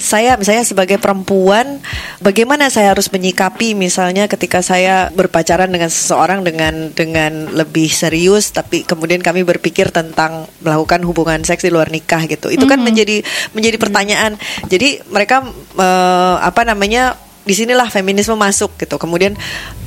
[0.00, 1.76] saya misalnya sebagai perempuan
[2.24, 8.88] bagaimana saya harus menyikapi misalnya ketika saya berpacaran dengan seseorang dengan dengan lebih serius tapi
[8.88, 12.48] kemudian kami berpikir tentang melakukan hubungan seks di luar nikah gitu.
[12.48, 12.86] Itu kan mm -hmm.
[12.88, 13.16] menjadi
[13.52, 14.32] menjadi pertanyaan.
[14.72, 15.44] Jadi mereka
[15.76, 19.00] uh, apa namanya di sinilah feminisme masuk gitu.
[19.00, 19.32] Kemudian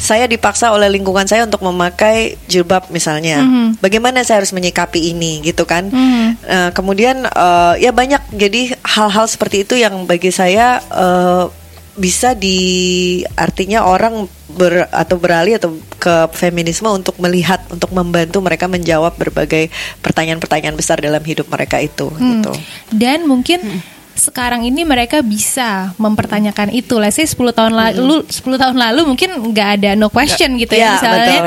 [0.01, 3.45] saya dipaksa oleh lingkungan saya untuk memakai jilbab misalnya.
[3.45, 3.67] Mm -hmm.
[3.80, 5.88] Bagaimana saya harus menyikapi ini gitu kan?
[5.88, 6.27] Mm -hmm.
[6.43, 11.47] uh, kemudian uh, ya banyak jadi hal-hal seperti itu yang bagi saya uh,
[11.93, 18.65] bisa di artinya orang ber atau beralih atau ke feminisme untuk melihat untuk membantu mereka
[18.65, 19.69] menjawab berbagai
[20.01, 22.21] pertanyaan-pertanyaan besar dalam hidup mereka itu hmm.
[22.41, 22.53] gitu.
[22.89, 27.02] Dan mungkin hmm sekarang ini mereka bisa mempertanyakan itu.
[27.02, 28.30] Let's say 10 tahun lalu hmm.
[28.30, 31.38] 10 tahun lalu mungkin nggak ada no question gitu ya, ya misalnya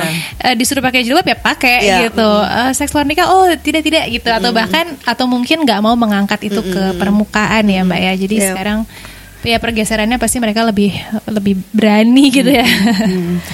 [0.43, 1.99] uh, disuruh pakai jilbab ya pakai ya.
[2.11, 2.27] gitu.
[2.27, 4.59] Uh, seks luar nikah oh tidak tidak gitu atau hmm.
[4.59, 6.73] bahkan atau mungkin nggak mau mengangkat itu hmm.
[6.75, 8.13] ke permukaan ya Mbak ya.
[8.19, 8.49] Jadi yeah.
[8.53, 8.79] sekarang
[9.47, 10.91] ya pergeserannya pasti mereka lebih
[11.31, 12.67] lebih berani gitu ya.
[12.67, 13.39] Hmm.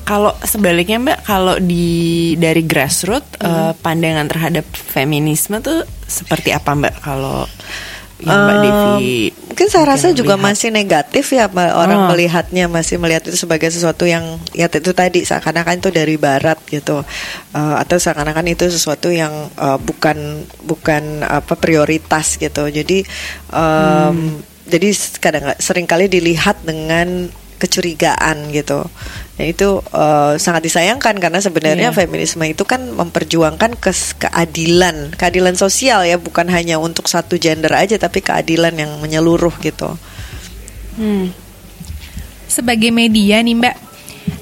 [0.00, 3.46] Kalau sebaliknya Mbak, kalau di dari grassroots hmm.
[3.46, 6.94] uh, pandangan terhadap feminisme tuh seperti apa Mbak?
[6.98, 7.46] Kalau
[8.20, 10.46] yang Mbak Devi mungkin saya rasa juga melihat.
[10.52, 12.08] masih negatif ya orang oh.
[12.12, 17.02] melihatnya masih melihat itu sebagai sesuatu yang ya itu tadi seakan-akan itu dari barat gitu
[17.56, 23.04] uh, atau seakan-akan itu sesuatu yang uh, bukan bukan apa prioritas gitu jadi
[23.52, 24.68] um, hmm.
[24.68, 24.88] jadi
[25.20, 27.28] kadang sering kali dilihat dengan
[27.60, 28.88] kecurigaan gitu.
[29.40, 31.96] Dan itu uh, sangat disayangkan karena sebenarnya yeah.
[31.96, 33.88] feminisme itu kan memperjuangkan ke
[34.20, 39.96] keadilan, keadilan sosial ya, bukan hanya untuk satu gender aja tapi keadilan yang menyeluruh gitu.
[41.00, 41.32] Hmm.
[42.52, 43.76] Sebagai media nih Mbak,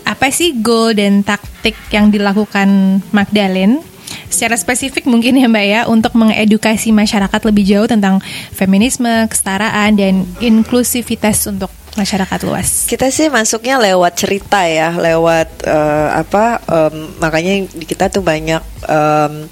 [0.03, 3.79] apa sih goal dan taktik yang dilakukan Magdalene
[4.27, 8.19] secara spesifik mungkin ya Mbak ya untuk mengedukasi masyarakat lebih jauh tentang
[8.51, 12.87] feminisme, kesetaraan dan inklusivitas untuk masyarakat luas?
[12.87, 16.63] Kita sih masuknya lewat cerita ya, lewat uh, apa?
[16.71, 19.51] Um, makanya di kita tuh banyak um,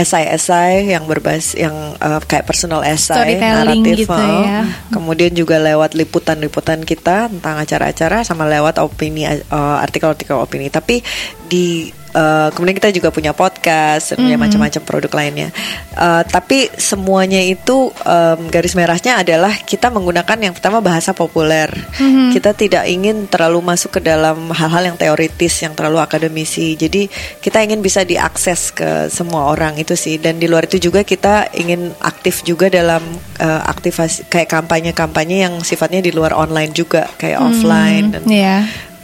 [0.00, 4.64] esai-esai yang berbasis yang uh, kayak personal esai naratif gitu ya.
[4.88, 11.04] kemudian juga lewat liputan-liputan kita tentang acara-acara sama lewat opini artikel uh, artikel-artikel opini tapi
[11.50, 14.42] di Uh, kemudian kita juga punya podcast punya Mhm.
[14.42, 15.48] macam-macam produk lainnya.
[15.94, 21.70] Uh, tapi semuanya itu um, garis merahnya adalah kita menggunakan yang pertama bahasa populer.
[21.98, 22.34] Mhm.
[22.34, 26.74] Kita tidak ingin terlalu masuk ke dalam hal-hal yang teoritis, yang terlalu akademisi.
[26.74, 27.06] Jadi
[27.38, 30.18] kita ingin bisa diakses ke semua orang itu sih.
[30.18, 33.02] Dan di luar itu juga kita ingin aktif juga dalam
[33.38, 38.56] uh, aktivasi kayak kampanye-kampanye yang sifatnya di luar online juga, kayak offline dan Iya.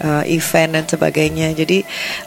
[0.02, 1.52] Uh, event dan sebagainya.
[1.52, 1.84] Jadi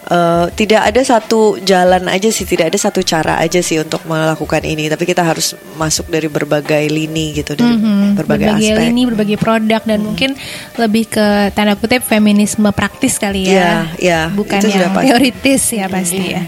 [0.10, 4.64] uh, tidak ada satu jalan aja sih, tidak ada satu cara aja sih untuk melakukan
[4.66, 4.90] ini.
[4.90, 8.18] Tapi kita harus masuk dari berbagai lini gitu, dari Mhm.
[8.18, 8.76] berbagai, aspek.
[8.76, 8.86] Hmm.
[8.90, 10.34] lini, berbagai produk dan mungkin
[10.78, 13.52] lebih ke tanda kutip feminisme praktis kali ya.
[13.52, 16.44] Iya, iya, Bukan itu sudah yang teoritis ya pasti ya.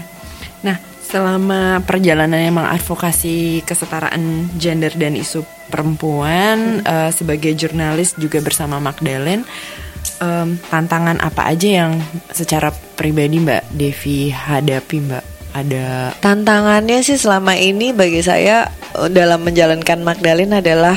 [0.62, 9.44] Nah, selama perjalanannya mengadvokasi kesetaraan gender dan isu perempuan eh, sebagai jurnalis juga bersama Magdalene,
[10.22, 11.92] em, tantangan apa aja yang
[12.30, 15.24] secara pribadi Mbak Devi hadapi Mbak?
[15.52, 20.96] Ada Tantangannya sih selama ini bagi saya uh, dalam menjalankan Magdalene adalah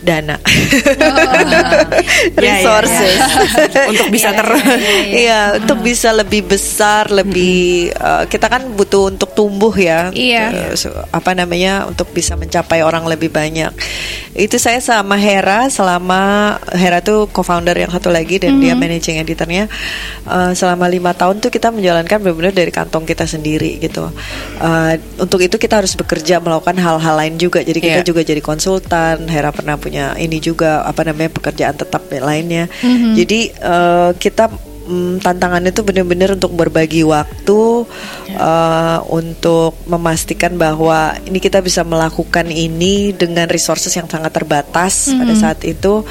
[0.00, 1.62] dana, Ya,
[2.26, 3.18] ya, resources,
[3.90, 4.46] untuk bisa ter
[5.26, 10.10] Iya, untuk bisa lebih besar, lebih uh, kita kan butuh untuk tumbuh ya.
[10.12, 10.72] Iya.
[10.72, 13.72] Uh, so- apa namanya untuk bisa mencapai orang lebih banyak.
[14.36, 19.66] Itu saya sama Hera selama Hera tuh co-founder yang satu lagi dan dia managing editornya.
[20.26, 24.12] Uh, selama lima tahun tuh kita menjalankan benar-benar dari kantong kita sendiri gitu.
[24.60, 27.64] Uh, untuk itu kita harus bekerja melakukan hal-hal lain juga.
[27.64, 28.06] Jadi kita Iya.
[28.06, 29.24] juga jadi konsultan.
[29.26, 32.68] Hera pernah punya ini juga apa namanya pekerjaan tetap lainnya.
[33.16, 37.60] Jadi eh, kita mm, tantangannya itu benar-benar untuk berbagi waktu
[38.30, 45.34] eh, untuk memastikan bahwa ini kita bisa melakukan ini dengan resources yang sangat terbatas pada
[45.34, 46.06] saat itu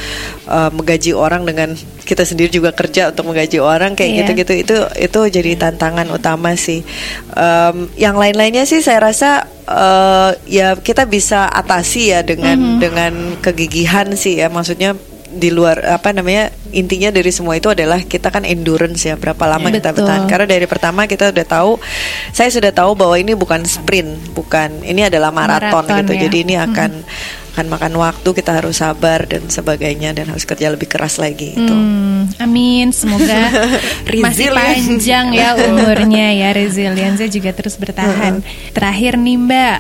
[0.45, 1.73] eh, menggaji orang dengan
[2.05, 4.19] kita sendiri juga kerja untuk menggaji orang kayak Iya.
[4.21, 6.85] gitu-gitu itu itu jadi tantangan utama sih.
[7.33, 14.13] Em, yang lain-lainnya sih saya rasa eh, ya kita bisa atasi ya dengan dengan kegigihan
[14.13, 14.93] sih ya maksudnya
[15.35, 19.67] di luar apa namanya intinya dari semua itu adalah kita kan endurance ya berapa lama
[19.67, 20.07] kita Betul.
[20.07, 21.71] bertahan karena dari pertama kita udah tahu
[22.31, 26.21] saya sudah tahu bahwa ini bukan sprint bukan ini adalah maraton, Maraton, gitu ya.
[26.27, 26.91] jadi ini akan
[27.55, 31.71] akan makan waktu kita harus sabar dan sebagainya dan harus kerja lebih keras lagi gitu.
[31.71, 33.47] Hmm, amin, semoga
[34.27, 38.43] masih panjang ya umurnya ya resiliennya juga terus bertahan.
[38.75, 39.77] Terakhir nih Mbak,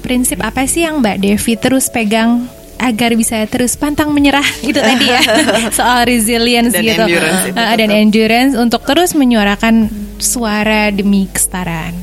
[0.00, 2.48] prinsip apa sih yang Mbak Devi terus pegang
[2.78, 5.18] agar bisa terus pantang menyerah itu tadi ya
[5.78, 11.94] soal resilience Dan gitu endurance Uh, dan endurance untuk terus menyuarakan suara demi kesetaraan.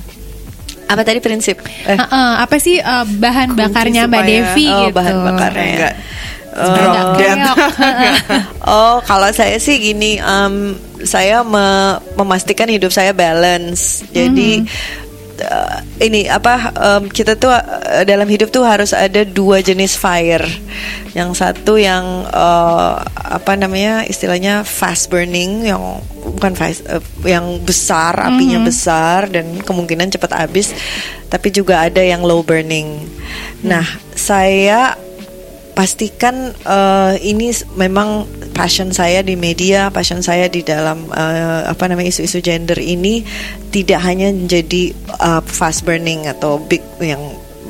[0.86, 1.64] Apa tadi prinsip?
[1.82, 4.94] Eh, Heeh, apa sih uh, bahan Kunci bakarnya Mbak supaya- Devi oh, gitu?
[4.94, 5.66] bahan bakarnya.
[5.66, 5.94] enggak
[6.56, 6.72] Oh.
[8.66, 10.74] Oh, kalau saya sih gini, em,
[11.04, 14.08] saya me- memastikan hidup saya balance.
[14.10, 14.64] Jadi
[15.40, 20.46] eh, ini apa em, kita tuh eh, dalam hidup tuh harus ada dua jenis fire.
[21.16, 26.04] Yang satu yang eh, apa namanya istilahnya fast burning, yang
[26.36, 30.76] bukan fast, eh, yang besar apinya besar dan kemungkinan cepat habis.
[31.32, 33.04] Tapi juga ada yang low burning.
[33.66, 33.84] Nah,
[34.14, 34.96] saya
[35.76, 38.24] pastikan eh, ini memang
[38.56, 43.22] passion saya di media, passion saya di dalam eh, apa namanya isu-isu gender ini
[43.70, 47.22] tidak hanya menjadi eh, fast burning atau big yang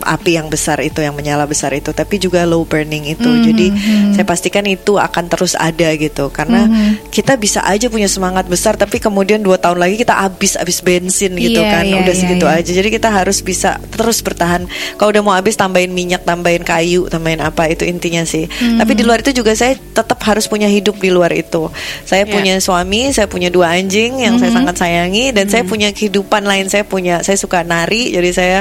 [0.01, 3.29] api yang besar itu yang menyala besar itu tapi juga low burning itu.
[3.45, 3.67] Jadi
[4.11, 6.27] saya pastikan itu akan terus ada gitu.
[6.33, 6.67] Karena
[7.09, 11.37] kita bisa aja punya semangat besar tapi kemudian dua tahun lagi kita habis habis bensin
[11.37, 11.83] gitu Iya, kan.
[11.85, 12.57] iya, udah iya, segitu iya.
[12.59, 12.71] aja.
[12.73, 14.65] Jadi kita harus bisa terus bertahan.
[14.97, 18.49] Kalau udah mau habis tambahin minyak tambahin kayu tambahin apa itu intinya sih.
[18.49, 21.69] Tapi di luar itu juga saya tetap harus punya hidup di luar itu.
[22.03, 22.33] Saya Ya.
[22.33, 26.65] punya suami saya punya dua anjing yang saya sangat sayangi dan saya punya kehidupan lain.
[26.65, 28.57] Saya punya saya suka nari jadi saya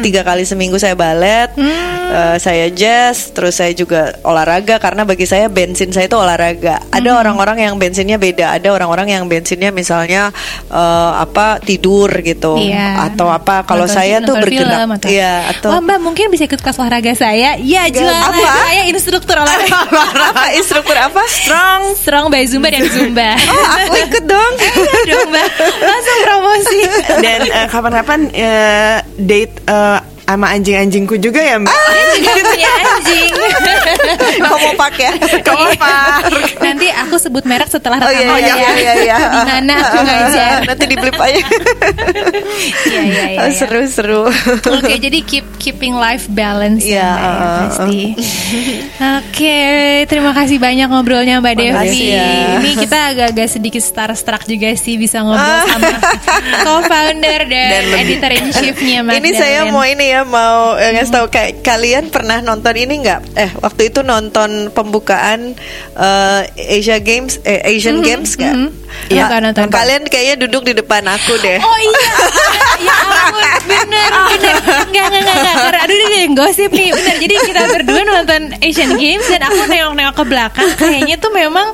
[0.00, 1.50] tiga kali seminggu saya balet
[2.08, 6.80] eh, saya jazz terus saya juga olahraga karena bagi saya bensin saya itu olahraga.
[6.88, 10.30] Ada orang-orang yang bensinnya beda ada orang-orang yang bensinnya misalnya
[10.66, 13.06] eh, apa tidur gitu Iya.
[13.06, 13.62] atau apa.
[13.62, 14.88] Kalau saya tuh film bergerak.
[14.88, 17.58] atau- iya atau Wah Mbak mungkin bisa ikut kelas olahraga saya.
[17.58, 18.46] Ya jualan apa?
[18.64, 19.78] Saya instruktur olahraga.
[20.24, 20.44] Apa?
[20.54, 21.22] Instruktur apa?
[21.24, 21.82] Strong.
[21.94, 23.30] Strong by Zumba dan Zumba.
[23.48, 24.52] Oh aku ikut dong.
[24.78, 25.48] Iya dong Mbak.
[25.80, 26.78] Langsung promosi.
[27.18, 29.98] Dan eh, kapan-kapan eh, date eh,
[30.28, 31.72] sama anjing-anjingku juga ya mbak.
[31.72, 33.32] Dia juga punya anjing.
[34.44, 35.12] Kamu pakai ya?
[35.40, 36.20] Kamu pak.
[36.60, 38.72] Nanti aku sebut merek setelah Oh iya rekaman iya ya.
[38.76, 39.16] iya iya.
[39.24, 40.56] Di mana aku ngajar.
[40.68, 41.40] Nanti di blip aja.
[42.88, 43.40] Iya iya iya.
[43.40, 43.56] Oh, iya.
[43.56, 44.26] Seru-seru.
[44.78, 48.00] Oke, jadi keep keeping life balance ya, Iya, Mbak, ya, uh, pasti.
[48.98, 49.58] Oke,
[50.10, 52.12] terima kasih banyak ngobrolnya Mbak Devi.
[52.12, 52.58] Ya.
[52.58, 55.92] Ini kita agak-agak sedikit starstruck juga sih bisa ngobrol sama
[56.66, 61.12] co-founder dan, Dan editor in chiefnya Mbak ini saya mau ini ya mau eh, ngasih
[61.14, 63.20] tahu kayak kalian pernah nonton ini nggak?
[63.36, 65.54] Eh waktu itu nonton pembukaan
[65.94, 66.42] eh,
[66.78, 68.54] Asia Games, eh, Asian Games nggak?
[69.12, 69.76] Iya, Nah, nonton, nonton.
[69.78, 71.60] Kalian kayaknya duduk di depan aku deh.
[71.60, 72.10] Oh iya,
[72.88, 73.32] ya ampun,
[73.68, 74.54] bener, bener.
[74.88, 75.54] Enggak, enggak, enggak,
[75.98, 77.16] aduh, ini gosip nih, bener.
[77.18, 80.68] Jadi kita berdua nonton Asian Games dan aku nengok-nengok ke belakang.
[80.78, 81.66] Kayaknya tuh memang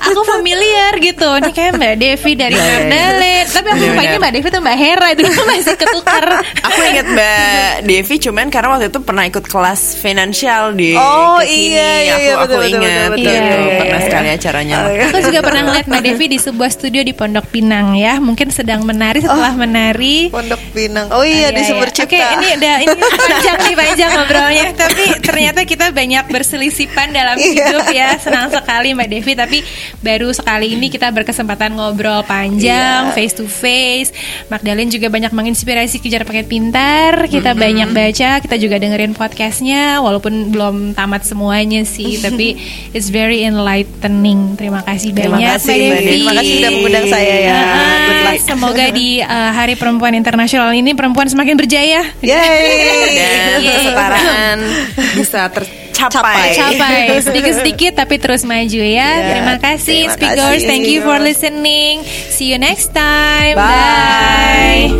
[0.00, 1.28] aku familiar gitu.
[1.36, 2.80] Ini kayak Mbak Devi dari Iya, iya, iya.
[2.80, 3.46] Magdalene.
[3.46, 4.16] Tapi aku lupa ini.
[4.16, 6.24] Mbak Devi tuh Mbak Hera dulu masih ketukar.
[6.64, 11.46] Aku ingat Mbak Devi cuman karena waktu itu pernah ikut kelas finansial di Oh, ke
[11.46, 11.76] sini.
[11.76, 13.20] iya, iya, aku, iya, aku betul, betul, ingat betul, betul.
[13.20, 13.36] gitu.
[13.36, 14.06] Iya, iya, pernah iya.
[14.08, 14.76] sekali acaranya.
[14.76, 15.04] Oh, iya.
[15.06, 18.14] Aku juga pernah ngeliat Mbak Devi di sebuah studio di Pondok Pinang ya.
[18.16, 20.16] Mungkin sedang menari setelah menari.
[20.32, 21.06] Pondok Pinang.
[21.12, 22.06] Oh iya, di Sumber Cipta.
[22.08, 24.66] Oke, ini udah ini panjang nih panjang ngobrolnya.
[24.72, 27.52] Tapi ternyata kita banyak berselisipan dalam Iya.
[27.68, 28.08] hidup ya.
[28.16, 29.32] Senang sekali Mbak Devi.
[29.36, 29.58] Tapi
[30.00, 34.10] baru sekali ini kita berkesempatan ngobrol panjang, face to face.
[34.48, 37.28] Magdalene juga banyak menginspirasi kejar paket pintar.
[37.28, 40.00] Kita banyak baca, kita juga dengerin podcastnya.
[40.00, 42.56] Walaupun belum tamat semuanya sih, tapi
[42.96, 44.56] it's very enlightening.
[44.56, 46.08] Terima kasih Terima banyak kasih, Mbak Devi.
[46.16, 47.58] Terima kasih sudah mengundang saya ya.
[47.60, 48.34] Ah.
[48.36, 52.02] Semoga di uh, Hari Perempuan Internasional ini perempuan semakin berjaya.
[52.22, 53.52] Yeay.
[53.60, 53.76] Iya, iya.
[53.80, 54.58] kesetaraan
[55.18, 56.54] bisa tercapai.
[56.56, 57.04] Capai.
[57.26, 58.86] Sedikit-sedikit tapi terus maju ya.
[58.86, 60.60] Iya, yeah, terima kasih terima speakers.
[60.60, 60.68] Kasih.
[60.68, 62.04] Thank you for listening.
[62.32, 63.56] See you next time.
[63.56, 64.92] Bye.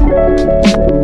[0.00, 0.98] Bye.